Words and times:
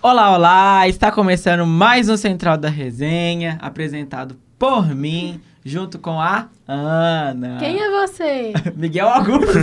Olá, 0.00 0.32
olá! 0.32 0.86
Está 0.86 1.10
começando 1.10 1.66
mais 1.66 2.08
um 2.08 2.16
Central 2.16 2.56
da 2.56 2.68
Resenha, 2.68 3.58
apresentado 3.60 4.36
por 4.56 4.94
mim, 4.94 5.40
junto 5.64 5.98
com 5.98 6.20
a 6.20 6.48
Ana. 6.68 7.58
Quem 7.58 7.80
é 7.80 7.90
você? 7.90 8.52
Miguel 8.76 9.08
Augusto. 9.08 9.58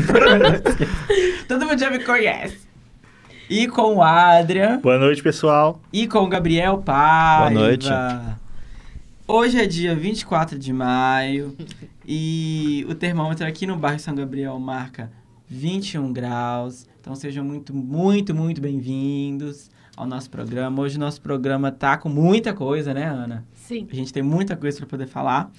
Todo 1.48 1.66
mundo 1.66 1.80
já 1.80 1.90
me 1.90 2.04
conhece. 2.04 2.68
E 3.50 3.66
com 3.70 3.96
o 3.96 4.04
Adrian. 4.04 4.82
Boa 4.82 5.00
noite, 5.00 5.24
pessoal. 5.24 5.80
E 5.94 6.06
com 6.06 6.20
o 6.20 6.28
Gabriel 6.28 6.80
Paiva. 6.80 7.52
Boa 7.52 7.68
noite. 7.68 7.88
Hoje 9.26 9.62
é 9.62 9.66
dia 9.66 9.96
24 9.96 10.60
de 10.60 10.74
maio 10.74 11.56
e 12.06 12.86
o 12.90 12.94
termômetro 12.94 13.48
aqui 13.48 13.66
no 13.66 13.78
bairro 13.78 14.00
São 14.00 14.14
Gabriel 14.14 14.60
marca 14.60 15.10
21 15.48 16.12
graus. 16.12 16.86
Então 17.00 17.16
sejam 17.16 17.46
muito, 17.46 17.74
muito, 17.74 18.36
muito 18.36 18.60
bem-vindos 18.60 19.74
ao 19.96 20.06
nosso 20.06 20.30
programa. 20.30 20.82
Hoje 20.82 20.98
o 20.98 21.00
nosso 21.00 21.22
programa 21.22 21.72
tá 21.72 21.98
com 21.98 22.10
muita 22.10 22.54
coisa, 22.54 22.94
né, 22.94 23.06
Ana? 23.06 23.46
Sim. 23.54 23.88
A 23.92 23.96
gente 23.96 24.12
tem 24.12 24.24
muita 24.24 24.56
coisa 24.56 24.78
para 24.78 24.88
poder 24.88 25.08
falar. 25.08 25.52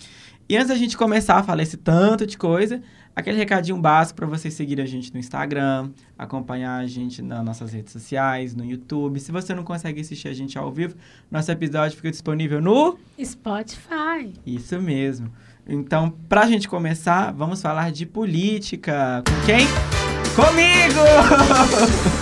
E 0.48 0.56
antes 0.56 0.68
da 0.68 0.76
gente 0.76 0.96
começar 0.96 1.36
a 1.36 1.42
falar 1.42 1.62
esse 1.62 1.76
tanto 1.76 2.24
de 2.24 2.38
coisa, 2.38 2.80
aquele 3.16 3.36
recadinho 3.36 3.76
básico 3.78 4.16
para 4.16 4.26
vocês 4.26 4.54
seguirem 4.54 4.84
a 4.84 4.86
gente 4.86 5.12
no 5.12 5.18
Instagram, 5.18 5.90
acompanhar 6.16 6.76
a 6.76 6.86
gente 6.86 7.20
nas 7.20 7.44
nossas 7.44 7.72
redes 7.72 7.92
sociais, 7.92 8.54
no 8.54 8.64
YouTube. 8.64 9.18
Se 9.18 9.32
você 9.32 9.54
não 9.54 9.64
consegue 9.64 10.00
assistir 10.00 10.28
a 10.28 10.32
gente 10.32 10.56
ao 10.56 10.70
vivo, 10.70 10.94
nosso 11.28 11.50
episódio 11.50 11.96
fica 11.96 12.10
disponível 12.12 12.60
no 12.60 12.96
Spotify. 13.20 14.32
Isso 14.46 14.80
mesmo. 14.80 15.32
Então, 15.68 16.10
pra 16.28 16.46
gente 16.46 16.68
começar, 16.68 17.32
vamos 17.32 17.60
falar 17.60 17.90
de 17.90 18.06
política. 18.06 19.24
Com 19.26 19.46
quem? 19.46 19.66
Comigo! 20.36 21.00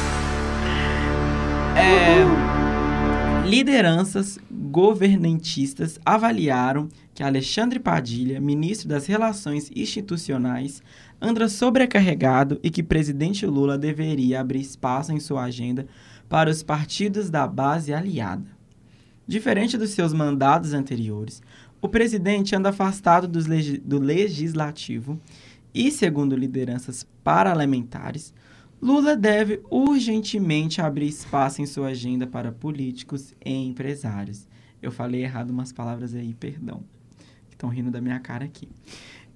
é, 1.77 3.47
lideranças 3.48 4.39
governantistas 4.50 6.00
avaliaram 6.05 6.89
que 7.14 7.22
Alexandre 7.22 7.78
Padilha, 7.78 8.41
ministro 8.41 8.89
das 8.89 9.06
Relações 9.06 9.70
Institucionais, 9.75 10.83
anda 11.20 11.48
sobrecarregado 11.48 12.58
e 12.62 12.70
que 12.70 12.83
presidente 12.83 13.47
Lula 13.47 13.78
deveria 13.78 14.41
abrir 14.41 14.61
espaço 14.61 15.12
em 15.12 15.20
sua 15.20 15.45
agenda 15.45 15.86
para 16.28 16.50
os 16.50 16.62
partidos 16.62 17.30
da 17.30 17.47
base 17.47 17.95
aliada. 17.95 18.47
Diferente 19.27 19.78
dos 19.78 19.91
seus 19.91 20.12
mandados 20.12 20.75
anteriores, 20.75 21.42
o 21.80 21.89
presidente 21.89 22.56
anda 22.56 22.70
afastado 22.70 23.28
do 23.28 23.98
legislativo 23.98 25.20
e, 25.72 25.91
segundo 25.91 26.36
lideranças 26.36 27.06
parlamentares, 27.22 28.34
Lula 28.80 29.17
deve 29.17 29.61
urgentemente 29.70 30.80
abrir 30.80 31.08
espaço 31.08 31.62
em 31.62 31.67
sua 31.67 31.89
agenda 31.89 32.27
para 32.27 32.53
políticos 32.53 33.34
e 33.44 33.53
empresários. 33.53 34.47
Eu 34.83 34.92
falei 34.92 35.22
errado 35.22 35.50
umas 35.50 35.72
palavras 35.72 36.14
aí, 36.14 36.34
perdão. 36.34 36.83
Estão 37.50 37.69
rindo 37.70 37.91
da 37.91 38.00
minha 38.00 38.20
cara 38.20 38.45
aqui. 38.45 38.69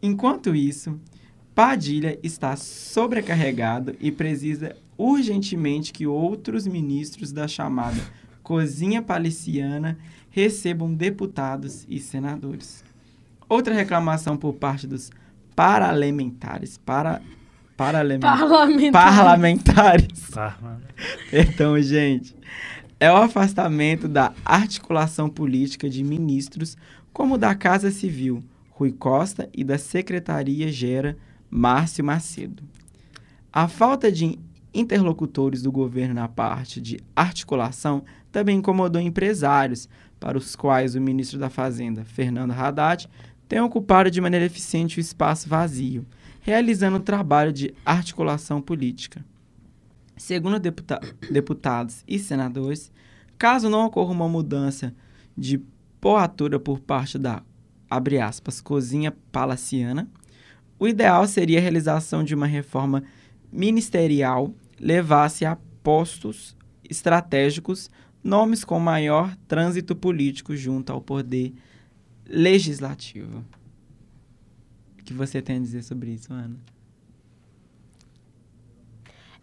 Enquanto 0.03 0.55
isso, 0.55 1.00
Padilha 1.55 2.19
está 2.22 2.55
sobrecarregado 2.55 3.97
e 3.98 4.12
precisa 4.12 4.77
urgentemente 4.97 5.92
que 5.92 6.06
outros 6.06 6.66
ministros 6.66 7.33
da 7.33 7.48
chamada 7.48 8.00
cozinha 8.42 9.03
paliciana 9.03 9.98
recebam 10.31 10.94
deputados 10.94 11.84
e 11.89 11.98
senadores. 11.98 12.84
Outra 13.48 13.75
reclamação 13.75 14.36
por 14.36 14.55
parte 14.55 14.86
dos 14.86 15.11
parlamentares, 15.56 16.78
para, 16.78 17.20
parlamentares, 17.79 18.41
Parlamentar. 18.41 19.15
parlamentares. 19.15 20.31
Perdão, 21.31 21.81
gente. 21.81 22.34
É 22.98 23.11
o 23.12 23.17
afastamento 23.17 24.09
da 24.09 24.33
articulação 24.44 25.31
política 25.31 25.88
de 25.88 26.03
ministros, 26.03 26.77
como 27.12 27.38
da 27.38 27.55
Casa 27.55 27.93
Civil, 27.93 28.43
Rui 28.71 28.91
Costa, 28.91 29.49
e 29.55 29.62
da 29.62 29.78
Secretaria 29.78 30.72
Gera, 30.72 31.17
Márcio 31.49 32.05
Macedo. 32.05 32.65
A 33.53 33.69
falta 33.69 34.11
de 34.11 34.37
interlocutores 34.75 35.62
do 35.62 35.71
governo 35.71 36.15
na 36.15 36.27
parte 36.27 36.81
de 36.81 36.99
articulação 37.15 38.03
também 38.33 38.59
incomodou 38.59 39.00
empresários, 39.00 39.88
para 40.19 40.37
os 40.37 40.56
quais 40.56 40.97
o 40.97 41.00
ministro 41.00 41.38
da 41.38 41.49
Fazenda, 41.49 42.05
Fernando 42.05 42.50
Haddad, 42.50 43.09
tem 43.49 43.61
ocupado 43.61 44.11
de 44.11 44.21
maneira 44.21 44.44
eficiente 44.44 44.99
o 44.99 45.00
espaço 45.00 45.49
vazio, 45.49 46.05
realizando 46.48 46.98
trabalho 46.98 47.53
de 47.53 47.75
articulação 47.84 48.59
política. 48.59 49.22
Segundo 50.16 50.59
deputa- 50.59 50.98
deputados 51.31 52.03
e 52.09 52.19
senadores, 52.19 52.91
caso 53.36 53.69
não 53.69 53.84
ocorra 53.84 54.12
uma 54.12 54.26
mudança 54.26 54.94
de 55.37 55.60
poatura 56.00 56.58
por 56.58 56.81
parte 56.81 57.19
da, 57.19 57.42
abre 57.91 58.19
aspas, 58.19 58.62
cozinha 58.62 59.12
palaciana, 59.31 60.08
o 60.78 60.88
ideal 60.88 61.26
seria 61.26 61.58
a 61.58 61.60
realização 61.60 62.25
de 62.25 62.34
uma 62.34 62.47
reforma 62.47 63.03
ministerial 63.53 64.54
levasse 64.81 65.44
a 65.44 65.58
postos 65.82 66.56
estratégicos 66.88 67.91
nomes 68.25 68.64
com 68.64 68.81
maior 68.81 69.37
trânsito 69.47 69.94
político 69.94 70.56
junto 70.56 70.91
ao 70.92 71.00
poder 71.03 71.53
legislativo. 72.26 73.44
O 75.08 75.10
que 75.10 75.14
você 75.14 75.41
tem 75.41 75.56
a 75.56 75.60
dizer 75.60 75.82
sobre 75.82 76.10
isso, 76.10 76.30
Ana? 76.30 76.54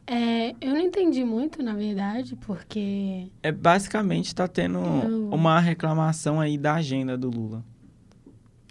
É, 0.05 0.51
eu 0.61 0.69
não 0.75 0.79
entendi 0.79 1.23
muito, 1.23 1.63
na 1.63 1.73
verdade, 1.73 2.35
porque. 2.35 3.31
É 3.41 3.51
basicamente 3.51 4.27
está 4.27 4.47
tendo 4.47 4.77
Eu- 4.77 5.29
uma 5.31 5.59
reclamação 5.59 6.39
aí 6.39 6.55
da 6.55 6.75
agenda 6.75 7.17
do 7.17 7.31
Lula. 7.31 7.65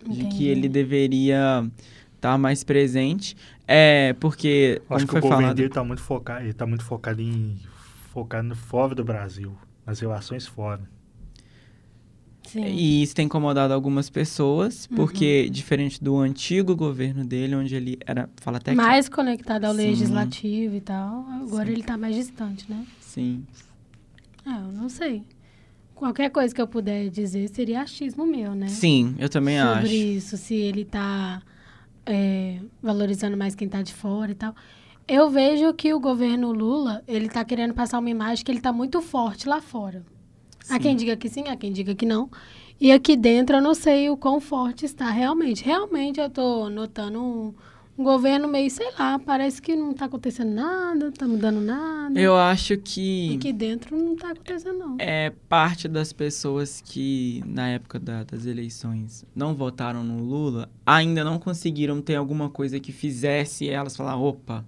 De 0.09 0.21
Entendi. 0.21 0.37
que 0.37 0.47
ele 0.47 0.69
deveria 0.69 1.69
estar 2.15 2.39
mais 2.39 2.63
presente. 2.63 3.37
É, 3.67 4.13
porque, 4.21 4.81
como 4.87 4.97
Acho 4.97 5.07
que 5.07 5.11
foi 5.11 5.19
o 5.19 5.23
governo 5.23 5.43
falado... 5.43 5.57
dele 5.57 5.71
tá 5.71 5.83
muito 5.83 6.01
focado, 6.03 6.45
ele 6.45 6.53
tá 6.53 6.65
muito 6.65 6.85
focado 6.85 7.21
em 7.21 7.59
focado 8.13 8.47
no 8.47 8.55
fora 8.55 8.95
do 8.95 9.03
Brasil, 9.03 9.53
nas 9.85 9.99
relações 9.99 10.47
fora. 10.47 10.89
Sim. 12.47 12.65
E 12.67 13.03
isso 13.03 13.15
tem 13.15 13.27
incomodado 13.27 13.73
algumas 13.75 14.09
pessoas, 14.11 14.87
Uhum. 14.91 14.97
porque 14.97 15.49
diferente 15.51 16.03
do 16.03 16.19
antigo 16.19 16.77
governo 16.77 17.25
dele, 17.25 17.55
onde 17.57 17.75
ele 17.75 17.99
era... 18.07 18.29
Fala 18.37 18.59
até 18.59 18.73
que... 18.73 18.77
mais 18.77 19.09
conectado 19.09 19.65
ao 19.65 19.73
Sim. 19.73 19.79
legislativo 19.79 20.75
e 20.77 20.81
tal. 20.81 21.27
Agora 21.43 21.67
Sim. 21.67 21.73
ele 21.73 21.83
tá 21.83 21.97
mais 21.97 22.15
distante, 22.15 22.65
né? 22.71 22.85
Sim. 23.01 23.45
Ah, 24.45 24.63
eu 24.67 24.73
não 24.73 24.89
sei. 24.89 25.23
Qualquer 25.95 26.29
coisa 26.31 26.55
que 26.55 26.61
eu 26.61 26.67
puder 26.67 27.09
dizer 27.09 27.49
seria 27.49 27.81
achismo 27.83 28.27
meu, 28.27 28.55
né? 28.55 28.69
Sim, 28.69 29.15
eu 29.19 29.29
também 29.29 29.59
Sobre 29.59 29.79
acho. 29.81 29.93
isso, 29.95 30.37
se 30.37 30.55
ele 30.55 30.85
tá 30.85 31.41
é, 32.05 32.59
valorizando 32.83 33.37
mais 33.37 33.55
quem 33.55 33.69
tá 33.69 33.81
de 33.81 33.93
fora 33.95 34.33
e 34.33 34.35
tal. 34.35 34.55
Eu 35.07 35.31
vejo 35.31 35.73
que 35.75 35.93
o 35.95 36.01
governo 36.01 36.51
Lula, 36.53 37.03
ele 37.07 37.29
tá 37.29 37.45
querendo 37.45 37.75
passar 37.75 37.99
uma 37.99 38.11
imagem 38.11 38.45
que 38.45 38.51
ele 38.51 38.61
tá 38.61 38.73
muito 38.73 39.01
forte 39.01 39.49
lá 39.49 39.61
fora. 39.61 40.05
Há 40.71 40.75
Sim. 40.75 40.79
quem 40.81 40.97
diga 40.97 41.17
que 41.17 41.29
sim, 41.29 41.45
há 41.49 41.57
quem 41.57 41.73
diga 41.73 41.95
que 41.95 42.07
não. 42.07 42.31
E 42.81 42.91
aqui 42.91 43.17
dentro 43.17 43.57
eu 43.57 43.63
não 43.63 43.75
sei 43.75 44.11
o 44.11 44.17
quão 44.17 44.41
forte 44.41 44.85
está 44.85 45.11
realmente. 45.11 45.65
Realmente 45.65 46.19
eu 46.21 46.29
tô 46.29 46.69
notando 46.69 47.21
um, 47.23 47.55
um 47.97 48.03
governo 48.03 48.49
meio, 48.49 48.69
sei 48.71 48.91
lá, 48.99 49.19
parece 49.19 49.63
que 49.63 49.77
não 49.77 49.93
tá 49.95 50.07
acontecendo 50.07 50.53
nada, 50.53 51.13
tá 51.13 51.29
mudando 51.29 51.61
nada. 51.61 52.19
Eu 52.19 52.37
acho 52.37 52.73
E 52.75 52.77
que... 52.79 53.37
aqui 53.37 53.53
dentro 53.53 53.97
não 53.97 54.17
tá 54.17 54.31
acontecendo, 54.33 54.77
não. 54.79 54.97
É 54.99 55.31
parte 55.49 55.87
das 55.87 56.13
pessoas 56.13 56.81
que, 56.85 57.43
na 57.47 57.69
época 57.69 57.99
da- 58.01 58.25
das 58.25 58.45
eleições, 58.45 59.25
não 59.35 59.55
votaram 59.55 60.03
no 60.03 60.23
Lula, 60.23 60.69
ainda 60.85 61.23
não 61.23 61.39
conseguiram 61.39 62.01
ter 62.03 62.17
alguma 62.17 62.49
coisa 62.51 62.81
que 62.81 62.91
fizesse 62.91 63.69
elas 63.69 63.97
falar, 63.97 64.17
opa, 64.17 64.65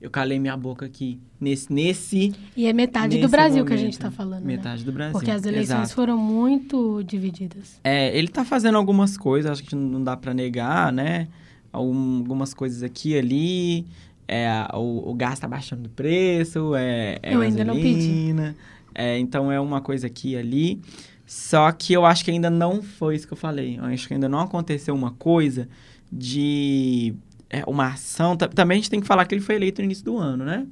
eu 0.00 0.10
calei 0.10 0.38
minha 0.38 0.56
boca 0.56 0.84
aqui. 0.86 1.18
Nesse, 1.40 1.72
nesse 1.72 2.32
E 2.56 2.66
é 2.66 2.72
metade 2.72 3.16
do 3.16 3.22
nesse 3.22 3.30
Brasil 3.30 3.64
que 3.64 3.72
a 3.72 3.76
momento, 3.76 3.92
gente 3.92 3.98
tá 3.98 4.10
falando, 4.10 4.40
né? 4.44 4.46
metade 4.56 4.84
do 4.84 4.92
Brasil. 4.92 5.12
Porque 5.12 5.30
as 5.30 5.44
eleições 5.44 5.78
Exato. 5.80 5.94
foram 5.94 6.16
muito 6.18 7.02
divididas. 7.04 7.80
É, 7.84 8.16
ele 8.16 8.28
tá 8.28 8.44
fazendo 8.44 8.76
algumas 8.78 9.16
coisas, 9.16 9.50
acho 9.50 9.62
que 9.64 9.74
não- 9.74 10.02
dá 10.02 10.16
pra 10.16 10.32
negar, 10.32 10.92
né? 10.92 11.28
Algum- 11.72 12.18
Algumas 12.18 12.54
coisas 12.54 12.82
aqui 12.82 13.10
e 13.10 13.18
ali. 13.18 13.86
É, 14.28 14.48
o, 14.74 15.10
o 15.10 15.14
gás 15.14 15.38
tá 15.38 15.46
baixando 15.46 15.82
de 15.82 15.88
preço, 15.90 16.74
é, 16.74 17.18
é 17.22 17.34
Eu 17.34 17.40
ainda 17.42 17.64
não 17.64 17.74
pedi. 17.74 17.90
gasolina. 18.08 18.56
É, 18.94 19.18
então 19.18 19.52
é 19.52 19.60
uma 19.60 19.80
coisa 19.80 20.06
aqui 20.06 20.30
e 20.30 20.36
ali. 20.36 20.80
Só 21.26 21.70
que 21.72 21.92
eu 21.92 22.04
acho 22.06 22.24
que 22.24 22.30
ainda 22.30 22.48
não 22.50 22.82
foi 22.82 23.14
isso 23.16 23.26
que 23.26 23.32
eu 23.32 23.36
falei. 23.36 23.76
Eu 23.78 23.84
acho 23.84 24.08
que 24.08 24.14
ainda 24.14 24.28
não 24.28 24.40
aconteceu 24.40 24.94
uma 24.94 25.10
coisa 25.12 25.68
de 26.10 27.14
é, 27.50 27.62
uma 27.66 27.88
ação. 27.88 28.36
Ta- 28.36 28.48
Também 28.48 28.76
a 28.76 28.78
gente 28.80 28.90
tem 28.90 29.00
que 29.00 29.06
falar 29.06 29.24
que 29.26 29.34
ele 29.34 29.42
foi 29.42 29.54
eleito 29.56 29.80
no 29.80 29.86
início 29.86 30.04
do 30.04 30.16
ano, 30.18 30.44
né? 30.44 30.66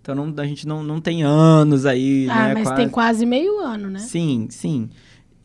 Então 0.00 0.14
não, 0.14 0.32
a 0.42 0.46
gente 0.46 0.66
não, 0.66 0.82
não 0.82 1.00
tem 1.00 1.22
anos 1.22 1.84
aí, 1.84 2.28
ah, 2.30 2.34
né? 2.48 2.54
mas 2.54 2.62
quase. 2.64 2.76
tem 2.76 2.88
quase 2.88 3.26
meio 3.26 3.58
ano, 3.60 3.90
né? 3.90 3.98
Sim, 3.98 4.46
sim. 4.50 4.88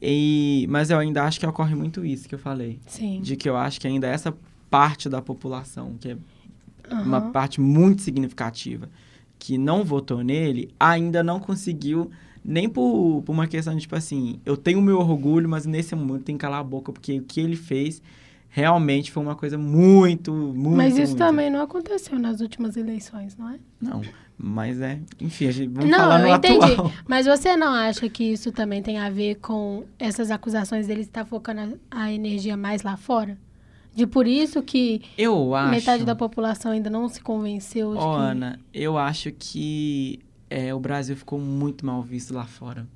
E, 0.02 0.66
mas 0.70 0.90
eu 0.90 0.98
ainda 1.00 1.24
acho 1.24 1.40
que 1.40 1.46
ocorre 1.46 1.76
muito 1.76 2.06
isso 2.06 2.28
que 2.28 2.36
eu 2.36 2.40
falei. 2.40 2.80
Sim. 2.88 3.22
De 3.22 3.36
que 3.36 3.50
eu 3.50 3.56
acho 3.58 3.80
que 3.80 3.88
ainda 3.88 4.08
essa 4.08 4.34
parte 4.70 5.08
da 5.10 5.22
população, 5.22 5.96
que 6.00 6.10
é 6.10 6.18
uma 6.92 7.18
Aham. 7.18 7.32
parte 7.32 7.62
muito 7.62 8.02
significativa, 8.02 8.90
que 9.40 9.58
não 9.58 9.84
votou 9.84 10.24
nele, 10.24 10.70
ainda 10.80 11.24
não 11.24 11.40
conseguiu 11.40 12.10
Nem 12.46 12.68
por, 12.68 13.22
por 13.26 13.32
uma 13.32 13.48
questão 13.48 13.74
de, 13.74 13.82
tipo 13.82 13.96
assim, 13.96 14.38
eu 14.46 14.58
tenho 14.58 14.80
o 14.80 14.82
meu 14.82 15.00
orgulho, 15.00 15.48
mas 15.48 15.66
nesse 15.66 15.96
momento 15.96 16.24
tem 16.24 16.36
que 16.36 16.42
calar 16.42 16.60
a 16.60 16.64
boca, 16.64 16.92
porque 16.92 17.20
o 17.20 17.24
que 17.24 17.40
ele 17.40 17.56
fez 17.56 18.02
realmente 18.54 19.12
foi 19.12 19.24
uma 19.24 19.36
coisa 19.36 19.58
muito, 19.58 20.32
muito. 20.32 20.78
Mas 20.78 20.96
isso 20.96 21.14
muito. 21.14 21.18
também 21.18 21.50
não 21.50 21.60
aconteceu 21.60 22.20
nas 22.20 22.40
últimas 22.40 22.78
eleições, 22.78 23.36
não 23.36 23.50
é? 23.50 23.60
Não, 23.82 24.02
mas 24.38 24.80
é. 24.80 25.00
Enfim, 25.20 25.48
a 25.48 25.52
gente, 25.52 25.74
vamos 25.74 25.90
não, 25.90 25.98
falar 25.98 26.20
no 26.20 26.28
eu 26.28 26.36
entendi. 26.36 26.64
atual. 26.64 26.92
Mas 27.10 27.26
você 27.26 27.56
não 27.56 27.74
acha 27.74 28.08
que 28.08 28.24
isso 28.24 28.52
também 28.52 28.84
tem 28.84 29.00
a 29.00 29.10
ver 29.10 29.36
com 29.36 29.86
essas 29.98 30.30
acusações 30.30 30.86
dele 30.86 31.02
estar 31.02 31.26
focando 31.26 31.80
a, 31.90 32.04
a 32.04 32.14
energia 32.14 32.56
mais 32.56 32.84
lá 32.84 32.96
fora? 32.96 33.38
De 33.96 34.06
por 34.06 34.28
isso 34.28 34.62
que 34.62 35.02
Eu 35.18 35.56
acho. 35.56 35.72
metade 35.72 36.06
da 36.06 36.16
população 36.16 36.72
ainda 36.72 36.90
não 36.90 37.10
se 37.10 37.22
convenceu 37.22 37.94
de 37.94 38.00
Ó, 38.00 38.18
que... 38.18 38.22
Ana, 38.24 38.60
eu 38.72 38.98
acho 38.98 39.32
que 39.32 40.20
é, 40.48 40.74
o 40.74 40.80
Brasil 40.80 41.16
ficou 41.16 41.40
muito 41.40 41.84
mal 41.86 42.04
visto 42.04 42.34
lá 42.34 42.46
fora. 42.46 42.88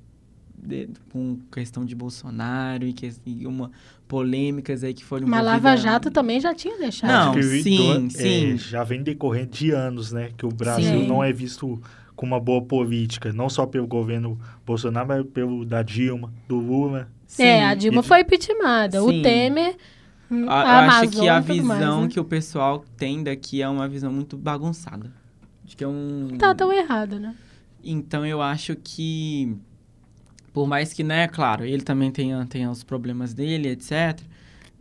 De- 0.60 0.88
com 1.12 1.38
questão 1.52 1.84
de 1.84 1.94
Bolsonaro 1.94 2.84
e, 2.86 2.92
que, 2.92 3.12
e 3.24 3.46
uma 3.46 3.70
polêmicas 4.08 4.82
aí 4.82 4.92
que 4.94 5.04
foram 5.04 5.26
Mas 5.28 5.44
Lava 5.44 5.76
Jato 5.76 6.10
também 6.10 6.40
já 6.40 6.54
tinha 6.54 6.76
deixado. 6.78 7.36
Não, 7.36 7.42
sim, 7.42 7.76
do- 8.06 8.10
sim. 8.10 8.54
é, 8.54 8.56
já 8.56 8.82
vem 8.82 9.02
decorrendo 9.02 9.50
de 9.50 9.70
anos, 9.70 10.12
né? 10.12 10.30
Que 10.36 10.44
o 10.46 10.48
Brasil 10.48 11.00
Sim. 11.00 11.06
não 11.06 11.22
é 11.22 11.32
visto 11.32 11.80
com 12.16 12.26
uma 12.26 12.40
boa 12.40 12.60
política, 12.62 13.32
não 13.32 13.48
só 13.48 13.64
pelo 13.66 13.86
governo 13.86 14.38
Bolsonaro, 14.66 15.06
mas 15.06 15.26
pelo 15.26 15.64
da 15.64 15.82
Dilma, 15.82 16.32
do 16.48 16.56
Lula. 16.58 17.08
Sim, 17.26 17.42
é, 17.44 17.64
a 17.66 17.74
Dilma 17.74 18.00
e- 18.00 18.04
foi 18.04 18.20
impeachmentada. 18.22 19.04
O. 19.04 19.22
Temer, 19.22 19.76
hum, 20.30 20.46
A- 20.48 20.62
a, 20.80 20.84
eu 20.84 20.90
acho 20.90 21.10
que 21.10 21.28
a 21.28 21.38
visão 21.40 21.66
mais, 21.66 22.02
né? 22.02 22.08
que 22.08 22.18
o 22.18 22.24
pessoal 22.24 22.84
tem 22.96 23.22
daqui 23.22 23.62
é 23.62 23.68
uma 23.68 23.86
visão 23.86 24.12
muito 24.12 24.36
bagunçada. 24.36 25.12
Acho 25.64 25.76
que 25.76 25.84
é 25.84 25.88
um. 25.88 26.28
Tá 26.38 26.54
tão 26.54 26.72
errado, 26.72 27.20
né? 27.20 27.34
Então 27.84 28.26
eu 28.26 28.42
acho 28.42 28.74
que, 28.74 29.54
por 30.58 30.66
mais 30.66 30.92
que, 30.92 31.04
né, 31.04 31.28
claro, 31.28 31.64
ele 31.64 31.82
também 31.82 32.10
tenha, 32.10 32.44
tenha 32.44 32.68
os 32.68 32.82
problemas 32.82 33.32
dele, 33.32 33.68
etc. 33.68 34.20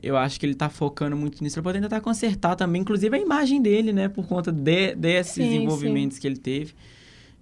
Eu 0.02 0.18
acho 0.18 0.40
que 0.40 0.46
ele 0.48 0.56
tá 0.56 0.70
focando 0.70 1.16
muito 1.16 1.44
nisso 1.44 1.54
pra 1.54 1.62
poder 1.62 1.80
tentar 1.80 2.02
consertar 2.02 2.56
também, 2.56 2.82
inclusive 2.82 3.16
a 3.16 3.20
imagem 3.20 3.62
dele, 3.62 3.94
né, 3.94 4.10
por 4.10 4.26
conta 4.26 4.52
de, 4.52 4.96
desses 4.96 5.36
Sim, 5.36 5.62
envolvimentos 5.62 6.18
que 6.18 6.26
ele 6.26 6.38
teve. 6.38 6.74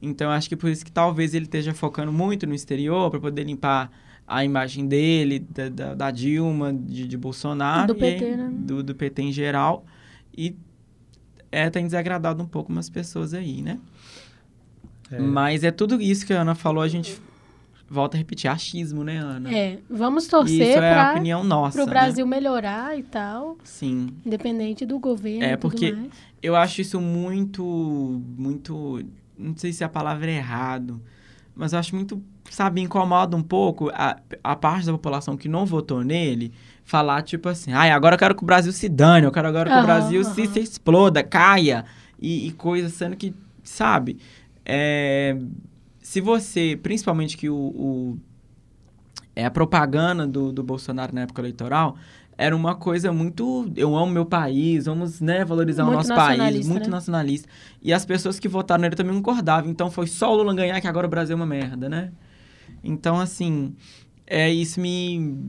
Então 0.02 0.28
eu 0.28 0.32
acho 0.32 0.50
que 0.50 0.56
por 0.58 0.70
isso 0.70 0.84
que 0.84 0.92
talvez 0.92 1.34
ele 1.34 1.46
esteja 1.46 1.74
focando 1.74 2.12
muito 2.12 2.46
no 2.46 2.54
exterior 2.54 3.10
pra 3.10 3.22
poder 3.22 3.46
limpar 3.46 3.90
a 4.28 4.44
imagem 4.44 4.86
dele, 4.86 5.40
da, 5.40 5.70
da, 5.70 5.96
da 5.96 6.12
Dilma, 6.12 6.74
de, 6.74 7.08
de 7.08 7.16
Bolsonaro. 7.18 7.94
Do 7.94 8.00
e 8.02 8.04
aí- 8.04 8.20
PT, 8.20 8.36
né? 8.36 8.50
do, 8.52 8.84
do 8.84 8.94
PT 8.94 9.22
em 9.22 9.31
geral. 9.31 9.86
E 10.38 10.58
é, 11.50 11.70
tem 11.70 11.86
desagradado 11.86 12.44
um 12.44 12.48
pouco 12.48 12.70
umas 12.70 12.90
pessoas 12.90 13.34
aí, 13.34 13.62
né? 13.62 13.80
É, 15.10 15.22
Mas 15.22 15.64
é 15.64 15.72
tudo 15.72 16.02
isso 16.02 16.26
que 16.26 16.34
a 16.34 16.42
Ana 16.42 16.54
falou, 16.54 16.84
a 16.84 16.88
gente 16.90 17.18
volta 17.90 18.18
a 18.18 18.20
repetir, 18.20 18.50
achismo, 18.50 19.04
né, 19.04 19.18
Ana? 19.18 19.54
É, 19.56 19.80
vamos 19.90 20.24
isso 20.24 20.32
torcer 20.32 20.82
é 20.82 20.94
a 20.94 21.12
opinião 21.12 21.44
nossa, 21.44 21.82
o 21.82 21.86
né? 21.86 21.92
Brasil 21.92 22.26
melhorar 22.26 22.98
e 22.98 23.04
tal, 23.04 23.58
Sim. 23.64 24.08
independente 24.26 24.86
do 24.86 24.98
governo 25.00 25.44
É, 25.44 25.56
porque-. 25.56 25.96
Eu 26.42 26.56
acho 26.56 26.82
isso 26.82 27.00
muito, 27.02 27.64
muito... 28.38 29.02
Não 29.38 29.56
sei 29.58 29.74
se 29.74 29.84
a 29.84 29.90
palavra 29.90 30.30
é 30.30 30.36
errado, 30.36 31.02
mas 31.56 31.74
eu 31.74 31.80
acho 31.80 31.96
muito, 31.96 32.22
sabe, 32.50 32.82
incomoda 32.82 33.36
um 33.36 33.42
pouco 33.44 33.90
a, 33.94 34.18
a 34.44 34.56
parte 34.56 34.86
da 34.86 34.92
população 34.92 35.36
que 35.36 35.50
não 35.50 35.66
votou 35.66 36.04
nele 36.04 36.52
falar, 36.84 37.22
tipo 37.24 37.50
assim, 37.50 37.74
ai, 37.74 37.90
agora 37.92 38.16
eu 38.16 38.20
quero 38.20 38.36
que 38.36 38.44
o 38.44 38.46
Brasil 38.46 38.72
se 38.72 38.88
dane, 38.88 39.26
eu 39.26 39.31
quero 39.31 39.48
agora 39.48 39.70
que 39.70 39.76
o 39.76 39.80
Aham, 39.80 39.86
Brasil 39.86 40.24
se, 40.24 40.46
se 40.48 40.60
exploda, 40.60 41.24
caia, 41.24 41.84
e, 42.20 42.48
e 42.48 42.52
coisa, 42.52 42.90
sendo 42.90 43.16
que, 43.16 43.34
sabe, 43.64 44.18
é, 44.64 45.36
se 46.06 46.22
você, 46.22 46.80
principalmente 46.84 47.36
que 47.36 47.50
o, 47.50 47.56
o- 47.56 48.18
é, 49.36 49.44
a 49.44 49.50
propaganda 49.50 50.28
do, 50.28 50.52
do 50.52 50.62
Bolsonaro 50.62 51.13
na 51.16 51.22
época 51.22 51.42
eleitoral 51.42 51.98
era 52.38 52.56
uma 52.56 52.75
coisa 52.75 53.12
muito, 53.12 53.72
eu 53.75 53.96
amo 53.96 54.12
meu 54.12 54.25
país, 54.25 54.86
vamos, 54.86 55.19
né, 55.19 55.44
valorizar 55.44 55.81
o 55.84 55.88
Muito 55.88 55.96
nosso 56.07 56.13
país, 56.13 56.68
muito 56.68 56.84
né? 56.84 56.90
nacionalista. 56.90 57.50
E 57.81 57.92
as 57.92 58.06
pessoas 58.06 58.40
que 58.40 58.48
votaram 58.48 58.84
nele 58.84 58.96
também 58.96 59.16
concordavam, 59.16 59.72
então 59.72 59.90
foi 59.90 60.06
só 60.06 60.31
o 60.31 60.36
Lula 60.38 60.54
ganhar 60.54 60.80
que 60.80 60.88
agora 60.88 61.07
o 61.07 61.10
Brasil 61.10 61.34
é 61.34 61.38
uma 61.38 61.46
merda, 61.46 61.90
né? 61.90 62.12
Então, 62.84 63.19
assim, 63.19 63.74
é, 64.28 64.52
isso 64.54 64.80
me, 64.80 65.40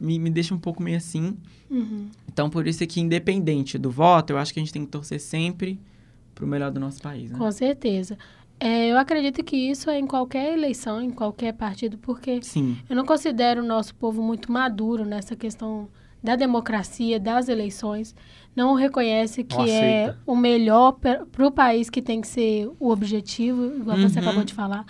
me, 0.00 0.18
me 0.18 0.30
deixa 0.30 0.54
um 0.54 0.58
pouco 0.58 0.82
meio 0.82 0.96
assim. 0.96 1.36
Uhum. 1.70 2.08
Então, 2.32 2.48
por 2.48 2.66
isso 2.66 2.82
é 2.82 2.86
que, 2.86 2.98
independente 2.98 3.76
do 3.76 3.90
voto, 3.90 4.30
eu 4.30 4.38
acho 4.38 4.54
que 4.54 4.60
a 4.60 4.62
gente 4.62 4.72
tem 4.72 4.84
que 4.86 4.90
torcer 4.90 5.20
sempre 5.20 5.78
pro 6.34 6.46
melhor 6.46 6.70
do 6.70 6.80
nosso 6.80 7.02
país, 7.02 7.30
né? 7.30 7.38
Com 7.38 7.52
certeza. 7.52 8.16
É, 8.64 8.86
eu 8.92 8.96
acredito 8.96 9.42
que 9.42 9.56
isso 9.56 9.90
é 9.90 9.98
em 9.98 10.06
qualquer 10.06 10.52
eleição, 10.52 11.02
em 11.02 11.10
qualquer 11.10 11.52
partido, 11.52 11.98
porque 11.98 12.40
Sim, 12.42 12.76
eu 12.88 12.94
não 12.94 13.04
considero 13.04 13.60
o 13.60 13.66
nosso 13.66 13.92
povo 13.96 14.22
muito 14.22 14.52
maduro 14.52 15.04
nessa 15.04 15.34
questão 15.34 15.88
da 16.22 16.36
democracia, 16.36 17.18
das 17.18 17.48
eleições. 17.48 18.14
Não 18.54 18.74
reconhece 18.74 19.42
que 19.42 19.56
Não 19.56 19.66
é 19.66 20.14
o 20.24 20.36
melhor 20.36 20.92
para 20.92 21.26
o 21.44 21.50
país 21.50 21.90
que 21.90 22.00
tem 22.00 22.20
que 22.20 22.28
ser 22.28 22.70
o 22.78 22.90
objetivo, 22.90 23.74
igual 23.78 23.98
você 23.98 24.20
Uhum. 24.20 24.24
acabou 24.26 24.44
de 24.44 24.54
falar. 24.54 24.86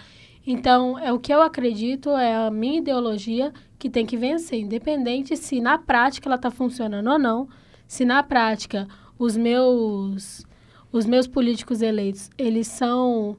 Então, 0.46 0.98
é 0.98 1.10
o 1.10 1.18
que 1.18 1.32
eu 1.32 1.40
acredito, 1.40 2.10
é 2.10 2.34
a 2.46 2.50
minha 2.50 2.78
ideologia 2.78 3.54
que 3.78 3.88
tem 3.88 4.04
que 4.04 4.18
vencer, 4.18 4.60
independente 4.60 5.34
se 5.34 5.62
na 5.62 5.78
prática 5.78 6.28
ela 6.28 6.36
está 6.36 6.50
funcionando 6.50 7.08
ou 7.08 7.18
não. 7.18 7.48
Se 7.86 8.04
na 8.04 8.22
prática 8.22 8.86
os 9.18 9.34
meus 9.34 10.44
os 10.92 11.06
meus 11.06 11.26
políticos 11.26 11.80
eleitos, 11.80 12.28
eles 12.36 12.66
são 12.66 13.38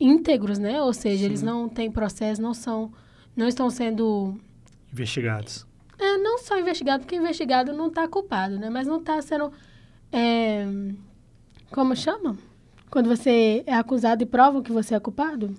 íntegros, 0.00 0.58
né? 0.58 0.80
Ou 0.82 0.92
seja, 0.92 1.24
eles 1.24 1.40
Sim. 1.40 1.46
não 1.46 1.68
têm 1.68 1.90
processo, 1.90 2.40
não 2.42 2.54
são 2.54 2.92
não 3.36 3.48
estão 3.48 3.68
sendo 3.70 4.38
investigados. 4.92 5.66
é, 5.98 6.16
não 6.18 6.38
só 6.38 6.58
investigado, 6.58 7.02
porque 7.02 7.16
investigado 7.16 7.72
não 7.72 7.88
está 7.88 8.06
culpado, 8.06 8.58
né? 8.58 8.70
Mas 8.70 8.86
não 8.86 8.98
está 8.98 9.20
sendo. 9.22 9.52
é, 10.12 10.66
como 11.70 11.96
chama? 11.96 12.36
Quando 12.90 13.08
você 13.08 13.64
é 13.66 13.74
acusado 13.74 14.22
e 14.22 14.26
provam 14.26 14.62
que 14.62 14.70
você 14.70 14.94
é 14.94 15.00
culpado? 15.00 15.54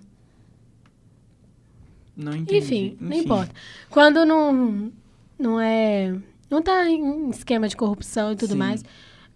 não 2.15 2.33
entendi. 2.33 2.57
Enfim, 2.57 2.97
não 2.99 3.17
importa. 3.17 3.53
Quando 3.89 4.25
não, 4.25 4.91
não 5.37 5.59
é. 5.59 6.15
Não 6.49 6.59
está 6.59 6.87
em 6.89 7.29
esquema 7.29 7.67
de 7.67 7.75
corrupção 7.75 8.31
e 8.31 8.35
tudo 8.35 8.53
Sim. 8.53 8.57
mais. 8.57 8.83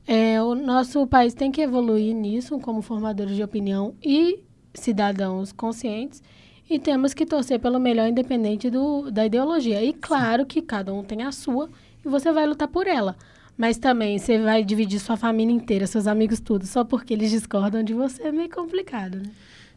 é, 0.08 0.42
o 0.42 0.56
nosso 0.56 1.06
país 1.08 1.34
tem 1.34 1.52
que 1.52 1.62
evoluir 1.62 2.16
nisso, 2.16 2.58
como 2.60 2.82
formadores 2.82 3.36
de 3.36 3.44
opinião 3.44 3.96
e 4.02 4.40
cidadãos 4.74 5.52
conscientes. 5.52 6.22
E 6.70 6.78
temos 6.78 7.14
que 7.14 7.26
torcer 7.26 7.60
pelo 7.60 7.80
melhor, 7.80 8.08
independente 8.08 8.70
do, 8.70 9.10
da 9.10 9.26
ideologia. 9.26 9.84
E 9.84 9.92
claro 9.92 10.46
que 10.46 10.62
cada 10.62 10.94
um 10.94 11.04
tem 11.04 11.24
a 11.24 11.32
sua 11.32 11.70
e 12.06 12.08
você 12.08 12.32
vai 12.32 12.46
lutar 12.46 12.68
por 12.68 12.86
ela. 12.86 13.16
Mas 13.58 13.78
também 13.78 14.18
você 14.18 14.40
vai 14.40 14.64
dividir 14.64 15.00
sua 15.00 15.18
família 15.18 15.54
inteira, 15.54 15.86
seus 15.88 16.08
amigos, 16.08 16.40
tudo, 16.40 16.66
só 16.66 16.84
porque 16.84 17.14
eles 17.14 17.32
discordam 17.32 17.84
de 17.84 17.94
você 17.94 18.24
é 18.24 18.32
meio 18.32 18.50
complicado, 18.50 19.18
né? 19.18 19.32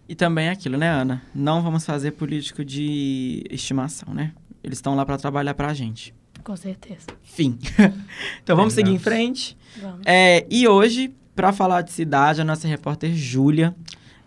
E 0.08 0.14
também 0.14 0.46
é 0.46 0.50
aquilo, 0.50 0.76
né, 0.76 0.88
Ana? 0.88 1.22
Não 1.34 1.62
vamos 1.62 1.84
fazer 1.84 2.12
político 2.12 2.64
de 2.64 3.44
estimação, 3.50 4.12
né? 4.12 4.32
Eles 4.62 4.78
estão 4.78 4.94
lá 4.94 5.04
para 5.06 5.16
trabalhar 5.16 5.54
pra 5.54 5.72
gente. 5.72 6.14
Com 6.44 6.56
certeza. 6.56 7.06
Fim. 7.22 7.58
então 8.42 8.54
vamos 8.54 8.74
seguir 8.74 8.90
em 8.90 8.98
frente. 8.98 9.56
Vamos. 9.80 10.02
É, 10.04 10.46
e 10.50 10.68
hoje, 10.68 11.12
para 11.34 11.52
falar 11.52 11.82
de 11.82 11.92
cidade, 11.92 12.40
a 12.40 12.44
nossa 12.44 12.68
repórter 12.68 13.14
Júlia, 13.14 13.74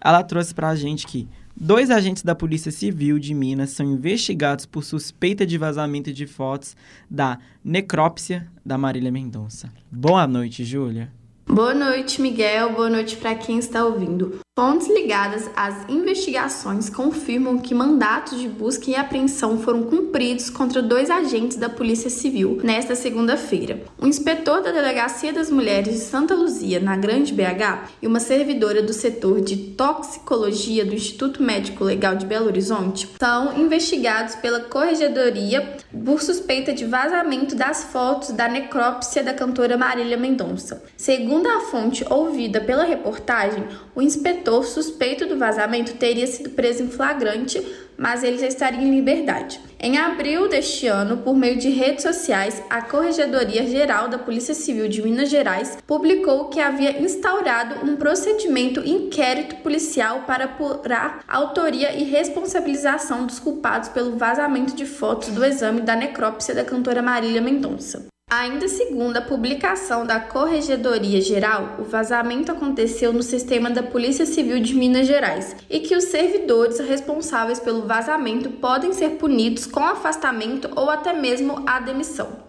ela 0.06 0.24
trouxe 0.24 0.54
pra 0.54 0.76
gente 0.76 1.08
que 1.08 1.28
dois 1.56 1.90
agentes 1.90 2.22
da 2.22 2.36
Polícia 2.36 2.72
Civil 2.72 3.18
de 3.18 3.34
Minas 3.34 3.72
são 3.72 3.92
investigados 3.92 4.64
por 4.64 4.84
suspeita 4.84 5.48
de 5.48 5.58
vazamento 5.58 6.14
de 6.14 6.28
fotos 6.28 6.78
da 7.10 7.40
necrópsia 7.64 8.48
da 8.64 8.78
Marília 8.78 9.12
Mendonça. 9.12 9.72
Boa 9.92 10.28
noite, 10.28 10.64
Júlia. 10.64 11.12
Boa 11.48 11.76
noite, 11.76 12.22
Miguel. 12.22 12.74
Boa 12.74 12.90
noite 12.90 13.18
para 13.18 13.36
quem 13.36 13.60
está 13.60 13.86
ouvindo. 13.86 14.40
Fontes 14.58 14.88
ligadas 14.88 15.50
às 15.54 15.88
investigações 15.90 16.90
confirmam 16.90 17.58
que 17.58 17.76
mandatos 17.76 18.40
de 18.40 18.48
busca 18.48 18.90
e 18.90 18.96
apreensão 18.96 19.60
foram 19.60 19.84
cumpridos 19.84 20.50
contra 20.50 20.82
dois 20.82 21.10
agentes 21.10 21.58
da 21.58 21.68
Polícia 21.68 22.10
Civil 22.10 22.62
nesta 22.64 22.96
segunda-feira. 22.96 23.84
Um 24.02 24.08
inspetor 24.08 24.62
da 24.62 24.72
Delegacia 24.72 25.34
das 25.34 25.52
Mulheres 25.52 25.94
de 25.94 26.00
Santa 26.00 26.34
Luzia, 26.34 26.80
na 26.80 26.96
Grande 26.96 27.34
BH, 27.34 27.90
e 28.02 28.08
uma 28.08 28.22
servidora 28.22 28.82
do 28.82 28.94
setor 28.94 29.42
de 29.42 29.58
toxicologia 29.58 30.86
do 30.86 30.96
Instituto 30.96 31.44
Médico 31.44 31.84
Legal 31.84 32.16
de 32.16 32.26
Belo 32.26 32.46
Horizonte 32.48 33.10
são 33.20 33.60
investigados 33.60 34.36
pela 34.36 34.62
Corregedoria 34.62 35.76
por 36.06 36.22
suspeita 36.22 36.72
de 36.72 36.86
vazamento 36.86 37.56
das 37.56 37.84
fotos 37.84 38.30
da 38.30 38.48
necrópsia 38.48 39.22
da 39.22 39.34
cantora 39.34 39.78
Marília 39.78 40.16
Mendonça. 40.16 40.82
Segundo 40.96 41.35
a 41.44 41.62
fonte 41.62 42.06
ouvida 42.10 42.62
pela 42.62 42.84
reportagem, 42.84 43.66
o 43.96 44.02
inspetor 44.02 44.64
suspeito 44.64 45.26
do 45.26 45.38
vazamento 45.38 45.96
teria 45.96 46.28
sido 46.28 46.52
preso 46.52 46.84
em 46.84 46.90
flagrante 46.90 47.64
mas 47.98 48.24
ele 48.24 48.38
já 48.38 48.48
estaria 48.48 48.82
em 48.82 48.92
liberdade. 48.92 49.60
Em 49.80 49.98
abril 49.98 50.48
deste 50.48 50.88
ano, 50.88 51.18
por 51.18 51.36
meio 51.36 51.58
de 51.58 51.70
redes 51.70 52.04
sociais, 52.04 52.62
a 52.70 52.82
Corregedoria 52.82 53.66
Geral 53.68 54.08
da 54.08 54.18
Polícia 54.18 54.54
Civil 54.54 54.88
de 54.88 55.02
Minas 55.02 55.30
Gerais 55.30 55.78
publicou 55.86 56.46
que 56.46 56.60
havia 56.60 57.02
instaurado 57.02 57.86
um 57.86 57.96
procedimento 57.96 58.80
inquérito 58.82 59.58
policial 59.58 60.24
para 60.26 60.46
apurar 60.46 61.24
autoria 61.28 61.94
e 61.94 62.04
responsabilização 62.04 63.26
dos 63.26 63.40
culpados 63.40 63.90
pelo 63.90 64.18
vazamento 64.18 64.76
de 64.76 64.86
fotos 64.86 65.30
do 65.30 65.44
exame 65.44 65.82
da 65.82 65.96
necrópsia 65.96 66.56
da 66.56 66.64
cantora 66.64 67.02
Marília 67.02 67.42
Mendonça. 67.42 68.08
Ainda 68.28 68.68
segundo 68.68 69.18
a 69.18 69.22
publicação 69.22 70.06
da 70.06 70.20
Corregedoria 70.20 71.22
Geral, 71.22 71.80
o 71.80 71.84
vazamento 71.84 72.52
aconteceu 72.52 73.14
no 73.14 73.22
sistema 73.22 73.70
da 73.70 73.84
Polícia 73.84 74.26
Civil 74.26 74.60
de 74.60 74.74
Minas 74.74 75.06
Gerais 75.06 75.56
e 75.70 75.80
que 75.80 75.96
os 75.96 76.06
servidores 76.06 76.80
responsáveis 76.80 77.60
pelo 77.60 77.86
vazamento 77.86 78.50
podem 78.50 78.92
ser 78.94 79.18
punidos 79.18 79.68
com 79.68 79.82
afastamento 79.82 80.72
ou 80.76 80.90
até 80.90 81.14
mesmo 81.14 81.64
a 81.70 81.80
demissão. 81.80 82.44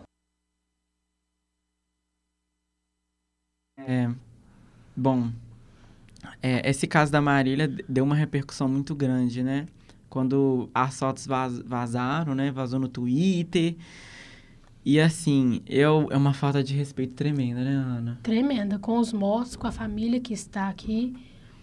É, 3.79 4.11
bom, 4.97 5.31
é, 6.43 6.69
esse 6.69 6.87
caso 6.87 7.13
da 7.13 7.21
Marília 7.21 7.69
deu 7.87 8.03
uma 8.03 8.17
repercussão 8.17 8.67
muito 8.67 8.95
grande, 8.95 9.43
né? 9.43 9.67
Quando 10.09 10.71
as 10.75 10.99
fotos 10.99 11.27
vaz, 11.27 11.59
vazaram, 11.59 12.35
né? 12.35 12.51
Vazou 12.51 12.81
no 12.81 12.89
Twitter. 12.89 13.77
E 14.87 15.01
assim, 15.01 15.63
eu, 15.67 16.07
é 16.13 16.17
uma 16.17 16.33
falta 16.33 16.63
de 16.63 16.73
respeito 16.73 17.15
tremenda, 17.15 17.65
né, 17.65 17.73
Ana? 17.73 18.21
Tremenda, 18.23 18.79
com 18.79 19.01
os 19.01 19.13
mortos, 19.13 19.57
com 19.57 19.67
a 19.67 19.73
família 19.73 20.21
que 20.21 20.33
está 20.33 20.69
aqui, 20.69 21.13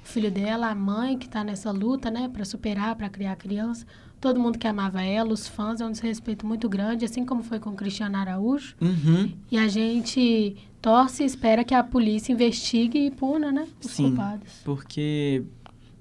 o 0.04 0.06
filho 0.06 0.30
dela, 0.30 0.68
a 0.68 0.76
mãe 0.76 1.18
que 1.18 1.26
está 1.26 1.42
nessa 1.42 1.72
luta, 1.72 2.12
né, 2.12 2.28
para 2.28 2.44
superar, 2.44 2.98
para 2.98 3.08
criar 3.08 3.38
criança, 3.38 3.86
todo 4.20 4.42
mundo 4.42 4.60
que 4.60 4.68
amava 4.68 5.02
ela, 5.02 5.32
os 5.32 5.48
fãs, 5.48 5.80
é 5.80 5.86
um 5.86 5.92
desrespeito 5.94 6.46
muito 6.46 6.68
grande, 6.68 7.06
assim 7.06 7.26
como 7.26 7.42
foi 7.44 7.62
com 7.62 7.70
o 7.70 7.76
Cristiano 7.76 8.18
Araújo. 8.18 8.76
Uhum. 8.82 9.32
E 9.50 9.58
a 9.58 9.70
gente 9.70 10.58
torce 10.82 11.24
e 11.24 11.26
espera 11.26 11.64
que 11.64 11.74
a 11.74 11.82
polícia 11.82 12.34
investigue 12.34 13.06
e 13.06 13.10
puna, 13.10 13.54
né, 13.54 13.70
os 13.82 13.90
Sim, 13.90 14.08
culpados. 14.08 14.52
porque 14.66 15.44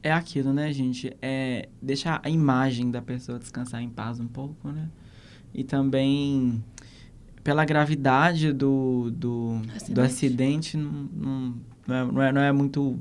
é 0.02 0.10
aquilo, 0.10 0.52
né, 0.52 0.72
gente? 0.72 1.16
É 1.22 1.68
deixar 1.80 2.20
a 2.24 2.28
imagem 2.28 2.90
da 2.90 3.00
pessoa 3.00 3.38
descansar 3.38 3.80
em 3.80 3.88
paz 3.88 4.18
um 4.18 4.26
pouco, 4.26 4.72
né? 4.72 4.88
E 5.54 5.62
também 5.62 6.64
pela 7.42 7.64
gravidade 7.64 8.52
do, 8.52 9.10
do 9.10 9.60
acidente, 9.74 9.92
do 9.92 10.00
acidente 10.00 10.76
não, 10.76 11.54
é, 11.88 12.04
não, 12.04 12.22
é, 12.22 12.32
não 12.32 12.40
é 12.40 12.52
muito 12.52 12.98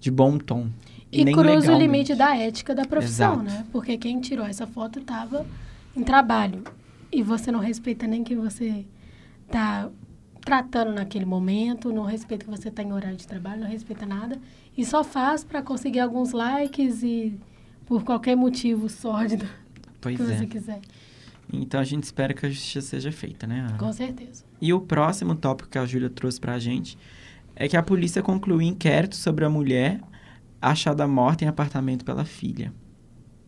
de 0.00 0.10
bom 0.10 0.38
tom. 0.38 0.68
E, 1.12 1.24
nem 1.24 1.34
cruza 1.34 1.48
o 1.48 1.54
legalmente. 1.54 1.82
limite 1.82 2.14
da 2.14 2.36
ética 2.36 2.74
da 2.74 2.84
profissão, 2.84 3.34
Exato. 3.34 3.42
né? 3.42 3.66
Porque 3.72 3.98
quem 3.98 4.20
tirou 4.20 4.46
essa 4.46 4.66
foto 4.66 5.00
estava 5.00 5.44
em 5.96 6.02
trabalho. 6.02 6.62
E 7.12 7.22
você 7.22 7.50
não 7.50 7.58
respeita 7.58 8.06
nem 8.06 8.22
que 8.22 8.36
você 8.36 8.86
está 9.46 9.90
tratando 10.40 10.92
naquele 10.92 11.24
momento, 11.24 11.92
não 11.92 12.04
respeita 12.04 12.44
que 12.44 12.50
você 12.50 12.68
está 12.68 12.82
em 12.82 12.92
horário 12.92 13.16
de 13.16 13.26
trabalho, 13.26 13.62
não 13.62 13.68
respeita 13.68 14.06
nada. 14.06 14.38
E 14.76 14.84
só 14.84 15.02
faz 15.02 15.42
para 15.42 15.60
conseguir 15.60 16.00
alguns 16.00 16.32
likes 16.32 17.02
e 17.02 17.34
por 17.86 18.04
qualquer 18.04 18.36
motivo 18.36 18.88
sórdido 18.88 19.46
Pois 20.00 20.16
que 20.16 20.22
é. 20.22 20.26
você 20.26 20.46
quiser. 20.46 20.80
Então 21.52 21.80
a 21.80 21.84
gente 21.84 22.04
espera 22.04 22.32
que 22.32 22.46
a 22.46 22.50
justiça 22.50 22.88
seja 22.88 23.12
feita, 23.12 23.46
né, 23.46 23.60
Ana? 23.60 23.78
Com 23.78 23.92
certeza. 23.92 24.44
E 24.60 24.72
o 24.72 24.80
próximo 24.80 25.34
tópico 25.34 25.68
que 25.68 25.78
a 25.78 25.86
Júlia 25.86 26.10
trouxe 26.10 26.40
pra 26.40 26.58
gente 26.58 26.96
é 27.56 27.68
que 27.68 27.76
a 27.76 27.82
polícia 27.82 28.22
concluiu 28.22 28.62
inquérito 28.62 29.16
sobre 29.16 29.44
a 29.44 29.50
mulher 29.50 30.00
achada 30.60 31.06
morta 31.06 31.44
em 31.44 31.48
apartamento 31.48 32.04
pela 32.04 32.24
filha. 32.24 32.72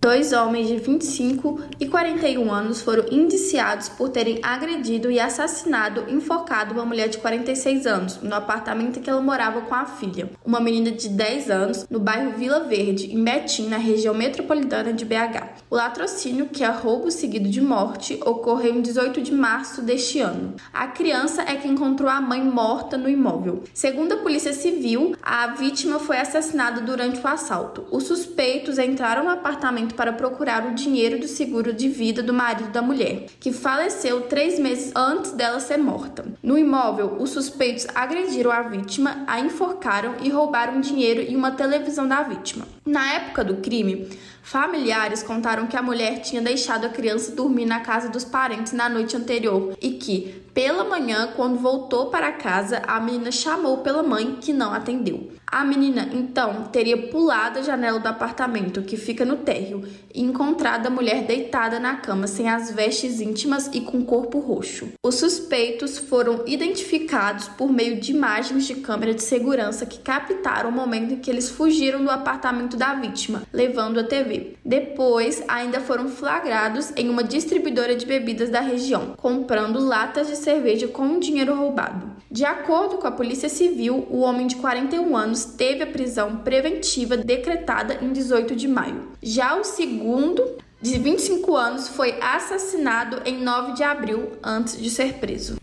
Dois 0.04 0.32
homens 0.32 0.66
de 0.66 0.78
25 0.78 1.60
e 1.78 1.86
41 1.86 2.52
anos 2.52 2.82
foram 2.82 3.04
indiciados 3.08 3.88
por 3.88 4.08
terem 4.08 4.40
agredido 4.42 5.08
e 5.12 5.20
assassinado 5.20 6.10
enforcado 6.12 6.74
uma 6.74 6.84
mulher 6.84 7.08
de 7.08 7.18
46 7.18 7.86
anos 7.86 8.20
no 8.20 8.34
apartamento 8.34 8.98
em 8.98 9.02
que 9.02 9.08
ela 9.08 9.20
morava 9.20 9.60
com 9.60 9.72
a 9.72 9.84
filha, 9.84 10.28
uma 10.44 10.58
menina 10.58 10.90
de 10.90 11.08
10 11.08 11.50
anos, 11.52 11.86
no 11.88 12.00
bairro 12.00 12.32
Vila 12.32 12.64
Verde, 12.64 13.14
em 13.14 13.22
Betim, 13.22 13.68
na 13.68 13.76
região 13.76 14.12
metropolitana 14.12 14.92
de 14.92 15.04
BH. 15.04 15.62
O 15.70 15.76
latrocínio, 15.76 16.46
que 16.46 16.64
é 16.64 16.68
roubo 16.68 17.08
seguido 17.08 17.48
de 17.48 17.60
morte, 17.60 18.18
ocorreu 18.26 18.74
em 18.74 18.82
18 18.82 19.22
de 19.22 19.32
março 19.32 19.82
deste 19.82 20.18
ano. 20.18 20.54
A 20.72 20.88
criança 20.88 21.42
é 21.42 21.54
que 21.54 21.68
encontrou 21.68 22.10
a 22.10 22.20
mãe 22.20 22.42
morta 22.42 22.98
no 22.98 23.08
imóvel. 23.08 23.62
Segundo 23.72 24.14
a 24.14 24.16
Polícia 24.16 24.52
Civil, 24.52 25.14
a 25.22 25.46
vítima 25.46 26.00
foi 26.00 26.16
assassinada 26.16 26.80
durante 26.80 27.20
o 27.20 27.28
assalto. 27.28 27.86
Os 27.88 28.02
suspeitos 28.02 28.80
entraram 28.80 29.22
no 29.22 29.30
apartamento 29.30 29.91
para 29.92 30.12
procurar 30.12 30.66
o 30.66 30.74
dinheiro 30.74 31.18
do 31.18 31.28
seguro 31.28 31.72
de 31.72 31.88
vida 31.88 32.22
do 32.22 32.32
marido 32.32 32.70
da 32.70 32.82
mulher, 32.82 33.26
que 33.38 33.52
faleceu 33.52 34.22
três 34.22 34.58
meses 34.58 34.92
antes 34.94 35.32
dela 35.32 35.60
ser 35.60 35.78
morta. 35.78 36.24
No 36.42 36.58
imóvel, 36.58 37.16
os 37.20 37.30
suspeitos 37.30 37.86
agrediram 37.94 38.50
a 38.50 38.62
vítima, 38.62 39.24
a 39.26 39.40
enforcaram 39.40 40.14
e 40.22 40.28
roubaram 40.28 40.80
dinheiro 40.80 41.20
e 41.20 41.36
uma 41.36 41.52
televisão 41.52 42.06
da 42.06 42.22
vítima. 42.22 42.66
Na 42.84 43.12
época 43.12 43.44
do 43.44 43.56
crime, 43.56 44.08
familiares 44.42 45.22
contaram 45.22 45.66
que 45.66 45.76
a 45.76 45.82
mulher 45.82 46.20
tinha 46.20 46.42
deixado 46.42 46.84
a 46.84 46.90
criança 46.90 47.32
dormir 47.32 47.66
na 47.66 47.80
casa 47.80 48.08
dos 48.08 48.24
parentes 48.24 48.72
na 48.72 48.88
noite 48.88 49.16
anterior 49.16 49.76
e 49.80 49.92
que, 49.92 50.42
pela 50.52 50.84
manhã, 50.84 51.32
quando 51.34 51.58
voltou 51.58 52.06
para 52.06 52.32
casa, 52.32 52.82
a 52.86 53.00
menina 53.00 53.32
chamou 53.32 53.78
pela 53.78 54.02
mãe, 54.02 54.36
que 54.40 54.52
não 54.52 54.74
atendeu. 54.74 55.32
A 55.46 55.64
menina, 55.64 56.08
então, 56.12 56.64
teria 56.72 57.08
pulado 57.08 57.58
a 57.58 57.62
janela 57.62 58.00
do 58.00 58.06
apartamento, 58.06 58.80
que 58.82 58.96
fica 58.96 59.22
no 59.22 59.36
térreo, 59.36 59.84
e 60.14 60.22
encontrado 60.22 60.86
a 60.86 60.90
mulher 60.90 61.24
deitada 61.24 61.78
na 61.78 61.96
cama, 61.96 62.26
sem 62.26 62.48
as 62.48 62.70
vestes 62.70 63.20
íntimas 63.20 63.68
e 63.72 63.82
com 63.82 64.02
corpo 64.02 64.38
roxo. 64.38 64.88
Os 65.04 65.16
suspeitos 65.16 65.98
foram 65.98 66.42
identificados 66.46 67.48
por 67.48 67.70
meio 67.70 68.00
de 68.00 68.12
imagens 68.12 68.64
de 68.64 68.76
câmera 68.76 69.12
de 69.12 69.22
segurança 69.22 69.84
que 69.84 69.98
captaram 69.98 70.70
o 70.70 70.72
momento 70.72 71.14
em 71.14 71.18
que 71.18 71.30
eles 71.30 71.50
fugiram 71.50 72.02
do 72.02 72.10
apartamento 72.10 72.76
da 72.76 72.94
vítima, 72.94 73.42
levando 73.52 74.00
a 74.00 74.04
TV. 74.04 74.31
Depois, 74.64 75.42
ainda 75.48 75.80
foram 75.80 76.08
flagrados 76.08 76.92
em 76.96 77.08
uma 77.08 77.24
distribuidora 77.24 77.96
de 77.96 78.06
bebidas 78.06 78.50
da 78.50 78.60
região, 78.60 79.14
comprando 79.16 79.78
latas 79.78 80.28
de 80.28 80.36
cerveja 80.36 80.88
com 80.88 81.16
o 81.16 81.20
dinheiro 81.20 81.54
roubado. 81.54 82.10
De 82.30 82.44
acordo 82.44 82.96
com 82.96 83.06
a 83.06 83.12
Polícia 83.12 83.48
Civil, 83.48 84.06
o 84.10 84.20
homem 84.20 84.46
de 84.46 84.56
41 84.56 85.16
anos 85.16 85.44
teve 85.44 85.82
a 85.82 85.86
prisão 85.86 86.38
preventiva 86.38 87.16
decretada 87.16 87.98
em 88.02 88.12
18 88.12 88.56
de 88.56 88.66
maio. 88.66 89.08
Já 89.22 89.56
o 89.56 89.64
segundo, 89.64 90.56
de 90.80 90.98
25 90.98 91.54
anos, 91.56 91.88
foi 91.88 92.18
assassinado 92.20 93.20
em 93.26 93.42
9 93.42 93.74
de 93.74 93.82
abril 93.82 94.32
antes 94.42 94.80
de 94.80 94.88
ser 94.88 95.14
preso. 95.14 95.56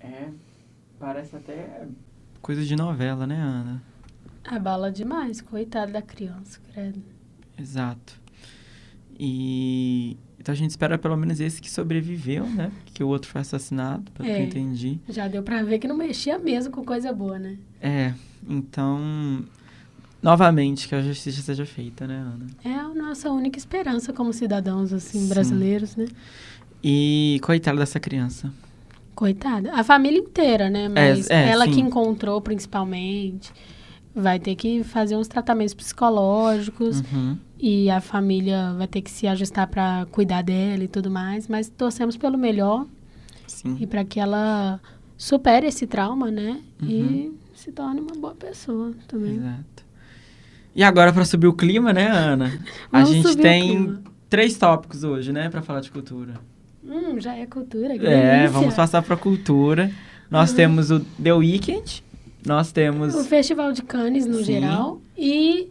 É, 0.00 0.28
parece 0.98 1.36
até 1.36 1.86
coisa 2.42 2.62
de 2.62 2.76
novela, 2.76 3.26
né, 3.26 3.36
Ana? 3.36 3.93
Abala 4.44 4.90
demais, 4.92 5.40
coitada 5.40 5.92
da 5.92 6.02
criança, 6.02 6.60
credo. 6.72 7.02
Exato. 7.58 8.20
E 9.18 10.16
então 10.38 10.52
a 10.52 10.56
gente 10.56 10.70
espera 10.70 10.98
pelo 10.98 11.16
menos 11.16 11.40
esse 11.40 11.62
que 11.62 11.70
sobreviveu, 11.70 12.44
né? 12.46 12.70
Que 12.92 13.02
o 13.02 13.08
outro 13.08 13.30
foi 13.30 13.40
assassinado, 13.40 14.10
pelo 14.12 14.28
que 14.28 14.34
É. 14.34 14.40
eu 14.40 14.44
entendi. 14.44 14.98
Já 15.08 15.26
deu 15.28 15.42
pra 15.42 15.62
ver 15.62 15.78
que 15.78 15.88
não 15.88 15.96
mexia 15.96 16.38
mesmo 16.38 16.72
com 16.72 16.84
coisa 16.84 17.12
boa, 17.12 17.38
né? 17.38 17.56
É, 17.80 18.12
então 18.46 19.44
novamente 20.22 20.88
que 20.88 20.94
a 20.94 21.00
justiça 21.02 21.40
seja 21.42 21.64
feita, 21.64 22.06
né, 22.06 22.16
Ana? 22.16 22.46
É 22.64 22.74
a 22.74 22.88
nossa 22.88 23.30
única 23.30 23.58
esperança 23.58 24.12
como 24.12 24.32
cidadãos, 24.32 24.92
assim, 24.92 25.20
Sim. 25.20 25.28
brasileiros, 25.28 25.96
né? 25.96 26.06
E 26.82 27.38
coitada 27.42 27.78
dessa 27.78 27.98
criança. 28.00 28.52
Coitada. 29.14 29.72
A 29.72 29.84
família 29.84 30.18
inteira, 30.18 30.68
né? 30.68 30.88
Mas 30.88 31.30
é, 31.30 31.50
ela 31.50 31.64
sim. 31.66 31.72
que 31.72 31.80
encontrou, 31.80 32.40
principalmente, 32.42 33.52
vai 34.14 34.38
ter 34.38 34.54
que 34.54 34.84
fazer 34.84 35.16
uns 35.16 35.26
tratamentos 35.28 35.74
psicológicos 35.74 37.00
Uhum. 37.12 37.36
e 37.58 37.90
a 37.90 38.00
família 38.00 38.72
vai 38.78 38.86
ter 38.86 39.02
que 39.02 39.10
se 39.10 39.26
ajustar 39.26 39.66
para 39.66 40.06
cuidar 40.10 40.42
dela 40.42 40.84
e 40.84 40.88
tudo 40.88 41.10
mais. 41.10 41.48
Mas 41.48 41.68
torcemos 41.68 42.16
pelo 42.16 42.38
melhor 42.38 42.86
Sim. 43.46 43.76
e 43.80 43.86
para 43.86 44.04
que 44.04 44.20
ela 44.20 44.80
supere 45.16 45.66
esse 45.66 45.86
trauma, 45.86 46.30
né? 46.30 46.60
Uhum. 46.82 46.88
E 46.88 47.32
se 47.54 47.72
torne 47.72 48.00
uma 48.00 48.14
boa 48.20 48.34
pessoa 48.34 48.92
também. 49.08 49.36
Exato. 49.36 49.84
E 50.76 50.82
agora 50.82 51.12
para 51.12 51.24
subir 51.24 51.46
o 51.46 51.52
clima, 51.52 51.92
né, 51.92 52.06
Ana? 52.08 52.52
A 52.92 53.04
gente 53.04 53.36
tem 53.36 53.98
três 54.28 54.56
tópicos 54.58 55.04
hoje, 55.04 55.32
né, 55.32 55.48
para 55.48 55.62
falar 55.62 55.80
de 55.80 55.90
cultura. 55.90 56.34
Hum, 56.84 57.18
já 57.20 57.34
é 57.36 57.46
cultura. 57.46 57.94
É, 57.94 57.98
delícia. 57.98 58.48
vamos 58.50 58.74
passar 58.74 59.00
para 59.02 59.16
cultura. 59.16 59.90
Nós 60.30 60.52
temos 60.52 60.90
o 60.90 61.00
The 61.00 61.32
Weeknd, 61.32 62.02
nós 62.46 62.72
temos 62.72 63.14
O 63.14 63.24
Festival 63.24 63.72
de 63.72 63.82
Cannes, 63.82 64.26
no 64.26 64.38
Sim. 64.38 64.44
geral, 64.44 65.00
e 65.16 65.68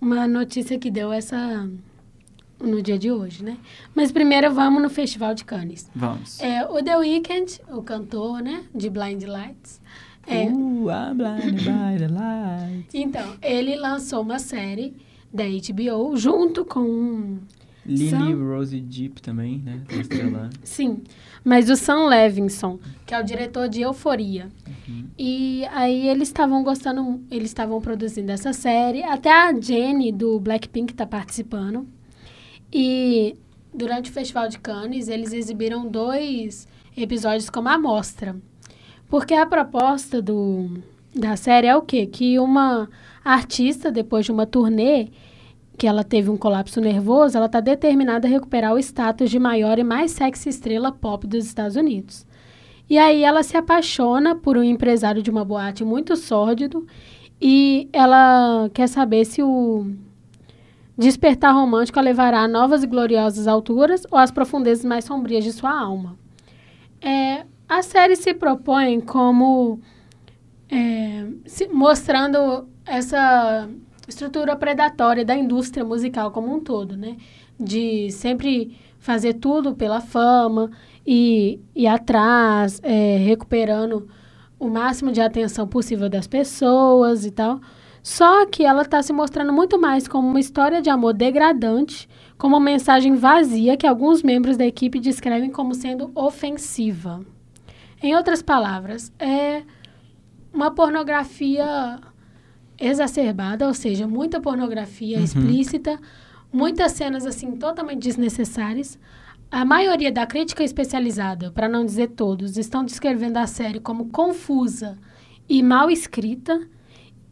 uma 0.00 0.26
notícia 0.26 0.78
que 0.78 0.90
deu 0.90 1.12
essa 1.12 1.68
no 2.60 2.80
dia 2.80 2.98
de 2.98 3.10
hoje, 3.10 3.44
né? 3.44 3.58
Mas 3.94 4.10
primeiro 4.10 4.52
vamos 4.52 4.82
no 4.82 4.88
Festival 4.88 5.34
de 5.34 5.44
Cannes. 5.44 5.90
Vamos. 5.94 6.40
É, 6.40 6.64
o 6.66 6.82
The 6.82 6.96
Weeknd, 6.96 7.60
o 7.70 7.82
cantor, 7.82 8.40
né, 8.40 8.64
de 8.74 8.88
Blind 8.88 9.22
Lights, 9.24 9.80
é, 10.26 10.44
Uh, 10.46 10.88
I'm 10.90 11.14
blinded 11.16 11.62
by 11.64 11.98
the 11.98 12.08
light. 12.08 12.86
então, 12.94 13.34
ele 13.42 13.76
lançou 13.76 14.22
uma 14.22 14.38
série 14.40 14.94
da 15.32 15.44
HBO, 15.44 16.16
junto 16.16 16.64
com. 16.64 17.38
Lily 17.84 18.10
Sam- 18.10 18.34
Rose 18.44 18.80
Deep 18.80 19.22
também, 19.22 19.58
né? 19.64 19.80
Tá. 19.86 20.50
Sim, 20.64 21.02
mas 21.46 21.70
o 21.70 21.76
Sam 21.76 22.08
Levinson, 22.08 22.76
que 23.06 23.14
é 23.14 23.20
o 23.20 23.22
diretor 23.22 23.68
de 23.68 23.80
Euforia. 23.80 24.48
Uhum. 24.88 25.06
E 25.16 25.64
aí 25.66 26.08
eles 26.08 26.26
estavam 26.26 26.64
gostando, 26.64 27.24
eles 27.30 27.50
estavam 27.50 27.80
produzindo 27.80 28.32
essa 28.32 28.52
série. 28.52 29.04
Até 29.04 29.30
a 29.30 29.54
Jenny 29.54 30.10
do 30.10 30.40
Blackpink 30.40 30.92
está 30.92 31.06
participando. 31.06 31.86
E 32.72 33.36
durante 33.72 34.10
o 34.10 34.12
Festival 34.12 34.48
de 34.48 34.58
Cannes, 34.58 35.06
eles 35.06 35.32
exibiram 35.32 35.86
dois 35.86 36.66
episódios 36.96 37.48
como 37.48 37.68
amostra. 37.68 38.34
Porque 39.08 39.32
a 39.32 39.46
proposta 39.46 40.20
do, 40.20 40.82
da 41.14 41.36
série 41.36 41.68
é 41.68 41.76
o 41.76 41.82
quê? 41.82 42.06
Que 42.06 42.40
uma 42.40 42.90
artista, 43.24 43.92
depois 43.92 44.24
de 44.24 44.32
uma 44.32 44.46
turnê, 44.46 45.10
que 45.76 45.86
ela 45.86 46.02
teve 46.02 46.30
um 46.30 46.36
colapso 46.36 46.80
nervoso, 46.80 47.36
ela 47.36 47.46
está 47.46 47.60
determinada 47.60 48.26
a 48.26 48.30
recuperar 48.30 48.72
o 48.74 48.78
status 48.78 49.30
de 49.30 49.38
maior 49.38 49.78
e 49.78 49.84
mais 49.84 50.12
sexy 50.12 50.48
estrela 50.48 50.90
pop 50.90 51.26
dos 51.26 51.44
Estados 51.44 51.76
Unidos. 51.76 52.26
E 52.88 52.96
aí 52.98 53.22
ela 53.24 53.42
se 53.42 53.56
apaixona 53.56 54.34
por 54.36 54.56
um 54.56 54.62
empresário 54.62 55.22
de 55.22 55.30
uma 55.30 55.44
boate 55.44 55.84
muito 55.84 56.16
sórdido 56.16 56.86
e 57.40 57.88
ela 57.92 58.70
quer 58.72 58.88
saber 58.88 59.24
se 59.24 59.42
o 59.42 59.86
despertar 60.96 61.52
romântico 61.52 61.98
a 61.98 62.02
levará 62.02 62.40
a 62.40 62.48
novas 62.48 62.82
e 62.82 62.86
gloriosas 62.86 63.46
alturas 63.46 64.04
ou 64.10 64.18
às 64.18 64.30
profundezas 64.30 64.84
mais 64.84 65.04
sombrias 65.04 65.44
de 65.44 65.52
sua 65.52 65.78
alma. 65.78 66.16
É, 67.02 67.44
a 67.68 67.82
série 67.82 68.16
se 68.16 68.32
propõe 68.32 69.00
como 69.00 69.78
é, 70.70 71.26
se- 71.44 71.68
mostrando 71.68 72.66
essa 72.86 73.68
estrutura 74.08 74.56
predatória 74.56 75.24
da 75.24 75.34
indústria 75.34 75.84
musical 75.84 76.30
como 76.30 76.54
um 76.54 76.60
todo, 76.60 76.96
né? 76.96 77.16
De 77.58 78.10
sempre 78.10 78.78
fazer 78.98 79.34
tudo 79.34 79.74
pela 79.74 80.00
fama 80.00 80.70
e 81.06 81.60
ir 81.74 81.86
atrás, 81.86 82.80
é, 82.82 83.16
recuperando 83.18 84.08
o 84.58 84.68
máximo 84.68 85.12
de 85.12 85.20
atenção 85.20 85.66
possível 85.66 86.08
das 86.08 86.26
pessoas 86.26 87.24
e 87.24 87.30
tal. 87.30 87.60
Só 88.02 88.46
que 88.46 88.64
ela 88.64 88.82
está 88.82 89.02
se 89.02 89.12
mostrando 89.12 89.52
muito 89.52 89.80
mais 89.80 90.06
como 90.06 90.28
uma 90.28 90.38
história 90.38 90.80
de 90.80 90.88
amor 90.88 91.12
degradante, 91.12 92.08
como 92.38 92.56
uma 92.56 92.64
mensagem 92.64 93.16
vazia 93.16 93.76
que 93.76 93.86
alguns 93.86 94.22
membros 94.22 94.56
da 94.56 94.64
equipe 94.64 95.00
descrevem 95.00 95.50
como 95.50 95.74
sendo 95.74 96.12
ofensiva. 96.14 97.20
Em 98.00 98.14
outras 98.14 98.42
palavras, 98.42 99.12
é 99.18 99.62
uma 100.52 100.70
pornografia 100.70 101.98
exacerbada, 102.78 103.66
ou 103.66 103.74
seja, 103.74 104.06
muita 104.06 104.40
pornografia 104.40 105.18
Uhum. 105.18 105.24
explícita, 105.24 105.98
muitas 106.52 106.92
cenas 106.92 107.26
assim 107.26 107.52
totalmente 107.56 108.02
desnecessárias. 108.02 108.98
A 109.50 109.64
maioria 109.64 110.10
da 110.10 110.26
crítica 110.26 110.64
especializada, 110.64 111.50
para 111.52 111.68
não 111.68 111.84
dizer 111.84 112.08
todos, 112.08 112.56
estão 112.56 112.84
descrevendo 112.84 113.38
a 113.38 113.46
série 113.46 113.78
como 113.80 114.06
confusa 114.06 114.98
e 115.48 115.62
mal 115.62 115.88
escrita, 115.90 116.60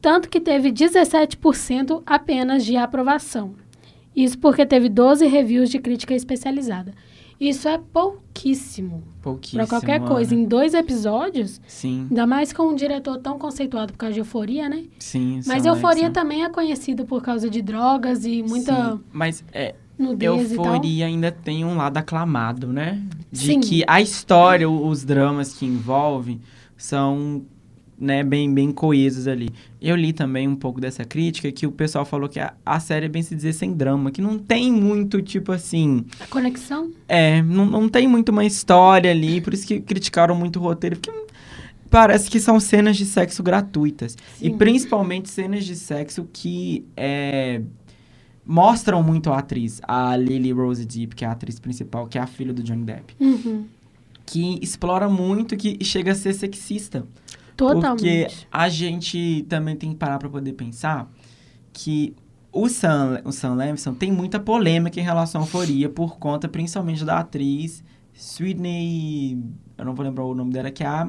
tanto 0.00 0.28
que 0.28 0.40
teve 0.40 0.70
17% 0.70 2.02
apenas 2.06 2.64
de 2.64 2.76
aprovação. 2.76 3.54
Isso 4.14 4.38
porque 4.38 4.64
teve 4.64 4.88
12 4.88 5.26
reviews 5.26 5.70
de 5.70 5.78
crítica 5.80 6.14
especializada. 6.14 6.92
Isso 7.48 7.68
é 7.68 7.78
pouquíssimo 7.78 9.02
Pouquíssimo. 9.22 9.60
para 9.60 9.68
qualquer 9.68 10.00
coisa. 10.00 10.34
Ana. 10.34 10.42
Em 10.42 10.46
dois 10.46 10.74
episódios, 10.74 11.60
Sim, 11.66 12.06
ainda 12.10 12.26
mais 12.26 12.52
com 12.52 12.64
um 12.64 12.74
diretor 12.74 13.18
tão 13.18 13.38
conceituado 13.38 13.92
por 13.92 13.98
causa 13.98 14.14
de 14.14 14.20
Euforia, 14.20 14.68
né? 14.68 14.84
sim. 14.98 15.40
Mas 15.46 15.64
Euforia 15.64 16.04
Levinson. 16.08 16.12
também 16.12 16.44
é 16.44 16.48
conhecido 16.48 17.04
por 17.04 17.22
causa 17.22 17.48
de 17.50 17.60
drogas 17.62 18.24
e 18.24 18.42
muita 18.42 18.92
Sim, 18.92 19.00
Mas 19.12 19.44
é. 19.52 19.74
Euforia 20.20 21.06
ainda 21.06 21.30
tem 21.30 21.64
um 21.64 21.76
lado 21.76 21.96
aclamado, 21.98 22.66
né? 22.66 23.00
De 23.30 23.46
Sim. 23.46 23.60
que 23.60 23.84
a 23.86 24.00
história, 24.00 24.68
os 24.68 25.04
dramas 25.04 25.54
que 25.54 25.64
envolvem 25.64 26.40
são 26.76 27.44
né, 27.98 28.22
bem, 28.22 28.52
bem 28.52 28.72
coesos 28.72 29.26
ali. 29.28 29.50
Eu 29.80 29.96
li 29.96 30.12
também 30.12 30.48
um 30.48 30.56
pouco 30.56 30.80
dessa 30.80 31.04
crítica 31.04 31.50
que 31.52 31.66
o 31.66 31.72
pessoal 31.72 32.04
falou 32.04 32.28
que 32.28 32.40
a, 32.40 32.54
a 32.64 32.80
série 32.80 33.06
é 33.06 33.08
bem 33.08 33.22
se 33.22 33.34
dizer 33.34 33.52
sem 33.52 33.72
drama, 33.72 34.10
que 34.10 34.20
não 34.20 34.38
tem 34.38 34.72
muito, 34.72 35.22
tipo 35.22 35.52
assim. 35.52 36.04
A 36.20 36.26
conexão? 36.26 36.90
É, 37.08 37.42
não, 37.42 37.66
não 37.66 37.88
tem 37.88 38.08
muito 38.08 38.30
uma 38.30 38.44
história 38.44 39.10
ali, 39.10 39.40
por 39.40 39.54
isso 39.54 39.66
que 39.66 39.80
criticaram 39.80 40.34
muito 40.34 40.58
o 40.58 40.62
roteiro, 40.62 40.96
porque 40.96 41.24
parece 41.90 42.28
que 42.28 42.40
são 42.40 42.58
cenas 42.58 42.96
de 42.96 43.04
sexo 43.04 43.42
gratuitas. 43.42 44.16
E 44.40 44.50
Sim. 44.50 44.58
principalmente 44.58 45.30
cenas 45.30 45.64
de 45.64 45.76
sexo 45.76 46.28
que 46.32 46.84
é, 46.96 47.62
mostram 48.44 49.02
muito 49.02 49.30
a 49.30 49.38
atriz, 49.38 49.80
a 49.84 50.16
Lily 50.16 50.52
Rose 50.52 50.84
Depp, 50.84 51.14
que 51.14 51.24
é 51.24 51.28
a 51.28 51.32
atriz 51.32 51.58
principal, 51.60 52.06
que 52.06 52.18
é 52.18 52.20
a 52.20 52.26
filha 52.26 52.52
do 52.52 52.62
Johnny 52.62 52.84
Depp. 52.84 53.14
Uhum. 53.20 53.66
Que 54.26 54.58
explora 54.60 55.08
muito 55.08 55.56
que 55.56 55.84
chega 55.84 56.12
a 56.12 56.14
ser 56.14 56.34
sexista. 56.34 57.06
Totalmente. 57.56 58.02
Porque 58.02 58.46
a 58.50 58.68
gente 58.68 59.46
também 59.48 59.76
tem 59.76 59.90
que 59.90 59.96
parar 59.96 60.18
pra 60.18 60.28
poder 60.28 60.52
pensar 60.52 61.10
que 61.72 62.14
o 62.52 62.68
Sam, 62.68 63.20
o 63.24 63.32
Sam 63.32 63.54
Levinson 63.54 63.94
tem 63.94 64.12
muita 64.12 64.38
polêmica 64.38 65.00
em 65.00 65.02
relação 65.02 65.40
à 65.40 65.44
euforia 65.44 65.88
por 65.88 66.18
conta 66.18 66.48
principalmente 66.48 67.04
da 67.04 67.18
atriz 67.18 67.82
Sydney. 68.12 69.38
Eu 69.76 69.84
não 69.84 69.94
vou 69.94 70.04
lembrar 70.04 70.24
o 70.24 70.34
nome 70.34 70.52
dela, 70.52 70.70
que 70.70 70.82
é 70.84 70.86
a, 70.86 71.08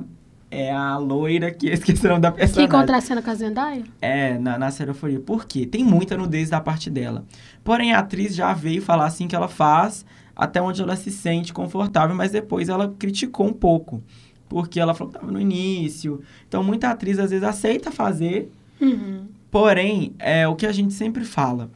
é 0.49 0.71
a 0.71 0.97
loira 0.97 1.51
que 1.51 1.67
esqueci 1.69 2.05
o 2.05 2.09
nome 2.09 2.21
da 2.21 2.31
Que 2.31 2.39
personagem. 2.39 2.69
contracena 2.69 3.21
com 3.21 3.29
a 3.29 3.35
Zendaya? 3.35 3.83
É, 4.01 4.37
na, 4.39 4.57
na 4.57 4.71
série 4.71 4.89
Euforia. 4.89 5.19
Por 5.19 5.45
quê? 5.45 5.65
Tem 5.65 5.83
muita 5.83 6.17
nudez 6.17 6.49
da 6.49 6.59
parte 6.59 6.89
dela. 6.89 7.23
Porém, 7.63 7.93
a 7.93 7.99
atriz 7.99 8.35
já 8.35 8.53
veio 8.53 8.81
falar 8.81 9.05
assim 9.05 9.27
que 9.27 9.35
ela 9.35 9.47
faz 9.47 10.05
até 10.35 10.61
onde 10.61 10.81
ela 10.81 10.95
se 10.95 11.11
sente 11.11 11.53
confortável, 11.53 12.15
mas 12.15 12.31
depois 12.31 12.67
ela 12.69 12.93
criticou 12.99 13.47
um 13.47 13.53
pouco. 13.53 14.03
Porque 14.47 14.79
ela 14.79 14.93
falou 14.93 15.11
que 15.11 15.17
estava 15.17 15.31
no 15.31 15.39
início. 15.41 16.21
Então, 16.47 16.63
muita 16.63 16.89
atriz 16.89 17.17
às 17.19 17.31
vezes 17.31 17.43
aceita 17.43 17.91
fazer, 17.91 18.51
Uhum. 18.79 19.25
porém, 19.49 20.13
é 20.19 20.47
o 20.47 20.55
que 20.55 20.65
a 20.65 20.71
gente 20.71 20.93
sempre 20.93 21.23
fala. 21.25 21.69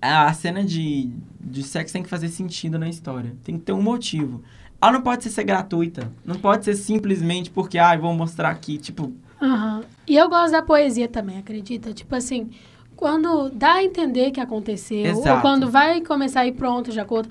A 0.00 0.32
cena 0.32 0.64
de, 0.64 1.10
de 1.40 1.62
sexo 1.62 1.92
tem 1.92 2.02
que 2.02 2.08
fazer 2.08 2.28
sentido 2.28 2.78
na 2.78 2.88
história. 2.88 3.34
Tem 3.44 3.56
que 3.56 3.64
ter 3.64 3.72
um 3.72 3.80
motivo. 3.82 4.42
Ela 4.80 4.92
não 4.92 5.02
pode 5.02 5.22
ser, 5.22 5.30
ser 5.30 5.44
gratuita. 5.44 6.10
Não 6.24 6.34
pode 6.36 6.64
ser 6.64 6.74
simplesmente 6.74 7.50
porque, 7.50 7.78
ah, 7.78 7.96
vou 7.96 8.12
mostrar 8.14 8.50
aqui. 8.50 8.78
Tipo, 8.78 9.12
Aham. 9.40 9.84
E 10.06 10.16
eu 10.16 10.28
gosto 10.28 10.52
da 10.52 10.62
poesia 10.62 11.06
também, 11.08 11.38
acredita? 11.38 11.92
Tipo 11.94 12.14
assim, 12.16 12.50
quando 12.96 13.50
dá 13.50 13.74
a 13.74 13.84
entender 13.84 14.30
que 14.30 14.40
aconteceu, 14.40 15.14
ou 15.14 15.20
Exato. 15.22 15.40
quando 15.40 15.70
vai 15.70 16.00
começar 16.00 16.40
a 16.40 16.46
ir 16.46 16.52
pronto 16.52 16.92
já 16.92 17.04
conta. 17.04 17.28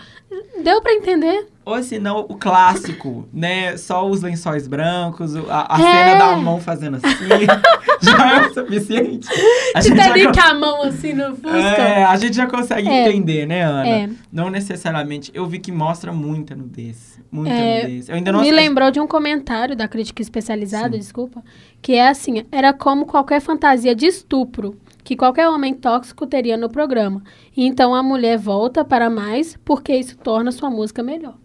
Deu 0.63 0.81
pra 0.81 0.93
entender? 0.93 1.47
Ou 1.63 1.81
se 1.83 1.99
não, 1.99 2.21
o 2.21 2.35
clássico, 2.37 3.27
né? 3.31 3.77
Só 3.77 4.07
os 4.07 4.21
lençóis 4.21 4.67
brancos, 4.67 5.35
a, 5.35 5.75
a 5.75 5.79
É. 5.79 5.83
cena 6.09 6.15
da 6.19 6.35
mão 6.37 6.59
fazendo 6.59 6.97
assim, 6.97 7.05
já 8.01 8.35
é 8.43 8.47
o 8.47 8.53
suficiente. 8.53 9.27
A 9.75 9.79
Te 9.79 9.89
gente, 9.89 9.97
já, 10.23 10.31
com 10.31 10.39
a 10.49 10.53
mão 10.55 10.81
assim 10.83 11.13
no 11.13 11.35
Fusca. 11.35 11.49
é, 11.57 12.03
a 12.03 12.15
gente 12.17 12.35
já 12.35 12.47
consegue 12.47 12.89
É. 12.89 13.07
entender, 13.09 13.45
né, 13.45 13.61
Ana? 13.61 13.87
É. 13.87 14.09
Não 14.31 14.49
necessariamente. 14.49 15.31
Eu 15.33 15.45
vi 15.45 15.59
que 15.59 15.71
mostra 15.71 16.11
muita 16.11 16.55
nudez. 16.55 17.19
Muita 17.31 17.53
É, 17.53 17.83
nudez. 17.83 18.09
Eu 18.09 18.15
ainda 18.15 18.31
não 18.31 18.39
Me 18.39 18.47
sei- 18.47 18.55
lembrou 18.55 18.89
de 18.91 18.99
um 18.99 19.07
comentário 19.07 19.75
da 19.75 19.87
crítica 19.87 20.21
especializada, 20.21 20.93
Sim. 20.93 20.99
desculpa, 20.99 21.43
que 21.81 21.93
é 21.93 22.07
assim, 22.09 22.43
era 22.51 22.73
como 22.73 23.05
qualquer 23.05 23.39
fantasia 23.39 23.93
de 23.95 24.07
estupro 24.07 24.75
que 25.11 25.17
qualquer 25.17 25.49
homem 25.49 25.73
tóxico 25.73 26.25
teria 26.25 26.55
no 26.55 26.69
programa. 26.69 27.21
E 27.53 27.65
então 27.65 27.93
a 27.93 28.01
mulher 28.01 28.37
volta 28.37 28.85
para 28.85 29.09
mais 29.09 29.57
porque 29.65 29.93
isso 29.93 30.17
torna 30.17 30.53
sua 30.53 30.69
música 30.69 31.03
melhor. 31.03 31.35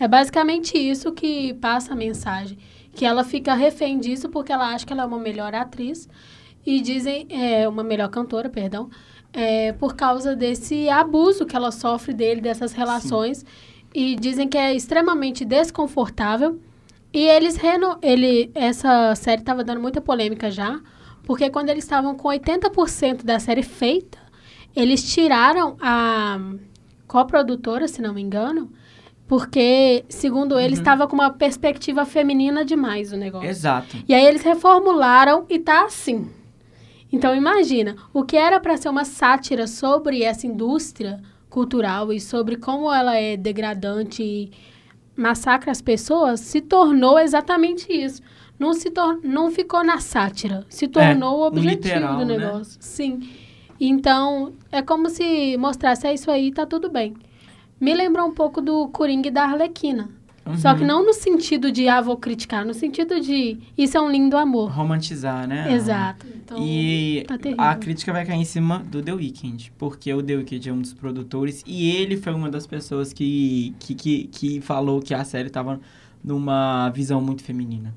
É 0.00 0.08
basicamente 0.08 0.76
isso 0.76 1.12
que 1.12 1.54
passa 1.54 1.92
a 1.92 1.96
mensagem, 1.96 2.58
que 2.92 3.04
ela 3.04 3.22
fica 3.22 3.54
refém 3.54 4.00
disso 4.00 4.28
porque 4.28 4.52
ela 4.52 4.74
acha 4.74 4.84
que 4.84 4.92
ela 4.92 5.04
é 5.04 5.06
uma 5.06 5.20
melhor 5.20 5.54
atriz 5.54 6.08
e 6.66 6.80
dizem 6.80 7.28
é 7.30 7.68
uma 7.68 7.84
melhor 7.84 8.08
cantora, 8.08 8.48
perdão, 8.48 8.90
é, 9.32 9.72
por 9.74 9.94
causa 9.94 10.34
desse 10.34 10.88
abuso 10.88 11.46
que 11.46 11.54
ela 11.54 11.70
sofre 11.70 12.12
dele 12.12 12.40
dessas 12.40 12.72
relações 12.72 13.46
e 13.94 14.16
dizem 14.16 14.48
que 14.48 14.58
é 14.58 14.74
extremamente 14.74 15.44
desconfortável. 15.44 16.58
E 17.12 17.28
eles 17.28 17.54
reno, 17.54 17.96
ele 18.02 18.50
essa 18.56 19.14
série 19.14 19.40
estava 19.40 19.62
dando 19.62 19.80
muita 19.80 20.00
polêmica 20.00 20.50
já, 20.50 20.80
porque 21.24 21.50
quando 21.50 21.70
eles 21.70 21.84
estavam 21.84 22.14
com 22.14 22.28
80% 22.28 23.24
da 23.24 23.38
série 23.38 23.62
feita, 23.62 24.18
eles 24.74 25.12
tiraram 25.12 25.76
a 25.80 26.38
coprodutora, 27.06 27.88
se 27.88 28.02
não 28.02 28.14
me 28.14 28.20
engano, 28.20 28.70
porque 29.26 30.04
segundo 30.08 30.58
eles 30.58 30.78
estava 30.78 31.06
com 31.06 31.14
uma 31.14 31.30
perspectiva 31.30 32.04
feminina 32.04 32.64
demais 32.64 33.12
o 33.12 33.16
negócio. 33.16 33.48
Exato. 33.48 33.96
E 34.06 34.14
aí 34.14 34.24
eles 34.24 34.42
reformularam 34.42 35.46
e 35.48 35.58
tá 35.58 35.84
assim. 35.84 36.30
Então 37.10 37.34
imagina, 37.34 37.96
o 38.12 38.24
que 38.24 38.36
era 38.36 38.58
para 38.58 38.76
ser 38.76 38.88
uma 38.88 39.04
sátira 39.04 39.66
sobre 39.66 40.22
essa 40.22 40.46
indústria 40.46 41.20
cultural 41.48 42.12
e 42.12 42.20
sobre 42.20 42.56
como 42.56 42.92
ela 42.92 43.14
é 43.14 43.36
degradante 43.36 44.22
e 44.22 44.50
massacra 45.16 45.70
as 45.70 45.80
pessoas, 45.80 46.40
se 46.40 46.60
tornou 46.60 47.18
exatamente 47.18 47.92
isso. 47.92 48.20
Não 48.58 48.72
se 48.72 48.90
tor 48.90 49.18
não 49.22 49.50
ficou 49.50 49.84
na 49.84 49.98
sátira, 49.98 50.64
se 50.68 50.86
tornou 50.86 51.36
o 51.36 51.40
no 51.40 51.46
objetivo 51.46 51.74
literal, 51.74 52.18
do 52.18 52.24
né? 52.24 52.38
negócio. 52.38 52.76
Sim. 52.80 53.28
Então, 53.80 54.52
é 54.70 54.80
como 54.80 55.08
se 55.10 55.56
mostrasse, 55.56 56.06
é 56.06 56.14
isso 56.14 56.30
aí, 56.30 56.52
tá 56.52 56.64
tudo 56.64 56.88
bem. 56.88 57.14
Me 57.80 57.92
lembrou 57.92 58.26
um 58.26 58.32
pouco 58.32 58.60
do 58.60 58.88
Coringa 58.88 59.28
e 59.28 59.30
da 59.30 59.42
Arlequina. 59.44 60.08
Só 60.58 60.72
Uhum. 60.72 60.76
que 60.78 60.84
não 60.84 61.06
no 61.06 61.14
sentido 61.14 61.72
de, 61.72 61.88
ah, 61.88 62.02
vou 62.02 62.18
criticar, 62.18 62.66
no 62.66 62.74
sentido 62.74 63.18
de, 63.18 63.58
isso 63.78 63.96
é 63.96 64.00
um 64.00 64.10
lindo 64.10 64.36
amor. 64.36 64.70
Romantizar, 64.70 65.48
né? 65.48 65.72
Exato. 65.72 66.26
Então, 66.36 66.58
e 66.60 67.24
tá 67.26 67.36
a 67.56 67.74
crítica 67.74 68.12
vai 68.12 68.26
cair 68.26 68.40
em 68.40 68.44
cima 68.44 68.78
do 68.80 69.02
The 69.02 69.14
Weeknd, 69.14 69.72
porque 69.78 70.12
o 70.12 70.22
The 70.22 70.36
Weeknd 70.36 70.68
é 70.68 70.72
um 70.72 70.82
dos 70.82 70.92
produtores 70.92 71.64
e 71.66 71.90
ele 71.90 72.18
foi 72.18 72.34
uma 72.34 72.50
das 72.50 72.66
pessoas 72.66 73.10
que, 73.10 73.74
que, 73.78 73.94
que, 73.94 74.24
que 74.24 74.60
falou 74.60 75.00
que 75.00 75.14
a 75.14 75.24
série 75.24 75.48
tava 75.48 75.80
numa 76.22 76.90
visão 76.90 77.22
muito 77.22 77.42
feminina. 77.42 77.94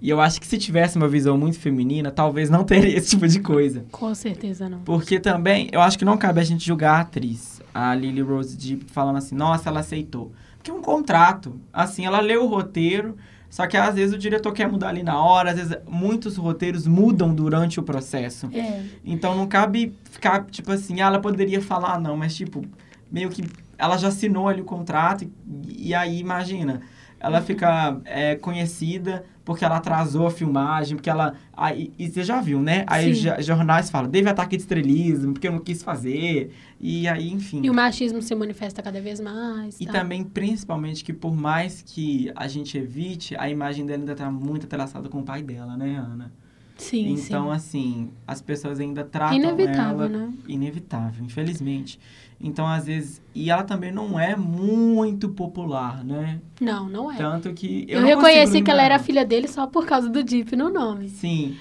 E 0.00 0.10
eu 0.10 0.20
acho 0.20 0.40
que 0.40 0.46
se 0.46 0.58
tivesse 0.58 0.96
uma 0.96 1.08
visão 1.08 1.38
muito 1.38 1.58
feminina, 1.58 2.10
talvez 2.10 2.50
não 2.50 2.62
teria 2.64 2.96
esse 2.96 3.10
tipo 3.10 3.26
de 3.26 3.40
coisa. 3.40 3.84
Com 3.90 4.14
certeza 4.14 4.68
não. 4.68 4.80
Porque 4.80 5.18
também, 5.18 5.68
eu 5.72 5.80
acho 5.80 5.98
que 5.98 6.04
não 6.04 6.16
cabe 6.16 6.40
a 6.40 6.44
gente 6.44 6.66
julgar 6.66 6.96
a 6.96 7.00
atriz, 7.00 7.60
a 7.74 7.94
Lily 7.94 8.20
Rose 8.22 8.56
Depp, 8.56 8.90
falando 8.92 9.16
assim, 9.16 9.34
nossa, 9.34 9.68
ela 9.68 9.80
aceitou. 9.80 10.32
Porque 10.58 10.70
é 10.70 10.74
um 10.74 10.82
contrato. 10.82 11.58
Assim, 11.72 12.04
ela 12.04 12.20
leu 12.20 12.44
o 12.44 12.48
roteiro, 12.48 13.16
só 13.48 13.66
que 13.66 13.76
às 13.76 13.94
vezes 13.94 14.14
o 14.14 14.18
diretor 14.18 14.52
quer 14.52 14.68
mudar 14.68 14.88
ali 14.88 15.02
na 15.02 15.18
hora, 15.18 15.50
às 15.50 15.56
vezes 15.56 15.76
muitos 15.88 16.36
roteiros 16.36 16.86
mudam 16.86 17.34
durante 17.34 17.80
o 17.80 17.82
processo. 17.82 18.50
É, 18.52 18.82
Então 19.04 19.34
não 19.36 19.46
cabe 19.46 19.94
ficar, 20.10 20.44
tipo 20.44 20.70
assim, 20.72 21.00
ah, 21.00 21.06
ela 21.06 21.20
poderia 21.20 21.62
falar, 21.62 21.98
não, 22.00 22.16
mas 22.16 22.34
tipo, 22.34 22.64
meio 23.10 23.30
que 23.30 23.44
ela 23.78 23.96
já 23.96 24.08
assinou 24.08 24.48
ali 24.48 24.60
o 24.60 24.64
contrato, 24.64 25.24
e, 25.24 25.88
e 25.88 25.94
aí 25.94 26.18
imagina, 26.18 26.82
ela 27.20 27.40
fica 27.40 27.98
é, 28.04 28.34
conhecida 28.34 29.24
porque 29.46 29.64
ela 29.64 29.76
atrasou 29.76 30.26
a 30.26 30.30
filmagem, 30.30 30.96
porque 30.96 31.08
ela. 31.08 31.34
Aí, 31.56 31.92
e 31.96 32.08
você 32.08 32.24
já 32.24 32.40
viu, 32.40 32.60
né? 32.60 32.84
Aí 32.88 33.12
os 33.12 33.18
Sim. 33.18 33.30
jornais 33.38 33.88
falam, 33.88 34.10
teve 34.10 34.28
ataque 34.28 34.56
de 34.56 34.62
estrelismo, 34.62 35.32
porque 35.32 35.46
eu 35.46 35.52
não 35.52 35.60
quis 35.60 35.84
fazer. 35.84 36.52
E 36.80 37.06
aí, 37.06 37.32
enfim. 37.32 37.60
E 37.62 37.70
o 37.70 37.74
machismo 37.74 38.20
se 38.20 38.34
manifesta 38.34 38.82
cada 38.82 39.00
vez 39.00 39.20
mais. 39.20 39.80
E 39.80 39.86
tá? 39.86 39.92
também, 39.92 40.24
principalmente, 40.24 41.04
que 41.04 41.12
por 41.12 41.36
mais 41.36 41.80
que 41.80 42.30
a 42.34 42.48
gente 42.48 42.76
evite, 42.76 43.36
a 43.38 43.48
imagem 43.48 43.86
dela 43.86 44.00
ainda 44.00 44.16
tá 44.16 44.28
muito 44.28 44.66
entrelaçada 44.66 45.08
com 45.08 45.20
o 45.20 45.22
pai 45.22 45.44
dela, 45.44 45.76
né, 45.76 45.94
Ana? 45.96 46.32
Sim, 46.76 47.12
então, 47.12 47.46
sim. 47.46 47.50
assim, 47.52 48.10
as 48.26 48.42
pessoas 48.42 48.80
ainda 48.80 49.02
tratam 49.04 49.38
Inevitável, 49.38 50.06
ela 50.06 50.08
né? 50.08 50.32
inevitável, 50.46 51.24
infelizmente. 51.24 51.98
Então, 52.40 52.66
às 52.66 52.86
vezes, 52.86 53.22
e 53.34 53.50
ela 53.50 53.64
também 53.64 53.90
não 53.90 54.20
é 54.20 54.36
muito 54.36 55.30
popular, 55.30 56.04
né? 56.04 56.40
Não, 56.60 56.88
não 56.88 57.10
é. 57.10 57.16
Tanto 57.16 57.52
que 57.54 57.86
eu, 57.88 58.00
eu 58.00 58.06
reconheci 58.06 58.62
que 58.62 58.70
ela 58.70 58.82
era 58.82 58.98
filha 58.98 59.24
dele 59.24 59.48
só 59.48 59.66
por 59.66 59.86
causa 59.86 60.08
do 60.08 60.22
Deep 60.22 60.54
no 60.54 60.68
nome. 60.68 61.08
Sim. 61.08 61.56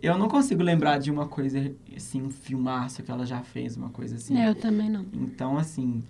Eu 0.00 0.16
não 0.18 0.28
consigo 0.28 0.62
lembrar 0.62 0.98
de 0.98 1.10
uma 1.10 1.26
coisa 1.26 1.72
assim, 1.96 2.22
um 2.22 2.30
filmaço 2.30 3.02
que 3.02 3.10
ela 3.10 3.24
já 3.26 3.40
fez, 3.40 3.76
uma 3.76 3.88
coisa 3.88 4.16
assim. 4.16 4.40
Eu 4.40 4.54
também 4.54 4.88
não. 4.88 5.06
Então, 5.12 5.56
assim, 5.58 6.02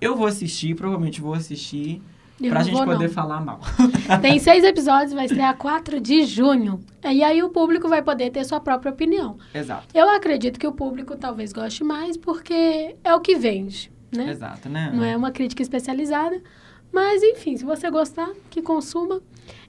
eu 0.00 0.16
vou 0.16 0.26
assistir, 0.26 0.74
provavelmente 0.74 1.20
vou 1.20 1.34
assistir, 1.34 2.02
Eu 2.42 2.50
pra 2.50 2.62
gente 2.62 2.74
vou, 2.74 2.84
poder 2.84 3.06
não. 3.06 3.12
falar 3.14 3.40
mal. 3.40 3.60
Tem 4.22 4.38
seis 4.38 4.64
episódios, 4.64 5.12
vai 5.12 5.26
estrear 5.26 5.56
4 5.56 6.00
de 6.00 6.24
junho. 6.24 6.80
E 7.04 7.22
aí 7.22 7.42
o 7.42 7.50
público 7.50 7.88
vai 7.88 8.02
poder 8.02 8.30
ter 8.30 8.44
sua 8.44 8.60
própria 8.60 8.90
opinião. 8.92 9.36
Exato. 9.54 9.86
Eu 9.94 10.08
acredito 10.08 10.58
que 10.58 10.66
o 10.66 10.72
público 10.72 11.16
talvez 11.16 11.52
goste 11.52 11.84
mais, 11.84 12.16
porque 12.16 12.96
é 13.04 13.14
o 13.14 13.20
que 13.20 13.36
vende, 13.36 13.92
né? 14.14 14.30
Exato, 14.30 14.68
né? 14.68 14.90
Não 14.94 15.04
é 15.04 15.16
uma 15.16 15.30
crítica 15.30 15.62
especializada. 15.62 16.40
Mas, 16.92 17.22
enfim, 17.22 17.56
se 17.56 17.64
você 17.64 17.90
gostar, 17.90 18.30
que 18.48 18.60
consuma. 18.62 19.20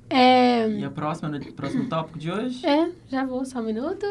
É, 0.10 0.68
E 0.70 0.84
a 0.84 0.90
próxima, 0.90 1.30
no 1.30 1.40
próximo 1.54 1.88
tópico 1.88 2.18
de 2.20 2.32
hoje? 2.32 2.66
é 2.66 2.90
já 3.08 3.26
vou, 3.26 3.46
só 3.46 3.60
um 3.60 3.64
minuto. 3.64 4.06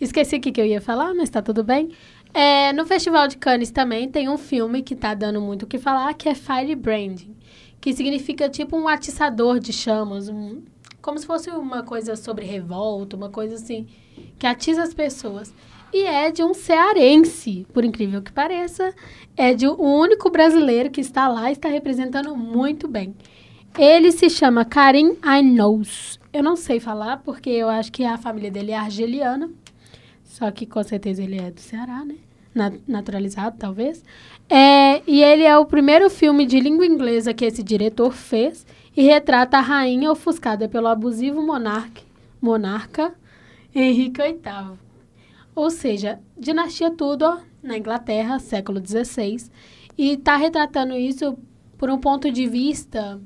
Esqueci 0.00 0.36
o 0.36 0.40
que 0.40 0.60
eu 0.60 0.66
ia 0.66 0.80
falar, 0.80 1.14
mas 1.14 1.30
tá 1.30 1.40
tudo 1.40 1.62
bem. 1.62 1.90
É, 2.32 2.72
no 2.72 2.84
Festival 2.84 3.28
de 3.28 3.36
Cannes 3.36 3.70
também 3.70 4.08
tem 4.08 4.28
um 4.28 4.36
filme 4.36 4.82
que 4.82 4.96
tá 4.96 5.14
dando 5.14 5.40
muito 5.40 5.62
o 5.62 5.66
que 5.66 5.78
falar, 5.78 6.12
que 6.14 6.28
é 6.28 6.34
Firebranding. 6.34 7.36
Que 7.84 7.92
significa 7.92 8.48
tipo 8.48 8.78
um 8.78 8.88
atiçador 8.88 9.58
de 9.58 9.70
chamas, 9.70 10.30
um, 10.30 10.62
como 11.02 11.18
se 11.18 11.26
fosse 11.26 11.50
uma 11.50 11.82
coisa 11.82 12.16
sobre 12.16 12.46
revolta, 12.46 13.14
uma 13.14 13.28
coisa 13.28 13.56
assim, 13.56 13.86
que 14.38 14.46
atiça 14.46 14.82
as 14.82 14.94
pessoas. 14.94 15.52
E 15.92 16.02
é 16.06 16.30
de 16.30 16.42
um 16.42 16.54
cearense, 16.54 17.66
por 17.74 17.84
incrível 17.84 18.22
que 18.22 18.32
pareça. 18.32 18.94
É 19.36 19.52
de 19.52 19.66
o 19.68 19.76
único 19.78 20.30
brasileiro 20.30 20.90
que 20.90 21.02
está 21.02 21.28
lá 21.28 21.50
e 21.50 21.52
está 21.52 21.68
representando 21.68 22.34
muito 22.34 22.88
bem. 22.88 23.14
Ele 23.78 24.10
se 24.12 24.30
chama 24.30 24.64
Karim 24.64 25.18
Ainous. 25.20 26.18
Eu 26.32 26.42
não 26.42 26.56
sei 26.56 26.80
falar, 26.80 27.18
porque 27.18 27.50
eu 27.50 27.68
acho 27.68 27.92
que 27.92 28.02
a 28.02 28.16
família 28.16 28.50
dele 28.50 28.72
é 28.72 28.78
argeliana. 28.78 29.50
Só 30.24 30.50
que 30.50 30.64
com 30.64 30.82
certeza 30.82 31.22
ele 31.22 31.38
é 31.38 31.50
do 31.50 31.60
Ceará, 31.60 32.02
né? 32.02 32.16
Na- 32.54 32.72
naturalizado, 32.88 33.56
talvez. 33.58 34.02
É, 34.48 35.02
e 35.06 35.22
ele 35.22 35.44
é 35.44 35.56
o 35.56 35.66
primeiro 35.66 36.10
filme 36.10 36.44
de 36.46 36.60
língua 36.60 36.86
inglesa 36.86 37.32
que 37.32 37.44
esse 37.44 37.62
diretor 37.62 38.12
fez 38.12 38.66
e 38.96 39.02
retrata 39.02 39.58
a 39.58 39.60
rainha 39.60 40.10
ofuscada 40.10 40.68
pelo 40.68 40.86
abusivo 40.86 41.42
monarca, 41.42 42.02
monarca 42.40 43.14
Henrique 43.74 44.22
VIII. 44.22 44.78
Ou 45.54 45.70
seja, 45.70 46.20
dinastia 46.36 46.90
tudo 46.90 47.24
ó, 47.24 47.38
na 47.62 47.76
Inglaterra, 47.76 48.38
século 48.38 48.80
XVI. 48.84 49.50
E 49.96 50.12
está 50.12 50.36
retratando 50.36 50.94
isso 50.96 51.36
por 51.78 51.90
um 51.90 51.98
ponto 51.98 52.30
de 52.30 52.46
vista, 52.46 53.20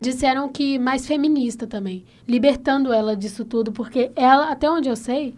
disseram 0.00 0.48
que 0.48 0.78
mais 0.78 1.06
feminista 1.06 1.66
também, 1.66 2.04
libertando 2.28 2.92
ela 2.92 3.16
disso 3.16 3.44
tudo, 3.44 3.72
porque 3.72 4.10
ela, 4.14 4.50
até 4.50 4.70
onde 4.70 4.88
eu 4.88 4.96
sei, 4.96 5.34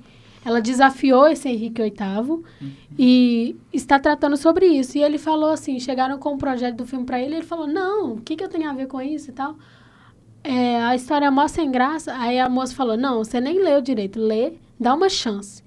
ela 0.46 0.61
desafiou 0.61 1.26
esse 1.26 1.48
Henrique 1.48 1.82
VIII 1.82 2.44
e 2.96 3.56
está 3.72 3.98
tratando 3.98 4.37
sobre 4.37 4.64
isso. 4.66 4.96
E 4.96 5.02
ele 5.02 5.18
falou 5.18 5.50
assim, 5.50 5.80
chegaram 5.80 6.18
com 6.18 6.35
o 6.35 6.38
projeto 6.38 6.76
do 6.76 6.87
filme 6.87 7.04
para 7.04 7.20
ele, 7.20 7.35
ele 7.35 7.44
falou, 7.44 7.66
não, 7.66 8.12
o 8.12 8.20
que, 8.20 8.37
que 8.37 8.44
eu 8.44 8.48
tenho 8.48 8.70
a 8.70 8.72
ver 8.72 8.87
com 8.87 9.02
isso 9.02 9.30
e 9.30 9.32
tal? 9.32 9.56
É, 10.44 10.80
a 10.85 10.94
história 10.94 11.26
é 11.26 11.30
mó 11.30 11.48
sem 11.48 11.68
graça. 11.68 12.14
Aí 12.16 12.38
a 12.38 12.48
moça 12.48 12.76
falou, 12.76 12.96
não, 12.96 13.24
você 13.24 13.40
nem 13.40 13.61
leu 13.61 13.80
direito, 13.80 14.20
lê, 14.20 14.52
dá 14.78 14.94
uma 14.94 15.09
chance. 15.09 15.64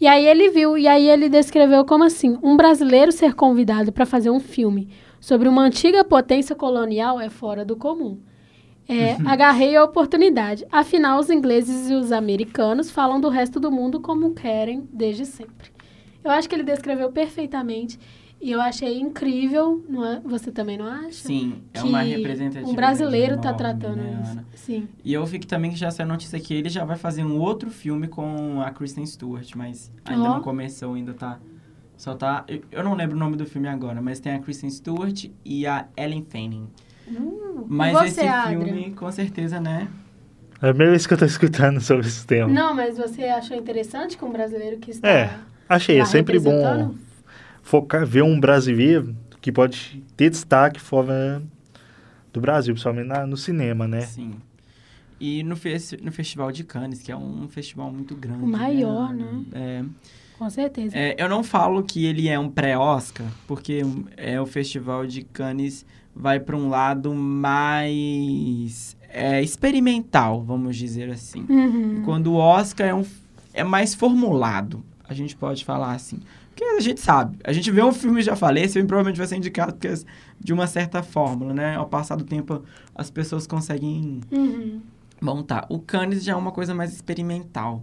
E 0.00 0.06
aí 0.06 0.24
ele 0.24 0.50
viu, 0.50 0.78
e 0.78 0.86
aí 0.86 1.08
ele 1.08 1.28
descreveu 1.28 1.84
como 1.84 2.04
assim, 2.04 2.38
um 2.44 2.56
brasileiro 2.56 3.10
ser 3.10 3.34
convidado 3.34 3.90
para 3.90 4.06
fazer 4.06 4.30
um 4.30 4.38
filme 4.38 4.88
sobre 5.18 5.48
uma 5.48 5.62
antiga 5.62 6.04
potência 6.04 6.54
colonial 6.54 7.20
é 7.20 7.28
fora 7.28 7.64
do 7.64 7.74
comum. 7.74 8.20
É, 8.88 9.14
agarrei 9.24 9.76
a 9.76 9.84
oportunidade. 9.84 10.66
Afinal, 10.70 11.18
os 11.20 11.30
ingleses 11.30 11.88
e 11.88 11.94
os 11.94 12.12
americanos 12.12 12.90
falam 12.90 13.20
do 13.20 13.28
resto 13.28 13.60
do 13.60 13.70
mundo 13.70 14.00
como 14.00 14.34
querem 14.34 14.88
desde 14.92 15.24
sempre. 15.24 15.70
Eu 16.24 16.30
acho 16.30 16.48
que 16.48 16.54
ele 16.54 16.62
descreveu 16.62 17.10
perfeitamente 17.10 17.98
e 18.40 18.50
eu 18.50 18.60
achei 18.60 19.00
incrível. 19.00 19.84
Não 19.88 20.04
é? 20.04 20.20
Você 20.24 20.50
também 20.50 20.76
não 20.76 20.86
acha? 20.86 21.12
Sim, 21.12 21.62
é 21.72 21.82
uma 21.82 22.02
representatividade 22.02 22.72
Um 22.72 22.74
brasileiro 22.74 23.36
tá 23.40 23.50
enorme, 23.50 23.58
tratando 23.58 23.96
né, 23.96 24.20
isso. 24.22 24.32
Ana? 24.32 24.46
Sim. 24.54 24.88
E 25.04 25.12
eu 25.12 25.24
vi 25.24 25.38
que 25.38 25.46
também 25.46 25.74
já 25.76 25.90
saiu 25.90 26.08
a 26.08 26.12
notícia 26.12 26.38
que 26.40 26.52
ele 26.52 26.68
já 26.68 26.84
vai 26.84 26.96
fazer 26.96 27.24
um 27.24 27.38
outro 27.38 27.70
filme 27.70 28.08
com 28.08 28.60
a 28.60 28.70
Kristen 28.70 29.06
Stewart, 29.06 29.54
mas 29.54 29.92
ainda 30.04 30.24
Ó. 30.24 30.34
não 30.34 30.42
começou, 30.42 30.94
ainda 30.94 31.14
tá. 31.14 31.38
Só 31.96 32.14
tá. 32.14 32.44
Eu, 32.48 32.62
eu 32.72 32.82
não 32.82 32.94
lembro 32.94 33.16
o 33.16 33.18
nome 33.18 33.36
do 33.36 33.46
filme 33.46 33.68
agora, 33.68 34.02
mas 34.02 34.18
tem 34.18 34.32
a 34.32 34.40
Kristen 34.40 34.70
Stewart 34.70 35.26
e 35.44 35.66
a 35.66 35.86
Ellen 35.96 36.26
Fanning. 36.28 36.68
Mas 37.68 37.92
você, 37.92 38.06
esse 38.06 38.20
Adrian? 38.28 38.64
filme, 38.64 38.90
com 38.94 39.10
certeza, 39.10 39.60
né? 39.60 39.88
É 40.60 40.66
a 40.66 40.68
primeira 40.70 40.92
vez 40.92 41.06
que 41.06 41.14
eu 41.14 41.18
tô 41.18 41.24
escutando 41.24 41.80
sobre 41.80 42.06
esse 42.06 42.24
tema. 42.26 42.48
Não, 42.48 42.74
mas 42.74 42.96
você 42.96 43.24
achou 43.24 43.56
interessante 43.56 44.16
que 44.16 44.24
um 44.24 44.30
brasileiro 44.30 44.78
que 44.78 44.90
está 44.92 45.08
É, 45.08 45.38
achei. 45.68 45.98
É 45.98 46.04
sempre 46.04 46.38
bom 46.38 46.94
focar, 47.62 48.06
ver 48.06 48.22
um 48.22 48.38
brasileiro 48.38 49.16
que 49.40 49.50
pode 49.50 50.02
ter 50.16 50.30
destaque 50.30 50.80
fora 50.80 51.42
do 52.32 52.40
Brasil, 52.40 52.74
principalmente 52.74 53.08
na- 53.08 53.26
no 53.26 53.36
cinema, 53.36 53.88
né? 53.88 54.02
Sim. 54.02 54.34
E 55.20 55.42
no, 55.42 55.56
fes- 55.56 55.96
no 56.02 56.10
Festival 56.12 56.50
de 56.52 56.64
Cannes, 56.64 57.02
que 57.02 57.10
é 57.12 57.16
um 57.16 57.48
festival 57.48 57.92
muito 57.92 58.14
grande. 58.14 58.42
O 58.42 58.46
maior, 58.46 59.12
né? 59.12 59.24
né? 59.24 59.44
É. 59.52 59.84
Com 60.38 60.50
certeza. 60.50 60.96
É, 60.96 61.14
eu 61.18 61.28
não 61.28 61.44
falo 61.44 61.82
que 61.84 62.04
ele 62.06 62.28
é 62.28 62.38
um 62.38 62.48
pré-Oscar, 62.48 63.26
porque 63.46 63.82
é, 64.16 64.40
o 64.40 64.46
Festival 64.46 65.06
de 65.06 65.22
Cannes 65.22 65.84
vai 66.14 66.38
para 66.40 66.56
um 66.56 66.68
lado 66.68 67.14
mais 67.14 68.96
é, 69.08 69.42
experimental, 69.42 70.42
vamos 70.42 70.76
dizer 70.76 71.10
assim. 71.10 71.44
Uhum. 71.48 72.02
Quando 72.04 72.32
o 72.32 72.36
Oscar 72.36 72.88
é, 72.88 72.94
um, 72.94 73.04
é 73.52 73.64
mais 73.64 73.94
formulado, 73.94 74.82
a 75.08 75.14
gente 75.14 75.36
pode 75.36 75.64
falar 75.64 75.92
assim. 75.92 76.18
Porque 76.50 76.64
a 76.64 76.80
gente 76.80 77.00
sabe, 77.00 77.38
a 77.44 77.52
gente 77.52 77.70
vê 77.70 77.82
um 77.82 77.92
filme 77.92 78.20
já 78.22 78.36
falei, 78.36 78.64
esse 78.64 78.74
filme 78.74 78.86
provavelmente 78.86 79.16
vai 79.16 79.26
ser 79.26 79.36
indicado 79.36 79.72
porque, 79.72 79.92
de 80.38 80.52
uma 80.52 80.66
certa 80.66 81.02
fórmula, 81.02 81.54
né? 81.54 81.76
Ao 81.76 81.86
passar 81.86 82.16
do 82.16 82.24
tempo, 82.24 82.62
as 82.94 83.10
pessoas 83.10 83.46
conseguem 83.46 84.20
Uhum. 84.30 84.80
montar. 85.20 85.64
O 85.70 85.78
Cannes 85.78 86.22
já 86.22 86.32
é 86.32 86.36
uma 86.36 86.52
coisa 86.52 86.74
mais 86.74 86.92
experimental. 86.92 87.82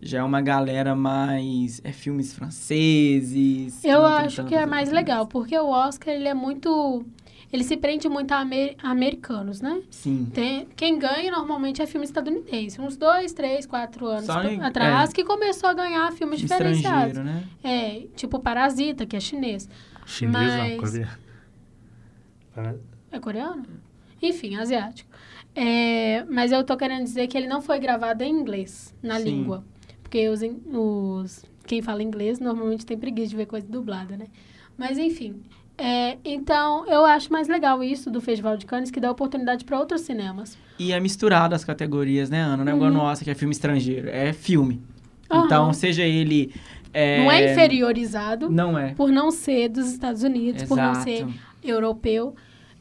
Já 0.00 0.20
é 0.20 0.22
uma 0.22 0.40
galera 0.40 0.94
mais. 0.94 1.80
É 1.84 1.90
filmes 1.92 2.32
franceses. 2.32 3.84
Eu 3.84 4.06
acho 4.06 4.44
que 4.44 4.54
é 4.54 4.64
mais 4.64 4.90
legal, 4.90 5.26
porque 5.26 5.58
o 5.58 5.68
Oscar 5.70 6.14
ele 6.14 6.28
é 6.28 6.34
muito. 6.34 7.04
Ele 7.52 7.64
se 7.64 7.76
prende 7.76 8.08
muito 8.08 8.32
a, 8.32 8.38
amer- 8.40 8.76
a 8.82 8.90
americanos, 8.90 9.60
né? 9.60 9.82
Sim. 9.90 10.26
Tem- 10.34 10.66
quem 10.76 10.98
ganha 10.98 11.30
normalmente 11.30 11.80
é 11.80 11.86
filme 11.86 12.04
estadunidense. 12.04 12.80
Uns 12.80 12.96
dois, 12.96 13.32
três, 13.32 13.64
quatro 13.66 14.06
anos 14.06 14.28
em- 14.28 14.60
atrás 14.60 15.10
é. 15.10 15.12
que 15.14 15.24
começou 15.24 15.68
a 15.70 15.74
ganhar 15.74 16.12
filmes 16.12 16.40
diferenciados. 16.40 17.18
Né? 17.18 17.44
É, 17.64 18.06
tipo 18.16 18.38
Parasita, 18.38 19.06
que 19.06 19.16
é 19.16 19.20
chinês. 19.20 19.68
Chinês 20.06 20.32
Mas- 20.34 20.70
não, 20.70 20.78
coreano. 20.78 21.18
Para- 22.54 22.76
É 23.10 23.18
coreano? 23.18 23.64
Enfim, 24.20 24.56
asiático. 24.56 25.08
É, 25.54 26.24
mas 26.28 26.52
eu 26.52 26.62
tô 26.64 26.76
querendo 26.76 27.02
dizer 27.04 27.26
que 27.26 27.36
ele 27.36 27.46
não 27.46 27.60
foi 27.62 27.78
gravado 27.78 28.22
em 28.22 28.30
inglês, 28.30 28.94
na 29.02 29.16
Sim. 29.18 29.24
língua. 29.24 29.64
Porque 30.02 30.28
os, 30.28 30.40
os, 30.72 31.44
quem 31.66 31.82
fala 31.82 32.02
inglês 32.02 32.38
normalmente 32.40 32.84
tem 32.86 32.96
preguiça 32.98 33.30
de 33.30 33.36
ver 33.36 33.46
coisa 33.46 33.66
dublada, 33.66 34.16
né? 34.16 34.26
Mas 34.76 34.96
enfim. 34.98 35.42
É, 35.78 36.18
então, 36.24 36.84
eu 36.86 37.04
acho 37.04 37.32
mais 37.32 37.46
legal 37.46 37.84
isso 37.84 38.10
do 38.10 38.20
Festival 38.20 38.56
de 38.56 38.66
Cannes, 38.66 38.90
que 38.90 38.98
dá 38.98 39.08
oportunidade 39.10 39.64
para 39.64 39.78
outros 39.78 40.00
cinemas. 40.00 40.58
E 40.76 40.92
é 40.92 40.98
misturado 40.98 41.54
as 41.54 41.64
categorias, 41.64 42.28
né, 42.28 42.40
Ana? 42.40 42.64
Não 42.64 42.72
é 42.72 42.74
igual 42.74 42.90
no 42.90 43.00
Oscar, 43.00 43.24
que 43.24 43.30
é 43.30 43.34
filme 43.34 43.52
estrangeiro. 43.52 44.08
É 44.08 44.32
filme. 44.32 44.82
Aham. 45.30 45.46
Então, 45.46 45.72
seja 45.72 46.02
ele... 46.02 46.52
é, 46.92 47.18
Não 47.22 47.30
é 47.30 47.52
inferiorizado 47.52 48.50
Não 48.50 48.76
é. 48.76 48.94
por 48.94 49.10
não 49.10 49.30
ser 49.30 49.68
dos 49.68 49.90
Estados 49.90 50.24
Unidos, 50.24 50.64
por 50.64 50.76
não 50.76 50.94
ser 50.96 51.22
Exato. 51.22 51.34
europeu. 51.62 52.34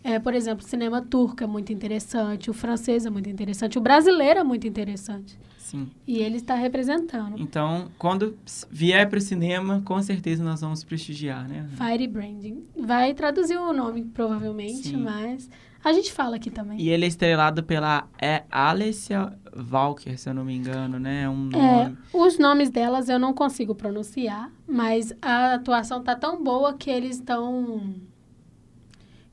É, 0.03 0.19
por 0.19 0.33
exemplo, 0.33 0.65
o 0.65 0.67
cinema 0.67 1.01
turco 1.01 1.43
é 1.43 1.47
muito 1.47 1.73
interessante, 1.73 2.49
o 2.49 2.53
francês 2.53 3.05
é 3.05 3.09
muito 3.09 3.29
interessante, 3.29 3.77
o 3.77 3.81
brasileiro 3.81 4.39
é 4.39 4.43
muito 4.43 4.65
interessante. 4.65 5.37
Sim. 5.67 5.89
E 6.07 6.19
ele 6.19 6.37
está 6.37 6.55
representando. 6.55 7.35
Então, 7.37 7.89
quando 7.97 8.37
vier 8.71 9.09
para 9.09 9.17
o 9.17 9.21
cinema, 9.21 9.81
com 9.83 10.01
certeza 10.01 10.41
nós 10.41 10.61
vamos 10.61 10.81
prestigiar, 10.81 11.45
né? 11.45 11.59
Ana? 11.59 11.91
Firebranding. 11.91 12.63
Vai 12.79 13.13
traduzir 13.13 13.57
o 13.57 13.73
nome, 13.73 14.05
provavelmente, 14.05 14.87
Sim. 14.87 15.03
mas 15.03 15.49
a 15.83 15.91
gente 15.91 16.13
fala 16.13 16.37
aqui 16.37 16.49
também. 16.49 16.79
E 16.79 16.87
ele 16.87 17.03
é 17.03 17.07
estrelado 17.09 17.63
pela 17.63 18.07
é, 18.17 18.43
Alessia 18.49 19.37
Walker, 19.69 20.17
se 20.17 20.29
eu 20.29 20.33
não 20.33 20.45
me 20.45 20.55
engano, 20.55 20.97
né? 20.99 21.23
É 21.23 21.29
um 21.29 21.49
É, 21.53 21.83
nome... 21.83 21.97
os 22.13 22.39
nomes 22.39 22.69
delas 22.69 23.09
eu 23.09 23.19
não 23.19 23.33
consigo 23.33 23.75
pronunciar, 23.75 24.49
mas 24.65 25.13
a 25.21 25.55
atuação 25.55 26.01
tá 26.01 26.15
tão 26.15 26.41
boa 26.41 26.75
que 26.75 26.89
eles 26.89 27.17
estão 27.17 27.93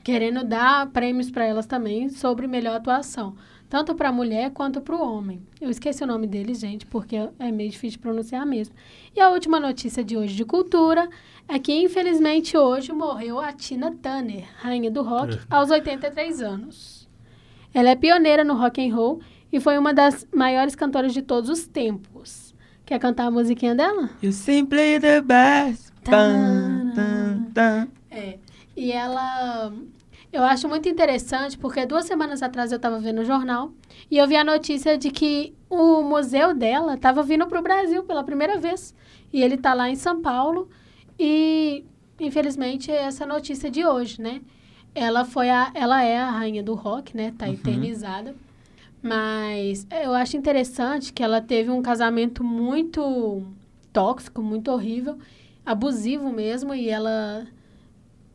querendo 0.02 0.44
dar 0.44 0.88
prêmios 0.90 1.30
para 1.30 1.44
elas 1.46 1.64
também 1.66 2.08
sobre 2.10 2.46
melhor 2.46 2.76
atuação, 2.76 3.36
tanto 3.74 3.92
para 3.96 4.10
a 4.10 4.12
mulher 4.12 4.52
quanto 4.52 4.80
para 4.80 4.94
o 4.94 5.02
homem. 5.02 5.42
Eu 5.60 5.68
esqueci 5.68 6.04
o 6.04 6.06
nome 6.06 6.28
deles, 6.28 6.60
gente, 6.60 6.86
porque 6.86 7.16
é 7.40 7.50
meio 7.50 7.68
difícil 7.68 7.98
de 7.98 7.98
pronunciar 7.98 8.46
mesmo. 8.46 8.72
E 9.16 9.20
a 9.20 9.30
última 9.30 9.58
notícia 9.58 10.04
de 10.04 10.16
hoje 10.16 10.32
de 10.32 10.44
cultura 10.44 11.08
é 11.48 11.58
que 11.58 11.72
infelizmente 11.72 12.56
hoje 12.56 12.92
morreu 12.92 13.40
a 13.40 13.52
Tina 13.52 13.90
Turner, 13.90 14.44
rainha 14.58 14.92
do 14.92 15.02
rock, 15.02 15.40
aos 15.50 15.72
83 15.72 16.40
anos. 16.40 17.08
Ela 17.74 17.90
é 17.90 17.96
pioneira 17.96 18.44
no 18.44 18.54
rock 18.54 18.80
and 18.80 18.94
roll 18.94 19.20
e 19.52 19.58
foi 19.58 19.76
uma 19.76 19.92
das 19.92 20.24
maiores 20.32 20.76
cantoras 20.76 21.12
de 21.12 21.22
todos 21.22 21.50
os 21.50 21.66
tempos. 21.66 22.54
Quer 22.86 23.00
cantar 23.00 23.26
a 23.26 23.30
musiquinha 23.32 23.74
dela? 23.74 24.08
You 24.22 24.30
simply 24.30 25.00
the 25.00 25.20
best. 25.20 25.92
Tan, 26.04 26.92
tan, 26.94 27.50
tan. 27.52 27.88
É. 28.08 28.38
E 28.76 28.92
ela. 28.92 29.72
Eu 30.34 30.42
acho 30.42 30.68
muito 30.68 30.88
interessante 30.88 31.56
porque 31.56 31.86
duas 31.86 32.06
semanas 32.06 32.42
atrás 32.42 32.72
eu 32.72 32.76
estava 32.76 32.98
vendo 32.98 33.20
o 33.20 33.24
jornal 33.24 33.70
e 34.10 34.18
eu 34.18 34.26
vi 34.26 34.34
a 34.34 34.42
notícia 34.42 34.98
de 34.98 35.08
que 35.08 35.54
o 35.70 36.02
museu 36.02 36.52
dela 36.52 36.94
estava 36.94 37.22
vindo 37.22 37.46
para 37.46 37.60
o 37.60 37.62
Brasil 37.62 38.02
pela 38.02 38.24
primeira 38.24 38.58
vez. 38.58 38.92
E 39.32 39.40
ele 39.40 39.54
está 39.54 39.72
lá 39.74 39.88
em 39.88 39.94
São 39.94 40.20
Paulo. 40.20 40.68
E, 41.16 41.84
infelizmente, 42.18 42.90
é 42.90 43.04
essa 43.04 43.24
notícia 43.24 43.70
de 43.70 43.86
hoje, 43.86 44.20
né? 44.20 44.40
Ela 44.92 45.24
foi 45.24 45.50
a, 45.50 45.70
ela 45.72 46.02
é 46.02 46.18
a 46.18 46.28
rainha 46.28 46.64
do 46.64 46.74
rock, 46.74 47.16
né? 47.16 47.32
Tá 47.38 47.48
eternizada. 47.48 48.34
Mas 49.00 49.86
eu 50.02 50.14
acho 50.14 50.36
interessante 50.36 51.12
que 51.12 51.22
ela 51.22 51.40
teve 51.40 51.70
um 51.70 51.80
casamento 51.80 52.42
muito 52.42 53.40
tóxico, 53.92 54.42
muito 54.42 54.72
horrível, 54.72 55.16
abusivo 55.64 56.32
mesmo, 56.32 56.74
e 56.74 56.90
ela 56.90 57.46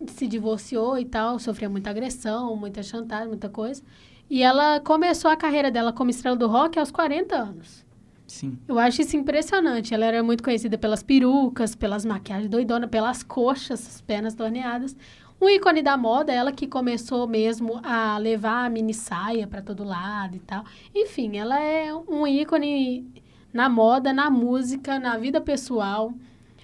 se 0.07 0.27
divorciou 0.27 0.97
e 0.97 1.05
tal, 1.05 1.39
sofria 1.39 1.69
muita 1.69 1.89
agressão, 1.89 2.55
muita 2.55 2.81
chantagem, 2.83 3.27
muita 3.27 3.49
coisa. 3.49 3.83
E 4.29 4.43
ela 4.43 4.79
começou 4.79 5.29
a 5.29 5.35
carreira 5.35 5.71
dela 5.71 5.91
como 5.91 6.09
estrela 6.09 6.35
do 6.35 6.47
rock 6.47 6.77
aos 6.77 6.91
40 6.91 7.35
anos. 7.35 7.85
Sim. 8.27 8.59
Eu 8.67 8.77
acho 8.77 9.01
isso 9.01 9.17
impressionante. 9.17 9.93
Ela 9.93 10.05
era 10.05 10.21
muito 10.21 10.43
conhecida 10.43 10.77
pelas 10.77 11.01
perucas, 11.01 11.73
pelas 11.73 12.05
maquiagens 12.05 12.49
doidonas, 12.49 12.89
pelas 12.89 13.23
coxas, 13.23 13.85
as 13.87 14.01
pernas 14.01 14.35
torneadas. 14.35 14.95
Um 15.41 15.49
ícone 15.49 15.81
da 15.81 15.97
moda, 15.97 16.31
ela 16.31 16.51
que 16.51 16.67
começou 16.67 17.27
mesmo 17.27 17.79
a 17.83 18.17
levar 18.17 18.65
a 18.65 18.69
mini 18.69 18.93
saia 18.93 19.47
para 19.47 19.61
todo 19.61 19.83
lado 19.83 20.35
e 20.35 20.39
tal. 20.39 20.63
Enfim, 20.93 21.37
ela 21.37 21.59
é 21.59 21.91
um 21.93 22.27
ícone 22.27 23.11
na 23.51 23.67
moda, 23.67 24.13
na 24.13 24.29
música, 24.29 24.99
na 24.99 25.17
vida 25.17 25.41
pessoal. 25.41 26.13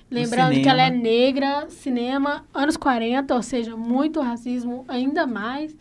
Lembrando 0.09 0.53
que 0.61 0.69
ela 0.69 0.83
é 0.83 0.89
negra, 0.89 1.69
cinema, 1.69 2.45
anos 2.53 2.77
40, 2.77 3.33
ou 3.33 3.41
seja, 3.41 3.75
muito 3.75 4.21
racismo, 4.21 4.85
ainda 4.87 5.25
mais, 5.25 5.75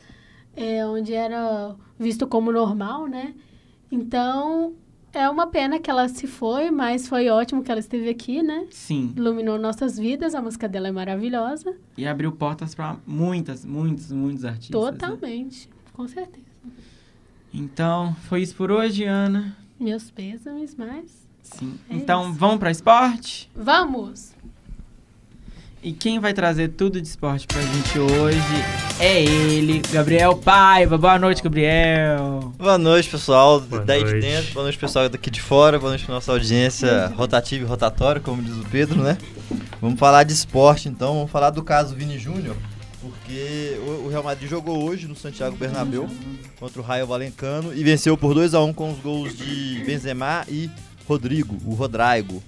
é, 0.56 0.84
onde 0.86 1.12
era 1.12 1.76
visto 1.98 2.26
como 2.26 2.50
normal, 2.50 3.06
né? 3.06 3.34
Então, 3.90 4.74
é 5.12 5.28
uma 5.28 5.46
pena 5.46 5.78
que 5.78 5.90
ela 5.90 6.08
se 6.08 6.26
foi, 6.26 6.70
mas 6.70 7.06
foi 7.06 7.28
ótimo 7.28 7.62
que 7.62 7.70
ela 7.70 7.80
esteve 7.80 8.08
aqui, 8.08 8.42
né? 8.42 8.66
Sim. 8.70 9.12
Iluminou 9.16 9.58
nossas 9.58 9.98
vidas, 9.98 10.34
a 10.34 10.42
música 10.42 10.68
dela 10.68 10.88
é 10.88 10.92
maravilhosa. 10.92 11.76
E 11.96 12.06
abriu 12.06 12.32
portas 12.32 12.74
para 12.74 12.96
muitas, 13.06 13.64
muitos, 13.64 14.10
muitos 14.10 14.44
artistas. 14.44 14.80
né? 14.82 14.90
Totalmente, 14.90 15.68
com 15.92 16.08
certeza. 16.08 16.44
Então, 17.52 18.14
foi 18.28 18.42
isso 18.42 18.56
por 18.56 18.72
hoje, 18.72 19.04
Ana. 19.04 19.56
Meus 19.78 20.10
pêsames, 20.10 20.74
mas... 20.74 21.24
Sim. 21.44 21.74
É 21.90 21.94
então, 21.94 22.30
isso. 22.30 22.38
vamos 22.38 22.58
para 22.58 22.70
esporte? 22.70 23.50
Vamos! 23.54 24.32
E 25.82 25.92
quem 25.92 26.18
vai 26.18 26.32
trazer 26.32 26.68
tudo 26.68 26.98
de 26.98 27.06
esporte 27.06 27.46
pra 27.46 27.60
gente 27.60 27.98
hoje 27.98 28.38
é 28.98 29.22
ele, 29.22 29.82
Gabriel 29.92 30.34
Paiva. 30.34 30.96
Boa 30.96 31.18
noite, 31.18 31.42
Gabriel. 31.42 32.54
Boa 32.56 32.78
noite, 32.78 33.10
pessoal 33.10 33.60
Boa 33.60 33.84
daí 33.84 34.02
de 34.02 34.10
noite. 34.12 34.26
dentro. 34.26 34.54
Boa 34.54 34.62
noite, 34.64 34.78
pessoal 34.78 35.10
daqui 35.10 35.30
de 35.30 35.42
fora. 35.42 35.78
Boa 35.78 35.90
noite 35.90 36.06
pra 36.06 36.14
nossa 36.14 36.32
audiência 36.32 37.08
rotativa 37.14 37.62
e 37.62 37.68
rotatória, 37.68 38.18
como 38.18 38.42
diz 38.42 38.56
o 38.56 38.64
Pedro, 38.70 39.02
né? 39.02 39.18
Vamos 39.78 39.98
falar 39.98 40.24
de 40.24 40.32
esporte, 40.32 40.88
então. 40.88 41.16
Vamos 41.16 41.30
falar 41.30 41.50
do 41.50 41.62
caso 41.62 41.94
Vini 41.94 42.18
Júnior, 42.18 42.56
porque 43.02 43.78
o 43.86 44.06
o 44.06 44.08
Real 44.08 44.22
Madrid 44.22 44.48
jogou 44.48 44.82
hoje 44.82 45.06
no 45.06 45.14
Santiago 45.14 45.54
Bernabéu 45.54 46.08
contra 46.58 46.80
o 46.80 46.84
Raio 46.84 47.06
Valencano 47.06 47.74
e 47.74 47.84
venceu 47.84 48.16
por 48.16 48.32
2 48.32 48.54
a 48.54 48.62
1 48.62 48.72
com 48.72 48.90
os 48.90 48.98
gols 49.00 49.36
de 49.36 49.82
Benzema 49.84 50.46
e 50.48 50.70
Rodrigo, 51.06 51.56
o 51.64 51.74
Rodrigo. 51.74 52.42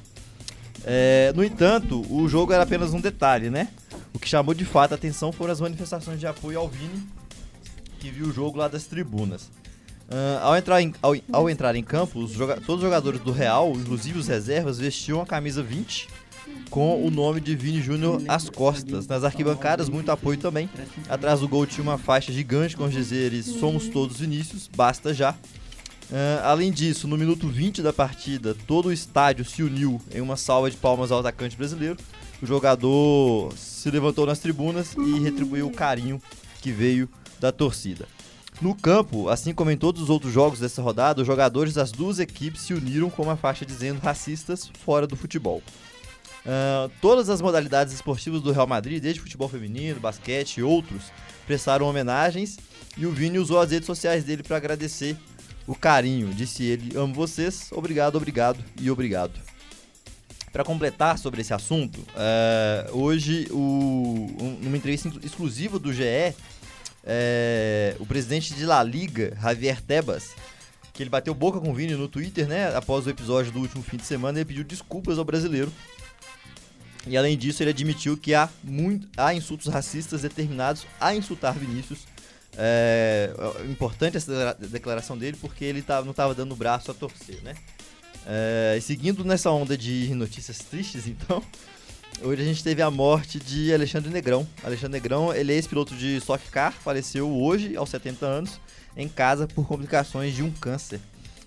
É, 0.84 1.32
no 1.34 1.42
entanto, 1.44 2.04
o 2.12 2.28
jogo 2.28 2.52
era 2.52 2.62
apenas 2.62 2.92
um 2.94 3.00
detalhe, 3.00 3.50
né? 3.50 3.68
O 4.14 4.18
que 4.18 4.28
chamou 4.28 4.54
de 4.54 4.64
fato 4.64 4.92
a 4.92 4.94
atenção 4.94 5.32
foram 5.32 5.52
as 5.52 5.60
manifestações 5.60 6.18
de 6.20 6.26
apoio 6.26 6.58
ao 6.58 6.68
Vini, 6.68 7.02
que 7.98 8.10
viu 8.10 8.26
o 8.26 8.32
jogo 8.32 8.58
lá 8.58 8.68
das 8.68 8.84
tribunas. 8.86 9.50
Ah, 10.08 10.40
ao, 10.42 10.56
entrar 10.56 10.80
em, 10.80 10.94
ao, 11.02 11.14
ao 11.32 11.50
entrar 11.50 11.74
em 11.74 11.82
campo, 11.82 12.20
os 12.20 12.30
joga- 12.30 12.56
todos 12.60 12.76
os 12.76 12.82
jogadores 12.82 13.20
do 13.20 13.32
Real, 13.32 13.72
inclusive 13.72 14.18
os 14.18 14.28
reservas, 14.28 14.78
vestiam 14.78 15.20
a 15.20 15.26
camisa 15.26 15.62
20 15.62 16.08
com 16.70 17.04
o 17.04 17.10
nome 17.10 17.40
de 17.40 17.56
Vini 17.56 17.82
Júnior 17.82 18.22
às 18.28 18.48
costas. 18.48 19.08
Nas 19.08 19.24
arquibancadas, 19.24 19.88
muito 19.88 20.12
apoio 20.12 20.38
também. 20.38 20.70
Atrás 21.08 21.40
do 21.40 21.48
gol 21.48 21.66
tinha 21.66 21.82
uma 21.82 21.98
faixa 21.98 22.32
gigante 22.32 22.76
com 22.76 22.84
os 22.84 22.92
dizeres 22.92 23.46
Somos 23.46 23.88
todos 23.88 24.20
Vinícius, 24.20 24.70
basta 24.74 25.12
já. 25.12 25.34
Ah, 26.12 26.50
além 26.50 26.70
disso, 26.70 27.08
no 27.08 27.16
minuto 27.16 27.48
20 27.48 27.82
da 27.82 27.92
partida, 27.92 28.56
todo 28.66 28.86
o 28.86 28.92
estádio 28.92 29.44
se 29.44 29.62
uniu 29.62 30.00
em 30.14 30.20
uma 30.20 30.36
salva 30.36 30.70
de 30.70 30.76
palmas 30.76 31.10
ao 31.10 31.20
atacante 31.20 31.56
brasileiro. 31.56 31.96
O 32.40 32.46
jogador 32.46 33.52
se 33.56 33.90
levantou 33.90 34.26
nas 34.26 34.38
tribunas 34.38 34.94
e 34.94 35.18
retribuiu 35.20 35.66
o 35.66 35.72
carinho 35.72 36.20
que 36.60 36.70
veio 36.70 37.08
da 37.40 37.50
torcida. 37.50 38.06
No 38.60 38.74
campo, 38.74 39.28
assim 39.28 39.52
como 39.52 39.70
em 39.70 39.76
todos 39.76 40.02
os 40.02 40.08
outros 40.08 40.32
jogos 40.32 40.60
dessa 40.60 40.80
rodada, 40.80 41.20
os 41.20 41.26
jogadores 41.26 41.74
das 41.74 41.92
duas 41.92 42.18
equipes 42.18 42.62
se 42.62 42.72
uniram 42.72 43.10
com 43.10 43.22
uma 43.22 43.36
faixa 43.36 43.66
dizendo 43.66 44.00
racistas 44.00 44.70
fora 44.84 45.06
do 45.06 45.16
futebol. 45.16 45.62
Ah, 46.46 46.88
todas 47.00 47.28
as 47.28 47.40
modalidades 47.40 47.92
esportivas 47.92 48.40
do 48.40 48.52
Real 48.52 48.66
Madrid, 48.66 49.02
desde 49.02 49.20
futebol 49.20 49.48
feminino, 49.48 49.98
basquete 49.98 50.58
e 50.58 50.62
outros, 50.62 51.04
prestaram 51.46 51.86
homenagens 51.86 52.58
e 52.96 53.04
o 53.04 53.12
Vini 53.12 53.38
usou 53.38 53.58
as 53.58 53.70
redes 53.70 53.86
sociais 53.86 54.24
dele 54.24 54.42
para 54.42 54.56
agradecer 54.56 55.16
o 55.66 55.74
carinho. 55.74 56.32
Disse 56.34 56.64
ele: 56.64 56.96
Amo 56.96 57.14
vocês, 57.14 57.68
obrigado, 57.72 58.16
obrigado 58.16 58.62
e 58.80 58.90
obrigado. 58.90 59.38
Para 60.52 60.64
completar 60.64 61.18
sobre 61.18 61.42
esse 61.42 61.52
assunto, 61.52 62.02
eh, 62.16 62.88
hoje, 62.92 63.46
o, 63.50 63.56
um- 64.40 64.58
numa 64.62 64.76
entrevista 64.76 65.08
exclu- 65.08 65.22
exclusiva 65.24 65.78
do 65.78 65.92
GE, 65.92 66.34
eh, 67.04 67.94
o 68.00 68.06
presidente 68.06 68.54
de 68.54 68.64
La 68.64 68.82
Liga, 68.82 69.36
Javier 69.40 69.80
Tebas, 69.82 70.30
que 70.94 71.02
ele 71.02 71.10
bateu 71.10 71.34
boca 71.34 71.60
com 71.60 71.70
o 71.70 71.74
Vini 71.74 71.94
no 71.94 72.08
Twitter, 72.08 72.48
né? 72.48 72.74
Após 72.74 73.06
o 73.06 73.10
episódio 73.10 73.52
do 73.52 73.60
último 73.60 73.82
fim 73.82 73.98
de 73.98 74.06
semana, 74.06 74.38
ele 74.38 74.46
pediu 74.46 74.64
desculpas 74.64 75.18
ao 75.18 75.24
brasileiro. 75.26 75.70
E 77.06 77.16
além 77.18 77.36
disso, 77.36 77.62
ele 77.62 77.70
admitiu 77.70 78.16
que 78.16 78.34
há, 78.34 78.48
muito, 78.64 79.06
há 79.16 79.34
insultos 79.34 79.66
racistas 79.66 80.22
determinados 80.22 80.86
a 80.98 81.14
insultar 81.14 81.52
Vinícius. 81.54 82.00
É, 82.58 83.30
é 83.60 83.70
importante 83.70 84.16
essa 84.16 84.54
declaração 84.54 85.16
dele 85.16 85.36
porque 85.40 85.64
ele 85.64 85.82
tá, 85.82 86.02
não 86.02 86.12
estava 86.12 86.34
dando 86.34 86.52
o 86.52 86.56
braço 86.56 86.90
a 86.90 86.94
torcer, 86.94 87.42
né? 87.42 87.54
É, 88.26 88.78
seguindo 88.80 89.24
nessa 89.24 89.50
onda 89.50 89.76
de 89.76 90.12
notícias 90.14 90.58
tristes, 90.58 91.06
então, 91.06 91.42
hoje 92.22 92.42
a 92.42 92.44
gente 92.44 92.64
teve 92.64 92.82
a 92.82 92.90
morte 92.90 93.38
de 93.38 93.72
Alexandre 93.72 94.10
Negrão. 94.10 94.46
Alexandre 94.64 94.98
Negrão, 94.98 95.32
ele 95.32 95.52
é 95.52 95.56
ex-piloto 95.56 95.94
de 95.94 96.16
Stock 96.16 96.44
Car, 96.50 96.72
faleceu 96.72 97.30
hoje, 97.30 97.76
aos 97.76 97.88
70 97.90 98.26
anos, 98.26 98.60
em 98.96 99.08
casa 99.08 99.46
por 99.46 99.66
complicações 99.66 100.34
de 100.34 100.42
um 100.42 100.50
câncer. 100.50 101.00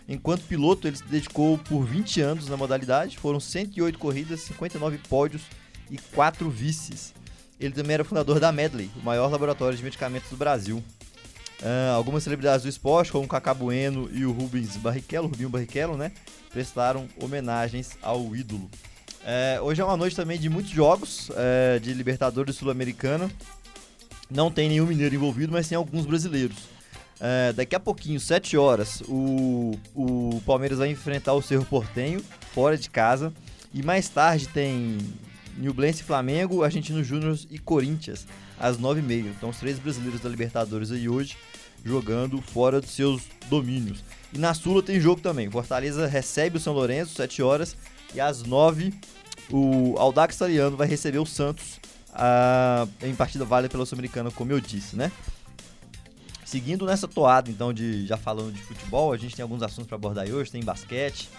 Enquanto 0.07 0.43
piloto, 0.43 0.87
ele 0.87 0.97
se 0.97 1.03
dedicou 1.03 1.57
por 1.57 1.85
20 1.85 2.21
anos 2.21 2.47
na 2.47 2.57
modalidade, 2.57 3.17
foram 3.17 3.39
108 3.39 3.99
corridas, 3.99 4.41
59 4.41 4.97
pódios 5.09 5.43
e 5.91 5.97
4 5.97 6.49
vices. 6.49 7.13
Ele 7.59 7.73
também 7.73 7.95
era 7.95 8.05
fundador 8.05 8.39
da 8.39 8.51
Medley, 8.51 8.89
o 8.95 9.03
maior 9.03 9.29
laboratório 9.29 9.77
de 9.77 9.83
medicamentos 9.83 10.29
do 10.29 10.37
Brasil. 10.37 10.83
Uh, 11.61 11.93
algumas 11.95 12.23
celebridades 12.23 12.63
do 12.63 12.69
esporte, 12.69 13.11
como 13.11 13.25
o 13.25 13.27
Cacá 13.27 13.53
Bueno 13.53 14.09
e 14.13 14.25
o 14.25 14.31
Rubens 14.31 14.77
Barrichello, 14.77 15.27
Rubinho 15.27 15.49
Barrichello, 15.49 15.97
né? 15.97 16.11
prestaram 16.49 17.07
homenagens 17.21 17.97
ao 18.01 18.35
ídolo. 18.35 18.69
É, 19.23 19.59
hoje 19.61 19.81
é 19.81 19.85
uma 19.85 19.97
noite 19.97 20.15
também 20.15 20.39
de 20.39 20.49
muitos 20.49 20.71
jogos 20.71 21.29
é, 21.35 21.79
de 21.79 21.93
Libertadores 21.93 22.55
Sul-Americana. 22.55 23.29
Não 24.29 24.51
tem 24.51 24.69
nenhum 24.69 24.85
mineiro 24.85 25.15
envolvido, 25.15 25.51
mas 25.51 25.67
tem 25.67 25.75
alguns 25.75 26.05
brasileiros. 26.05 26.57
É, 27.19 27.51
daqui 27.53 27.75
a 27.75 27.79
pouquinho, 27.79 28.19
7 28.19 28.57
horas, 28.57 29.01
o, 29.07 29.77
o 29.93 30.41
Palmeiras 30.45 30.79
vai 30.79 30.89
enfrentar 30.89 31.33
o 31.33 31.41
Cerro 31.41 31.65
Portenho, 31.65 32.23
fora 32.53 32.77
de 32.77 32.89
casa. 32.89 33.33
E 33.73 33.83
mais 33.83 34.07
tarde 34.09 34.47
tem 34.47 34.97
Newblense 35.57 36.03
Flamengo, 36.03 36.63
Argentino 36.63 37.03
Júnior 37.03 37.37
e 37.51 37.59
Corinthians, 37.59 38.25
às 38.57 38.77
9h30. 38.77 39.25
Então, 39.37 39.49
os 39.49 39.57
três 39.57 39.77
brasileiros 39.77 40.21
da 40.21 40.29
Libertadores 40.29 40.91
aí 40.91 41.09
hoje 41.09 41.35
jogando 41.83 42.41
fora 42.41 42.81
dos 42.81 42.91
seus 42.91 43.23
domínios. 43.49 44.03
E 44.33 44.37
na 44.37 44.53
Sula 44.53 44.83
tem 44.83 44.99
jogo 44.99 45.21
também. 45.21 45.49
Fortaleza 45.49 46.07
recebe 46.07 46.57
o 46.57 46.59
São 46.59 46.73
Lourenço, 46.73 47.15
7 47.15 47.41
horas. 47.41 47.75
E 48.13 48.19
às 48.21 48.43
9 48.43 48.93
o 49.51 49.95
Aldax 49.97 50.35
Italiano 50.35 50.77
vai 50.77 50.87
receber 50.87 51.19
o 51.19 51.25
Santos 51.25 51.79
em 53.01 53.15
partida 53.15 53.45
válida 53.45 53.71
pela 53.71 53.85
Sul-Americana, 53.85 54.29
como 54.29 54.51
eu 54.51 54.59
disse, 54.59 54.95
né? 54.95 55.11
Seguindo 56.45 56.85
nessa 56.85 57.07
toada, 57.07 57.49
então, 57.49 57.71
de 57.71 58.05
já 58.07 58.17
falando 58.17 58.51
de 58.51 58.61
futebol, 58.61 59.13
a 59.13 59.17
gente 59.17 59.35
tem 59.35 59.43
alguns 59.43 59.61
assuntos 59.61 59.87
para 59.87 59.95
abordar 59.95 60.27
hoje. 60.27 60.51
Tem 60.51 60.63
basquete, 60.63 61.29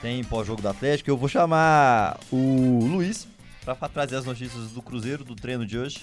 tem 0.00 0.22
pós-jogo 0.22 0.62
do 0.62 0.68
Atlético. 0.68 1.10
Eu 1.10 1.16
vou 1.16 1.28
chamar 1.28 2.18
o 2.30 2.84
Luiz 2.84 3.26
para 3.64 3.74
trazer 3.88 4.16
as 4.16 4.24
notícias 4.24 4.70
do 4.70 4.80
Cruzeiro, 4.80 5.24
do 5.24 5.34
treino 5.34 5.66
de 5.66 5.76
hoje. 5.76 5.98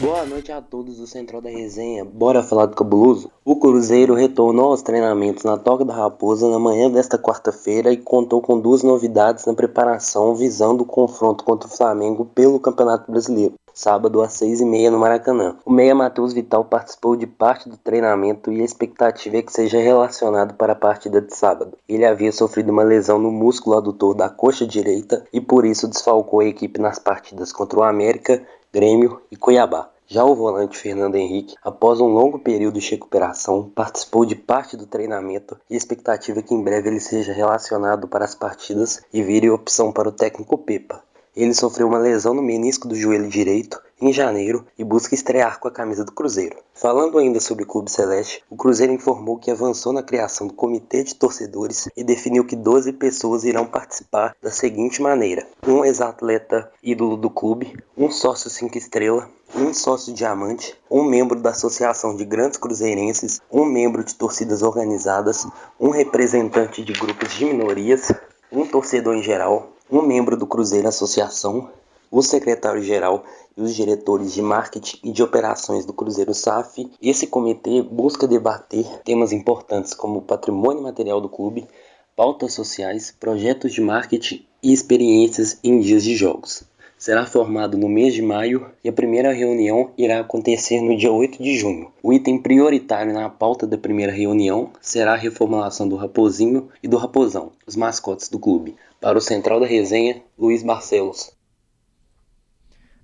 Boa 0.00 0.24
noite 0.24 0.52
a 0.52 0.62
todos 0.62 0.98
do 0.98 1.08
Central 1.08 1.40
da 1.40 1.50
Resenha. 1.50 2.04
Bora 2.04 2.40
falar 2.40 2.66
do 2.66 2.76
cabuloso? 2.76 3.32
O 3.44 3.56
Cruzeiro 3.56 4.14
retornou 4.14 4.66
aos 4.66 4.80
treinamentos 4.80 5.42
na 5.42 5.56
Toca 5.56 5.84
da 5.84 5.92
Raposa 5.92 6.48
na 6.48 6.58
manhã 6.58 6.88
desta 6.88 7.18
quarta-feira 7.18 7.92
e 7.92 7.96
contou 7.96 8.40
com 8.40 8.60
duas 8.60 8.84
novidades 8.84 9.44
na 9.44 9.54
preparação 9.54 10.36
visando 10.36 10.84
o 10.84 10.86
confronto 10.86 11.42
contra 11.42 11.68
o 11.68 11.76
Flamengo 11.76 12.24
pelo 12.24 12.60
Campeonato 12.60 13.10
Brasileiro. 13.10 13.54
Sábado 13.78 14.20
às 14.22 14.32
seis 14.32 14.60
e 14.60 14.64
meia 14.64 14.90
no 14.90 14.98
Maracanã. 14.98 15.54
O 15.64 15.70
meia 15.70 15.94
Matheus 15.94 16.32
Vital 16.32 16.64
participou 16.64 17.14
de 17.14 17.28
parte 17.28 17.68
do 17.68 17.76
treinamento 17.76 18.50
e 18.50 18.60
a 18.60 18.64
expectativa 18.64 19.36
é 19.36 19.42
que 19.42 19.52
seja 19.52 19.78
relacionado 19.78 20.54
para 20.54 20.72
a 20.72 20.76
partida 20.76 21.20
de 21.20 21.32
sábado. 21.32 21.78
Ele 21.88 22.04
havia 22.04 22.32
sofrido 22.32 22.72
uma 22.72 22.82
lesão 22.82 23.20
no 23.20 23.30
músculo 23.30 23.76
adutor 23.76 24.16
da 24.16 24.28
coxa 24.28 24.66
direita 24.66 25.24
e 25.32 25.40
por 25.40 25.64
isso 25.64 25.86
desfalcou 25.86 26.40
a 26.40 26.44
equipe 26.44 26.80
nas 26.80 26.98
partidas 26.98 27.52
contra 27.52 27.78
o 27.78 27.84
América 27.84 28.44
Grêmio 28.72 29.22
e 29.30 29.36
Cuiabá. 29.36 29.88
Já 30.08 30.24
o 30.24 30.34
volante 30.34 30.76
Fernando 30.76 31.14
Henrique, 31.14 31.54
após 31.62 32.00
um 32.00 32.08
longo 32.08 32.38
período 32.38 32.80
de 32.80 32.90
recuperação, 32.90 33.70
participou 33.74 34.24
de 34.24 34.34
parte 34.34 34.76
do 34.76 34.86
treinamento 34.86 35.56
e 35.70 35.74
a 35.74 35.76
expectativa 35.76 36.40
é 36.40 36.42
que 36.42 36.54
em 36.54 36.64
breve 36.64 36.88
ele 36.88 36.98
seja 36.98 37.32
relacionado 37.32 38.08
para 38.08 38.24
as 38.24 38.34
partidas 38.34 39.02
e 39.12 39.22
vire 39.22 39.48
opção 39.50 39.92
para 39.92 40.08
o 40.08 40.12
técnico 40.12 40.58
Pepa. 40.58 41.00
Ele 41.36 41.54
sofreu 41.54 41.86
uma 41.86 41.98
lesão 41.98 42.34
no 42.34 42.42
menisco 42.42 42.88
do 42.88 42.94
joelho 42.94 43.28
direito 43.28 43.80
em 44.00 44.12
janeiro 44.12 44.64
e 44.78 44.84
busca 44.84 45.14
estrear 45.14 45.58
com 45.58 45.68
a 45.68 45.72
camisa 45.72 46.04
do 46.04 46.12
Cruzeiro. 46.12 46.56
Falando 46.72 47.18
ainda 47.18 47.40
sobre 47.40 47.64
o 47.64 47.66
Clube 47.66 47.90
Celeste, 47.90 48.44
o 48.48 48.56
Cruzeiro 48.56 48.92
informou 48.92 49.38
que 49.38 49.50
avançou 49.50 49.92
na 49.92 50.02
criação 50.02 50.46
do 50.46 50.54
comitê 50.54 51.02
de 51.02 51.14
torcedores 51.14 51.88
e 51.96 52.04
definiu 52.04 52.44
que 52.44 52.54
12 52.54 52.92
pessoas 52.92 53.44
irão 53.44 53.66
participar 53.66 54.36
da 54.40 54.50
seguinte 54.50 55.02
maneira: 55.02 55.46
um 55.66 55.84
ex-atleta 55.84 56.70
ídolo 56.82 57.16
do 57.16 57.28
clube, 57.28 57.76
um 57.96 58.10
sócio 58.10 58.48
5 58.48 58.78
estrela, 58.78 59.28
um 59.54 59.74
sócio 59.74 60.12
diamante, 60.12 60.76
um 60.90 61.02
membro 61.02 61.40
da 61.40 61.50
Associação 61.50 62.14
de 62.14 62.24
Grandes 62.24 62.58
Cruzeirenses, 62.58 63.40
um 63.50 63.64
membro 63.64 64.04
de 64.04 64.14
torcidas 64.14 64.62
organizadas, 64.62 65.46
um 65.80 65.90
representante 65.90 66.84
de 66.84 66.92
grupos 66.92 67.32
de 67.32 67.44
minorias, 67.44 68.12
um 68.52 68.64
torcedor 68.66 69.16
em 69.16 69.22
geral, 69.22 69.72
um 69.90 70.02
membro 70.02 70.36
do 70.36 70.46
Cruzeiro 70.46 70.88
Associação, 70.88 71.70
o 72.10 72.22
secretário-geral 72.22 73.24
e 73.56 73.62
os 73.62 73.74
diretores 73.74 74.32
de 74.32 74.42
marketing 74.42 74.98
e 75.04 75.12
de 75.12 75.22
operações 75.22 75.84
do 75.84 75.92
Cruzeiro 75.92 76.34
SAF. 76.34 76.90
Esse 77.02 77.26
comitê 77.26 77.82
busca 77.82 78.26
debater 78.26 78.86
temas 79.04 79.32
importantes 79.32 79.94
como 79.94 80.22
patrimônio 80.22 80.82
material 80.82 81.20
do 81.20 81.28
clube, 81.28 81.66
pautas 82.14 82.52
sociais, 82.52 83.14
projetos 83.18 83.72
de 83.72 83.80
marketing 83.80 84.44
e 84.62 84.72
experiências 84.72 85.58
em 85.62 85.80
dias 85.80 86.02
de 86.02 86.16
jogos. 86.16 86.64
Será 86.98 87.24
formado 87.24 87.78
no 87.78 87.88
mês 87.88 88.12
de 88.12 88.20
maio 88.20 88.66
e 88.82 88.88
a 88.88 88.92
primeira 88.92 89.32
reunião 89.32 89.92
irá 89.96 90.18
acontecer 90.18 90.80
no 90.80 90.96
dia 90.96 91.12
8 91.12 91.40
de 91.40 91.56
junho. 91.56 91.92
O 92.02 92.12
item 92.12 92.42
prioritário 92.42 93.12
na 93.14 93.30
pauta 93.30 93.68
da 93.68 93.78
primeira 93.78 94.10
reunião 94.10 94.72
será 94.80 95.12
a 95.12 95.16
reformulação 95.16 95.88
do 95.88 95.94
Raposinho 95.94 96.68
e 96.82 96.88
do 96.88 96.96
Raposão, 96.96 97.52
os 97.64 97.76
mascotes 97.76 98.28
do 98.28 98.40
clube. 98.40 98.74
Para 99.00 99.16
o 99.16 99.20
Central 99.20 99.60
da 99.60 99.66
Resenha, 99.66 100.20
Luiz 100.36 100.64
Barcelos. 100.64 101.30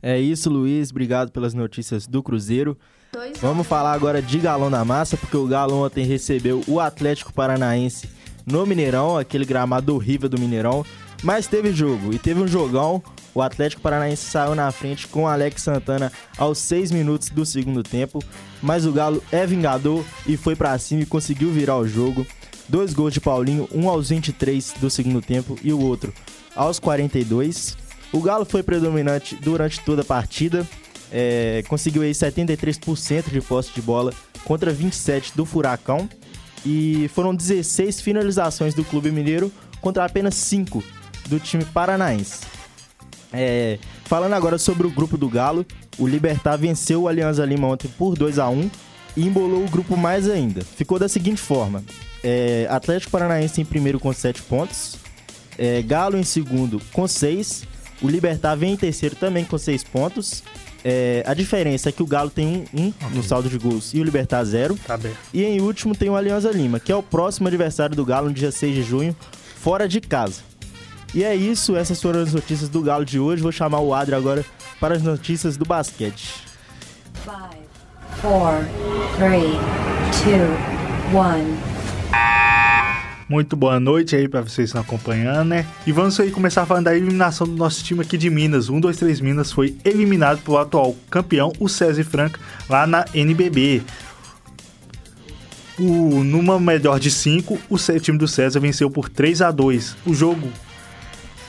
É 0.02 0.18
isso, 0.18 0.50
Luiz. 0.50 0.90
Obrigado 0.90 1.30
pelas 1.30 1.54
notícias 1.54 2.04
do 2.04 2.20
Cruzeiro. 2.20 2.76
Vamos 3.40 3.64
falar 3.64 3.92
agora 3.92 4.20
de 4.20 4.38
Galão 4.40 4.72
da 4.72 4.84
Massa, 4.84 5.16
porque 5.16 5.36
o 5.36 5.46
Galo 5.46 5.84
ontem 5.84 6.04
recebeu 6.04 6.62
o 6.66 6.80
Atlético 6.80 7.32
Paranaense 7.32 8.08
no 8.44 8.66
Mineirão, 8.66 9.16
aquele 9.16 9.44
gramado 9.44 9.94
horrível 9.94 10.28
do 10.28 10.38
Mineirão. 10.38 10.84
Mas 11.22 11.46
teve 11.46 11.72
jogo 11.72 12.12
e 12.12 12.18
teve 12.18 12.40
um 12.40 12.48
jogão. 12.48 13.00
O 13.34 13.42
Atlético 13.42 13.82
Paranaense 13.82 14.24
saiu 14.24 14.54
na 14.54 14.70
frente 14.70 15.08
com 15.08 15.26
Alex 15.26 15.62
Santana 15.62 16.12
aos 16.38 16.58
6 16.58 16.92
minutos 16.92 17.30
do 17.30 17.44
segundo 17.44 17.82
tempo. 17.82 18.22
Mas 18.62 18.86
o 18.86 18.92
Galo 18.92 19.22
é 19.32 19.44
vingador 19.44 20.04
e 20.26 20.36
foi 20.36 20.54
para 20.54 20.78
cima 20.78 21.02
e 21.02 21.06
conseguiu 21.06 21.50
virar 21.50 21.76
o 21.76 21.88
jogo. 21.88 22.26
Dois 22.68 22.94
gols 22.94 23.12
de 23.12 23.20
Paulinho, 23.20 23.68
um 23.72 23.88
aos 23.88 24.08
23 24.08 24.74
do 24.80 24.88
segundo 24.88 25.20
tempo 25.20 25.58
e 25.62 25.72
o 25.72 25.80
outro 25.80 26.14
aos 26.54 26.78
42. 26.78 27.76
O 28.12 28.20
Galo 28.20 28.44
foi 28.44 28.62
predominante 28.62 29.34
durante 29.34 29.80
toda 29.80 30.02
a 30.02 30.04
partida, 30.04 30.66
é, 31.12 31.64
conseguiu 31.68 32.02
aí 32.02 32.12
73% 32.12 33.30
de 33.30 33.40
posse 33.40 33.72
de 33.74 33.82
bola 33.82 34.12
contra 34.44 34.72
27% 34.72 35.34
do 35.34 35.44
Furacão 35.44 36.08
e 36.64 37.10
foram 37.12 37.34
16 37.34 38.00
finalizações 38.00 38.72
do 38.72 38.84
Clube 38.84 39.10
Mineiro 39.10 39.52
contra 39.80 40.04
apenas 40.04 40.34
5 40.36 40.82
do 41.28 41.40
time 41.40 41.64
paranaense. 41.64 42.53
É, 43.34 43.78
falando 44.04 44.32
agora 44.34 44.58
sobre 44.58 44.86
o 44.86 44.90
grupo 44.90 45.16
do 45.16 45.28
Galo, 45.28 45.66
o 45.98 46.06
Libertar 46.06 46.56
venceu 46.56 47.02
o 47.02 47.08
Alianza 47.08 47.44
Lima 47.44 47.66
ontem 47.66 47.88
por 47.98 48.16
2 48.16 48.38
a 48.38 48.48
1 48.48 48.70
e 49.16 49.26
embolou 49.26 49.64
o 49.64 49.70
grupo 49.70 49.96
mais 49.96 50.28
ainda. 50.28 50.62
Ficou 50.62 50.98
da 50.98 51.08
seguinte 51.08 51.40
forma: 51.40 51.82
é, 52.22 52.66
Atlético 52.70 53.12
Paranaense 53.12 53.60
em 53.60 53.64
primeiro 53.64 53.98
com 53.98 54.12
7 54.12 54.42
pontos, 54.42 54.96
é, 55.58 55.82
Galo 55.82 56.16
em 56.16 56.24
segundo 56.24 56.80
com 56.92 57.06
6 57.06 57.74
o 58.02 58.08
Libertar 58.08 58.54
vem 58.54 58.74
em 58.74 58.76
terceiro 58.76 59.16
também 59.16 59.44
com 59.44 59.56
seis 59.56 59.82
pontos. 59.82 60.42
É, 60.84 61.22
a 61.26 61.32
diferença 61.32 61.88
é 61.88 61.92
que 61.92 62.02
o 62.02 62.06
Galo 62.06 62.28
tem 62.28 62.46
um, 62.46 62.78
um 62.78 62.88
okay. 62.88 63.08
no 63.14 63.22
saldo 63.22 63.48
de 63.48 63.56
gols 63.56 63.94
e 63.94 64.00
o 64.00 64.04
Libertar 64.04 64.44
zero. 64.44 64.78
Tá 64.86 64.98
bem. 64.98 65.12
E 65.32 65.42
em 65.42 65.60
último 65.60 65.94
tem 65.94 66.10
o 66.10 66.16
Alianza 66.16 66.50
Lima, 66.50 66.78
que 66.78 66.92
é 66.92 66.96
o 66.96 67.02
próximo 67.02 67.48
adversário 67.48 67.96
do 67.96 68.04
Galo 68.04 68.28
no 68.28 68.34
dia 68.34 68.52
6 68.52 68.74
de 68.74 68.82
junho, 68.82 69.16
fora 69.56 69.88
de 69.88 70.02
casa. 70.02 70.42
E 71.14 71.22
é 71.22 71.32
isso, 71.32 71.76
essas 71.76 72.02
foram 72.02 72.20
as 72.20 72.34
notícias 72.34 72.68
do 72.68 72.82
Galo 72.82 73.04
de 73.04 73.20
hoje. 73.20 73.40
Vou 73.40 73.52
chamar 73.52 73.78
o 73.78 73.94
Adri 73.94 74.16
agora 74.16 74.44
para 74.80 74.96
as 74.96 75.02
notícias 75.02 75.56
do 75.56 75.64
basquete. 75.64 76.42
5, 77.24 77.38
4, 78.20 78.66
3, 79.16 79.42
2, 81.12 81.46
1. 81.70 81.74
Muito 83.28 83.56
boa 83.56 83.78
noite 83.78 84.16
aí 84.16 84.26
para 84.26 84.40
vocês 84.40 84.72
que 84.72 84.76
estão 84.76 84.82
acompanhando, 84.82 85.50
né? 85.50 85.64
E 85.86 85.92
vamos 85.92 86.18
aí 86.18 86.32
começar 86.32 86.66
falando 86.66 86.86
da 86.86 86.96
eliminação 86.96 87.46
do 87.46 87.54
nosso 87.54 87.84
time 87.84 88.00
aqui 88.02 88.18
de 88.18 88.28
Minas. 88.28 88.68
1, 88.68 88.80
2, 88.80 88.96
3 88.96 89.20
Minas 89.20 89.52
foi 89.52 89.76
eliminado 89.84 90.42
pelo 90.42 90.58
atual 90.58 90.96
campeão, 91.08 91.52
o 91.60 91.68
César 91.68 92.02
Franca, 92.04 92.40
lá 92.68 92.88
na 92.88 93.04
NBB. 93.14 93.82
O, 95.78 96.24
numa 96.24 96.58
melhor 96.58 96.98
de 96.98 97.10
5, 97.10 97.58
o 97.70 97.78
time 98.00 98.18
do 98.18 98.26
César 98.26 98.58
venceu 98.58 98.90
por 98.90 99.08
3 99.08 99.42
a 99.42 99.50
2 99.50 99.96
O 100.06 100.14
jogo 100.14 100.48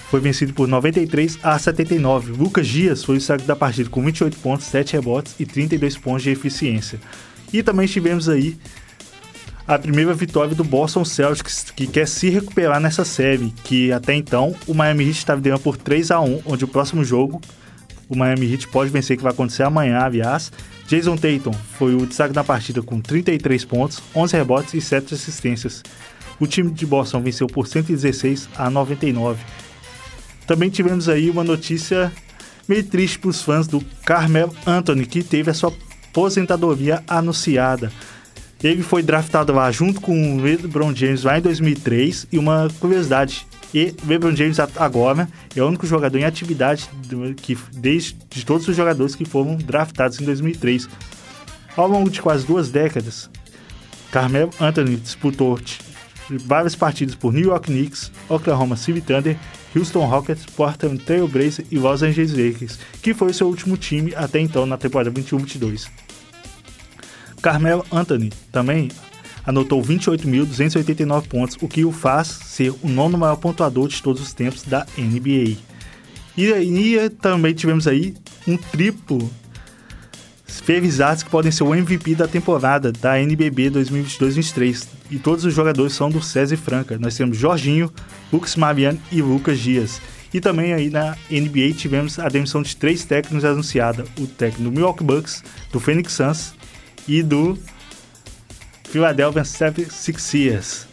foi 0.09 0.19
vencido 0.19 0.53
por 0.53 0.67
93 0.67 1.39
a 1.43 1.57
79. 1.57 2.31
Lucas 2.31 2.67
Dias 2.67 3.03
foi 3.03 3.15
o 3.15 3.17
destaque 3.17 3.45
da 3.45 3.55
partida 3.55 3.89
com 3.89 4.03
28 4.03 4.37
pontos, 4.37 4.65
7 4.67 4.93
rebotes 4.93 5.35
e 5.39 5.45
32 5.45 5.97
pontos 5.97 6.23
de 6.23 6.29
eficiência. 6.29 6.99
E 7.51 7.63
também 7.63 7.87
tivemos 7.87 8.29
aí 8.29 8.57
a 9.67 9.79
primeira 9.79 10.13
vitória 10.13 10.53
do 10.53 10.63
Boston 10.63 11.03
Celtics, 11.03 11.71
que 11.75 11.87
quer 11.87 12.07
se 12.07 12.29
recuperar 12.29 12.79
nessa 12.79 13.03
série, 13.03 13.51
que 13.63 13.91
até 13.91 14.13
então 14.13 14.55
o 14.67 14.73
Miami 14.73 15.05
Heat 15.05 15.17
estava 15.17 15.41
ganhando 15.41 15.61
por 15.61 15.75
3 15.75 16.11
a 16.11 16.19
1 16.19 16.41
onde 16.45 16.65
o 16.65 16.67
próximo 16.67 17.03
jogo 17.03 17.41
o 18.07 18.15
Miami 18.15 18.51
Heat 18.51 18.67
pode 18.67 18.91
vencer, 18.91 19.17
que 19.17 19.23
vai 19.23 19.31
acontecer 19.31 19.63
amanhã, 19.63 19.99
aliás. 19.99 20.51
Jason 20.87 21.15
Tatum 21.17 21.53
foi 21.77 21.95
o 21.95 22.05
destaque 22.05 22.33
da 22.33 22.43
partida 22.43 22.81
com 22.81 23.01
33 23.01 23.65
pontos, 23.65 24.01
11 24.15 24.37
rebotes 24.37 24.73
e 24.75 24.81
7 24.81 25.15
assistências. 25.15 25.81
O 26.39 26.45
time 26.45 26.71
de 26.71 26.85
Boston 26.85 27.21
venceu 27.21 27.47
por 27.47 27.67
116 27.67 28.49
a 28.55 28.69
99. 28.69 29.43
Também 30.47 30.69
tivemos 30.69 31.09
aí 31.09 31.29
uma 31.29 31.43
notícia 31.43 32.11
meio 32.67 32.83
triste 32.83 33.19
para 33.19 33.29
os 33.29 33.41
fãs 33.41 33.67
do 33.67 33.81
Carmel 34.05 34.53
Anthony, 34.65 35.05
que 35.05 35.23
teve 35.23 35.51
a 35.51 35.53
sua 35.53 35.73
aposentadoria 36.09 37.03
anunciada. 37.07 37.91
Ele 38.63 38.81
foi 38.81 39.03
draftado 39.03 39.53
lá 39.53 39.69
junto 39.71 40.01
com 40.01 40.37
o 40.37 40.41
LeBron 40.41 40.95
James 40.95 41.23
lá 41.23 41.37
em 41.37 41.41
2003 41.41 42.27
e 42.31 42.39
uma 42.39 42.67
curiosidade, 42.79 43.45
e 43.73 43.93
LeBron 44.07 44.35
James 44.35 44.57
agora 44.59 45.27
é 45.55 45.61
o 45.61 45.67
único 45.67 45.85
jogador 45.85 46.17
em 46.17 46.23
atividade 46.23 46.89
que 47.37 47.57
desde 47.73 48.15
de 48.29 48.45
todos 48.45 48.67
os 48.67 48.75
jogadores 48.75 49.13
que 49.13 49.25
foram 49.25 49.57
draftados 49.57 50.19
em 50.19 50.25
2003. 50.25 50.87
Ao 51.75 51.87
longo 51.87 52.09
de 52.09 52.21
quase 52.21 52.45
duas 52.45 52.71
décadas, 52.71 53.29
Carmelo 54.11 54.49
Anthony 54.59 54.95
disputou 54.95 55.59
várias 56.29 56.73
partidas 56.73 57.15
por 57.15 57.33
New 57.33 57.49
York 57.49 57.67
Knicks, 57.69 58.11
Oklahoma 58.29 58.77
City 58.77 59.01
Thunder, 59.01 59.37
Houston 59.75 60.05
Rockets, 60.05 60.45
Portland 60.45 61.03
Trail 61.03 61.27
Blazers 61.27 61.67
e 61.69 61.77
Los 61.77 62.01
Angeles 62.01 62.31
Lakers, 62.31 62.79
que 63.01 63.13
foi 63.13 63.33
seu 63.33 63.47
último 63.47 63.75
time 63.77 64.13
até 64.15 64.39
então 64.39 64.65
na 64.65 64.77
temporada 64.77 65.11
21-22. 65.11 65.89
Carmelo 67.41 67.85
Anthony 67.91 68.31
também 68.51 68.89
anotou 69.45 69.81
28.289 69.81 71.27
pontos, 71.27 71.57
o 71.61 71.67
que 71.67 71.85
o 71.85 71.91
faz 71.91 72.27
ser 72.27 72.73
o 72.81 72.89
nono 72.89 73.17
maior 73.17 73.35
pontuador 73.35 73.87
de 73.87 74.01
todos 74.01 74.21
os 74.21 74.33
tempos 74.33 74.63
da 74.63 74.85
NBA. 74.97 75.57
E, 76.37 76.47
e 76.47 77.09
também 77.09 77.53
tivemos 77.53 77.87
aí 77.87 78.15
um 78.47 78.57
triplo 78.57 79.29
Fervizados 80.45 81.23
que 81.23 81.29
podem 81.29 81.51
ser 81.51 81.63
o 81.63 81.73
MVP 81.73 82.15
da 82.15 82.27
temporada 82.27 82.91
da 82.91 83.19
NBB 83.19 83.71
2022-23. 83.71 84.87
E 85.11 85.17
todos 85.17 85.43
os 85.43 85.53
jogadores 85.53 85.93
são 85.93 86.09
do 86.09 86.21
César 86.21 86.57
Franca. 86.57 86.97
Nós 86.99 87.15
temos 87.15 87.37
Jorginho, 87.37 87.91
Lucas 88.31 88.55
Mariano 88.55 88.99
e 89.11 89.21
Lucas 89.21 89.59
Dias. 89.59 90.01
E 90.33 90.39
também 90.39 90.73
aí 90.73 90.89
na 90.89 91.17
NBA 91.29 91.73
tivemos 91.75 92.19
a 92.19 92.27
demissão 92.27 92.61
de 92.61 92.75
três 92.75 93.03
técnicos 93.05 93.45
anunciada. 93.45 94.05
O 94.19 94.27
técnico 94.27 94.63
do 94.63 94.71
Milwaukee 94.71 95.03
Bucks, 95.03 95.43
do 95.71 95.79
Phoenix 95.79 96.13
Suns 96.13 96.53
e 97.07 97.23
do 97.23 97.57
Philadelphia 98.83 99.43
76ers. 99.43 100.85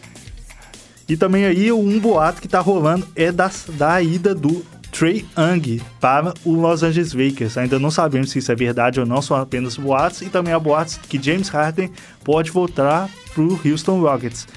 E 1.07 1.17
também 1.17 1.45
aí 1.45 1.71
um 1.71 1.99
boato 1.99 2.41
que 2.41 2.47
tá 2.47 2.59
rolando 2.59 3.07
é 3.15 3.31
da, 3.31 3.51
da 3.69 4.01
ida 4.01 4.33
do 4.33 4.65
Trey 4.93 5.25
Young 5.37 5.81
para 5.99 6.33
o 6.45 6.53
Los 6.53 6.83
Angeles 6.83 7.13
Lakers. 7.13 7.57
Ainda 7.57 7.79
não 7.79 7.91
sabemos 7.91 8.29
se 8.29 8.39
isso 8.39 8.51
é 8.51 8.55
verdade 8.55 8.99
ou 8.99 9.05
não, 9.05 9.21
são 9.21 9.35
apenas 9.35 9.75
boatos. 9.75 10.21
E 10.21 10.29
também 10.29 10.53
há 10.53 10.59
boatos 10.59 10.97
que 10.97 11.21
James 11.21 11.49
Harden 11.49 11.91
pode 12.23 12.51
voltar 12.51 13.09
para 13.33 13.43
o 13.43 13.59
Houston 13.65 13.99
Rockets. 13.99 14.47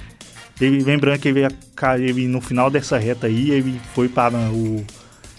Ele, 0.61 0.85
lembrando 0.85 1.19
que 1.19 1.29
ele, 1.29 1.41
ele, 1.99 2.29
no 2.29 2.41
final 2.41 2.71
dessa 2.71 2.99
reta 2.99 3.27
aí, 3.27 3.51
ele 3.51 3.81
foi 3.95 4.09
para 4.09 4.37
o 4.51 4.85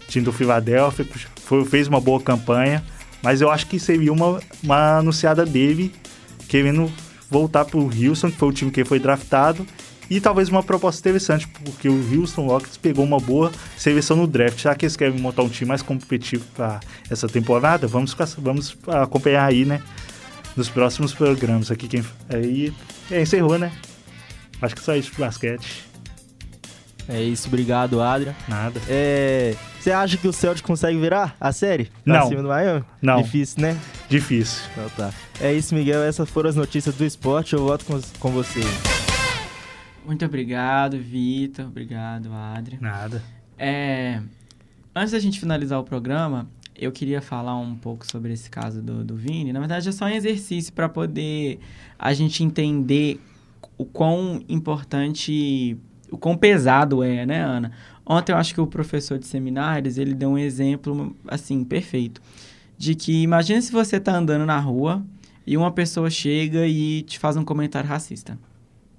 time 0.08 0.26
do 0.26 0.34
Philadelphia, 0.34 1.06
foi, 1.38 1.66
fez 1.66 1.88
uma 1.88 2.00
boa 2.00 2.20
campanha, 2.22 2.84
mas 3.22 3.42
eu 3.42 3.50
acho 3.50 3.68
que 3.68 3.80
seria 3.80 4.12
uma, 4.12 4.40
uma 4.64 4.98
anunciada 4.98 5.46
dele 5.46 5.92
querendo 6.48 6.92
voltar 7.30 7.66
para 7.66 7.78
o 7.78 7.86
Houston, 7.86 8.32
que 8.32 8.38
foi 8.38 8.48
o 8.48 8.54
time 8.54 8.72
que 8.72 8.86
foi 8.86 9.00
draftado, 9.00 9.66
e 10.10 10.22
talvez 10.22 10.50
uma 10.50 10.64
proposta 10.64 11.00
interessante, 11.00 11.48
porque 11.48 11.90
o 11.90 12.20
Houston 12.20 12.48
Rockets 12.48 12.78
pegou 12.78 13.04
uma 13.04 13.20
boa 13.20 13.52
seleção 13.78 14.18
no 14.18 14.28
draft. 14.28 14.62
Já 14.62 14.76
que 14.76 14.86
eles 14.86 14.96
querem 14.96 15.20
montar 15.20 15.44
um 15.44 15.50
time 15.50 15.68
mais 15.68 15.82
competitivo 15.82 16.46
para 16.56 16.80
essa 17.10 17.28
temporada, 17.28 17.88
vamos, 17.88 18.16
vamos 18.38 18.78
acompanhar 18.88 19.46
aí, 19.46 19.66
né? 19.66 19.82
Nos 20.56 20.70
próximos 20.70 21.14
programas 21.14 21.70
aqui. 21.70 21.88
Quem, 21.88 22.04
aí 22.30 22.74
é, 23.12 23.22
encerrou, 23.22 23.58
né? 23.58 23.72
Acho 24.62 24.76
que 24.76 24.82
só 24.82 24.96
isso 24.96 25.12
pro 25.12 25.26
basquete. 25.26 25.86
É 27.10 27.22
isso, 27.22 27.48
obrigado, 27.48 28.02
Adrian. 28.02 28.36
Nada. 28.48 28.82
É, 28.90 29.56
você 29.80 29.92
acha 29.92 30.18
que 30.18 30.28
o 30.28 30.34
Celtic 30.34 30.66
consegue 30.66 30.98
virar 31.00 31.36
a 31.40 31.54
série? 31.54 31.90
Não. 32.06 32.28
Cima 32.28 32.42
do 32.42 32.50
Miami? 32.50 32.84
Não. 33.02 33.22
Difícil, 33.22 33.62
né? 33.62 33.78
Difícil. 34.10 34.64
Então 34.72 34.90
tá. 34.98 35.14
É 35.40 35.54
isso, 35.54 35.74
Miguel. 35.74 36.04
Essas 36.04 36.30
foram 36.30 36.50
as 36.50 36.56
notícias 36.56 36.96
do 36.96 37.06
esporte. 37.06 37.54
Eu 37.54 37.64
volto 37.66 37.86
com, 37.86 38.02
com 38.20 38.32
você. 38.32 38.60
Muito 40.08 40.24
obrigado, 40.24 40.98
Vitor. 40.98 41.66
Obrigado, 41.66 42.32
Adri. 42.32 42.78
Nada. 42.80 43.22
É, 43.60 44.22
antes 44.96 45.12
da 45.12 45.20
gente 45.20 45.38
finalizar 45.38 45.78
o 45.78 45.84
programa, 45.84 46.48
eu 46.74 46.94
queria 46.94 47.22
falar 47.22 47.58
um 47.58 47.76
pouco 47.76 48.10
sobre 48.10 48.32
esse 48.32 48.50
caso 48.50 48.82
do, 48.82 49.04
do 49.04 49.18
Vini. 49.18 49.52
Na 49.52 49.60
verdade, 49.60 49.90
é 49.90 49.92
só 49.92 50.06
um 50.06 50.10
exercício 50.10 50.72
para 50.72 50.88
poder 50.88 51.60
a 52.00 52.14
gente 52.14 52.42
entender 52.42 53.20
o 53.78 53.84
quão 53.84 54.42
importante, 54.48 55.78
o 56.10 56.18
quão 56.18 56.38
pesado 56.38 57.04
é, 57.04 57.26
né, 57.26 57.44
Ana? 57.44 57.74
Ontem 58.06 58.32
eu 58.32 58.38
acho 58.38 58.54
que 58.54 58.62
o 58.62 58.68
professor 58.68 59.20
de 59.20 59.28
seminários, 59.28 59.98
ele 59.98 60.14
deu 60.14 60.30
um 60.30 60.38
exemplo, 60.38 61.14
assim, 61.28 61.66
perfeito. 61.66 62.22
De 62.78 62.96
que, 62.96 63.24
imagine 63.24 63.62
se 63.62 63.74
você 63.74 64.00
tá 64.00 64.16
andando 64.16 64.46
na 64.46 64.58
rua 64.58 65.06
e 65.46 65.58
uma 65.58 65.72
pessoa 65.72 66.10
chega 66.10 66.66
e 66.66 67.02
te 67.02 67.20
faz 67.20 67.36
um 67.36 67.44
comentário 67.44 67.90
racista. 67.90 68.40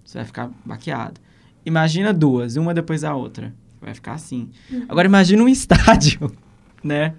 Você 0.08 0.16
vai 0.16 0.24
ficar 0.24 0.50
baqueado. 0.64 1.20
Imagina 1.66 2.14
duas, 2.14 2.56
uma 2.56 2.72
depois 2.72 3.02
da 3.02 3.14
outra. 3.14 3.52
Vai 3.78 3.92
ficar 3.92 4.14
assim. 4.14 4.48
Uhum. 4.72 4.86
Agora 4.88 5.06
imagina 5.06 5.42
um 5.42 5.48
estádio, 5.50 6.34
né? 6.82 7.12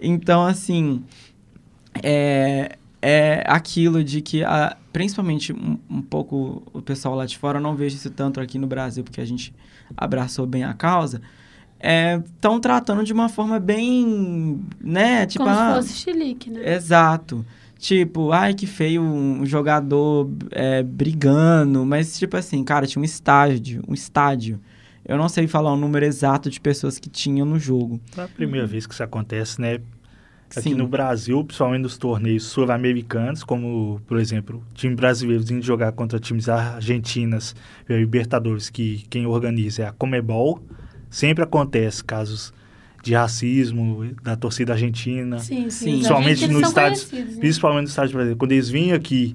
Então, 0.00 0.46
assim, 0.46 1.02
é, 2.00 2.78
é 3.02 3.42
aquilo 3.48 4.04
de 4.04 4.22
que, 4.22 4.44
a, 4.44 4.76
principalmente 4.92 5.52
um, 5.52 5.76
um, 5.90 6.00
pouco 6.00 6.62
o 6.72 6.80
pessoal 6.80 7.16
lá 7.16 7.26
de 7.26 7.36
fora, 7.36 7.58
eu 7.58 7.62
não 7.62 7.74
vejo 7.74 7.96
isso 7.96 8.10
tanto 8.10 8.40
aqui 8.40 8.60
no 8.60 8.68
Brasil, 8.68 9.02
porque 9.02 9.20
a 9.20 9.26
gente 9.26 9.52
abraçou 9.96 10.46
bem 10.46 10.62
a 10.62 10.74
causa, 10.74 11.20
estão 11.80 12.58
é, 12.58 12.60
tratando 12.60 13.02
de 13.02 13.12
uma 13.12 13.28
forma 13.28 13.58
bem, 13.58 14.64
né? 14.80 15.26
Tipo, 15.26 15.42
Como 15.42 15.56
ah, 15.56 15.82
se 15.82 15.88
fosse 15.88 15.98
chilique, 15.98 16.48
né? 16.48 16.76
Exato. 16.76 17.44
Tipo, 17.78 18.32
ai 18.32 18.54
que 18.54 18.66
feio 18.66 19.00
um 19.00 19.46
jogador 19.46 20.28
é, 20.50 20.82
brigando. 20.82 21.86
Mas, 21.86 22.18
tipo 22.18 22.36
assim, 22.36 22.62
cara, 22.64 22.86
tinha 22.86 23.00
um 23.00 23.04
estádio. 23.04 23.82
Um 23.86 23.94
estádio. 23.94 24.60
Eu 25.06 25.16
não 25.16 25.28
sei 25.28 25.46
falar 25.46 25.72
o 25.72 25.76
número 25.76 26.04
exato 26.04 26.50
de 26.50 26.60
pessoas 26.60 26.98
que 26.98 27.08
tinham 27.08 27.46
no 27.46 27.58
jogo. 27.58 28.00
É 28.16 28.22
a 28.22 28.28
primeira 28.28 28.66
vez 28.66 28.86
que 28.86 28.92
isso 28.92 29.02
acontece, 29.02 29.60
né? 29.60 29.80
Aqui 30.50 30.70
Sim. 30.70 30.74
no 30.74 30.88
Brasil, 30.88 31.44
principalmente 31.44 31.82
nos 31.82 31.98
torneios 31.98 32.44
sul-americanos, 32.44 33.44
como, 33.44 34.00
por 34.06 34.18
exemplo, 34.18 34.62
time 34.74 34.94
brasileiro 34.94 35.44
indo 35.52 35.62
jogar 35.62 35.92
contra 35.92 36.18
times 36.18 36.48
argentinas, 36.48 37.54
Libertadores, 37.86 38.70
que 38.70 39.04
quem 39.10 39.26
organiza 39.26 39.82
é 39.82 39.86
a 39.86 39.92
Comebol, 39.92 40.62
sempre 41.10 41.44
acontece 41.44 42.02
casos 42.02 42.52
de 43.02 43.14
racismo 43.14 44.12
da 44.22 44.36
torcida 44.36 44.72
argentina. 44.72 45.38
Sim, 45.38 45.70
sim. 45.70 45.92
Principalmente 45.92 46.48
no 46.48 46.60
estádio, 46.60 47.02
né? 47.12 47.36
principalmente 47.38 47.82
no 47.82 47.88
estádio 47.88 48.12
brasileiro. 48.12 48.38
Quando 48.38 48.52
eles 48.52 48.68
vinham 48.68 48.96
aqui 48.96 49.34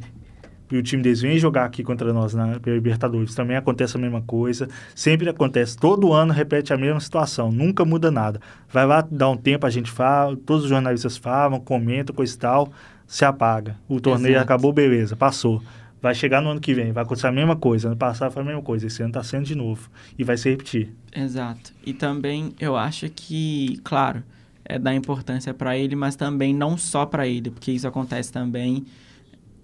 e 0.72 0.78
o 0.78 0.82
time 0.82 1.03
deles 1.03 1.22
vem 1.22 1.38
jogar 1.38 1.66
aqui 1.66 1.84
contra 1.84 2.11
nós 2.11 2.34
na 2.34 2.59
Libertadores, 2.66 3.36
também 3.36 3.55
acontece 3.55 3.95
a 3.95 3.99
mesma 3.99 4.22
coisa. 4.22 4.68
Sempre 4.95 5.30
acontece, 5.30 5.78
todo 5.78 6.11
ano 6.11 6.34
repete 6.34 6.74
a 6.74 6.78
mesma 6.78 6.99
situação, 6.99 7.51
nunca 7.51 7.86
muda 7.86 8.09
nada. 8.09 8.39
Vai 8.72 8.86
lá, 8.86 9.05
dá 9.09 9.30
um 9.30 9.38
tempo, 9.38 9.68
a 9.68 9.70
gente 9.70 9.91
fala, 9.91 10.36
todos 10.36 10.64
os 10.64 10.70
jornalistas 10.70 11.16
falam, 11.16 11.59
comentam, 11.59 12.16
coisa 12.16 12.34
e 12.34 12.38
tal, 12.38 12.72
se 13.05 13.24
apaga. 13.24 13.76
O 13.88 13.99
torneio 13.99 14.34
Exato. 14.34 14.45
acabou, 14.45 14.74
beleza, 14.74 15.16
passou. 15.16 15.61
Vai 16.04 16.14
chegar 16.14 16.41
no 16.41 16.49
ano 16.49 16.60
que 16.60 16.74
vem, 16.74 16.91
vai 16.91 17.01
acontecer 17.01 17.28
a 17.28 17.32
mesma 17.32 17.56
coisa. 17.56 17.88
Ano 17.88 17.95
passado 17.95 18.30
foi 18.30 18.41
a 18.41 18.45
mesma 18.45 18.62
coisa, 18.62 18.86
esse 18.86 19.01
ano 19.01 19.12
está 19.12 19.24
sendo 19.24 19.45
de 19.45 19.56
novo. 19.56 19.89
E 20.20 20.24
vai 20.26 20.36
se 20.36 20.49
repetir. 20.49 20.93
Exato. 21.16 21.74
E 21.86 21.93
também 21.93 22.54
eu 22.60 22.76
acho 22.76 23.10
que, 23.10 23.80
claro, 23.86 24.22
é 24.66 24.78
dar 24.78 24.93
importância 24.93 25.54
para 25.54 25.78
ele, 25.78 25.95
mas 25.95 26.18
também 26.18 26.54
não 26.54 26.78
só 26.78 27.06
para 27.06 27.26
ele, 27.26 27.49
porque 27.49 27.72
isso 27.72 27.88
acontece 27.88 28.34
também. 28.34 28.86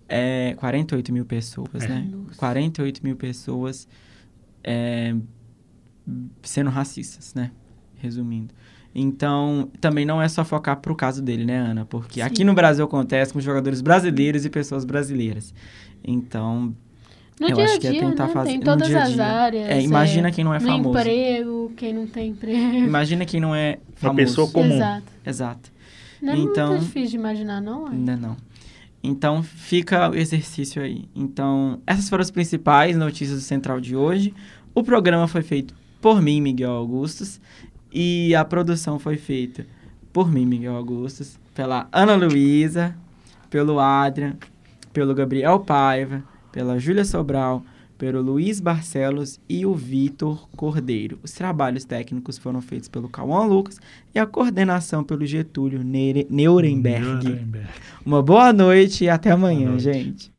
É 0.08 0.54
48 0.56 1.12
mil 1.12 1.26
pessoas, 1.26 1.84
é. 1.84 1.88
né? 1.90 2.10
Nossa. 2.10 2.40
48 2.40 3.02
mil 3.04 3.18
pessoas 3.18 3.86
é, 4.64 5.14
sendo 6.42 6.70
racistas, 6.70 7.34
né? 7.34 7.52
Resumindo. 7.98 8.54
Então, 8.94 9.70
também 9.80 10.06
não 10.06 10.22
é 10.22 10.28
só 10.28 10.44
focar 10.44 10.78
pro 10.78 10.96
caso 10.96 11.22
dele, 11.22 11.46
né, 11.46 11.58
Ana? 11.58 11.86
Porque 11.86 12.16
Sim. 12.22 12.26
aqui 12.26 12.44
no 12.44 12.54
Brasil 12.54 12.84
acontece 12.84 13.32
com 13.32 13.40
jogadores 13.40 13.82
brasileiros 13.82 14.46
e 14.46 14.50
pessoas 14.50 14.84
brasileiras. 14.84 15.54
Então. 16.04 16.74
No 17.40 17.48
Eu 17.48 17.56
dia 17.56 17.66
acho 17.66 17.76
a 17.76 17.80
que 17.80 17.88
é 17.88 18.00
tentar 18.00 18.28
né? 18.28 18.34
fazer 18.34 18.50
Tem 18.50 18.58
no 18.58 18.66
todas 18.66 18.88
dia 18.88 19.02
as 19.04 19.14
dia. 19.14 19.24
áreas. 19.26 19.70
É, 19.70 19.82
imagina 19.82 20.30
quem 20.32 20.44
não 20.44 20.54
é 20.54 20.60
no 20.60 20.66
famoso. 20.68 20.90
emprego, 21.00 21.72
quem 21.78 21.94
não 21.94 22.06
tem 22.08 22.32
emprego. 22.32 22.76
Imagina 22.76 23.26
quem 23.26 23.40
não 23.40 23.56
é 23.56 23.78
Uma 23.88 23.96
famoso. 23.96 24.18
pessoa 24.18 24.52
comum. 24.52 24.76
Exato. 24.76 25.04
Exato. 25.26 25.72
Não 26.22 26.34
é 26.34 26.38
Então- 26.38 26.70
muito 26.72 26.82
difícil 26.84 27.12
de 27.12 27.16
imaginar, 27.16 27.62
não? 27.62 27.88
é? 27.88 27.92
Ainda 27.92 28.18
não. 28.18 28.36
Então 29.02 29.42
fica 29.42 30.10
o 30.10 30.16
exercício 30.16 30.82
aí. 30.82 31.08
Então, 31.16 31.80
essas 31.88 32.10
foram 32.10 32.22
as 32.24 32.30
principais 32.32 32.98
notícias 32.98 33.38
do 33.40 33.44
Central 33.44 33.80
de 33.80 33.96
hoje. 33.96 34.34
O 34.76 34.84
programa 34.84 35.26
foi 35.26 35.42
feito 35.42 35.74
por 36.02 36.22
mim, 36.22 36.42
Miguel 36.42 36.72
Augustus, 36.72 37.40
e 37.92 38.34
a 38.36 38.44
produção 38.46 39.00
foi 39.00 39.18
feita 39.18 39.66
por 40.12 40.32
mim, 40.32 40.46
Miguel 40.46 40.76
Augustus, 40.76 41.40
pela 41.54 41.88
Ana 41.92 42.16
Luísa, 42.16 42.96
pelo 43.50 43.80
Adrian, 43.80 44.36
pelo 44.92 45.14
Gabriel 45.14 45.60
Paiva, 45.60 46.24
pela 46.52 46.80
Júlia 46.80 47.06
Sobral, 47.06 47.64
pelo 47.98 48.22
Luiz 48.22 48.60
Barcelos 48.60 49.40
e 49.48 49.66
o 49.66 49.76
Vitor 49.76 50.48
Cordeiro. 50.56 51.20
Os 51.22 51.32
trabalhos 51.34 51.84
técnicos 51.84 52.38
foram 52.38 52.62
feitos 52.62 52.88
pelo 52.88 53.10
Cauã 53.10 53.44
Lucas 53.46 53.80
e 54.16 54.20
a 54.20 54.26
coordenação 54.26 55.04
pelo 55.04 55.26
Getúlio 55.26 55.84
Neure- 55.84 56.26
Nuremberg. 56.30 57.28
Nuremberg. 57.28 57.68
Uma 58.06 58.24
boa 58.24 58.54
noite 58.54 59.04
e 59.04 59.10
até 59.10 59.32
amanhã, 59.32 59.78
gente. 59.78 60.32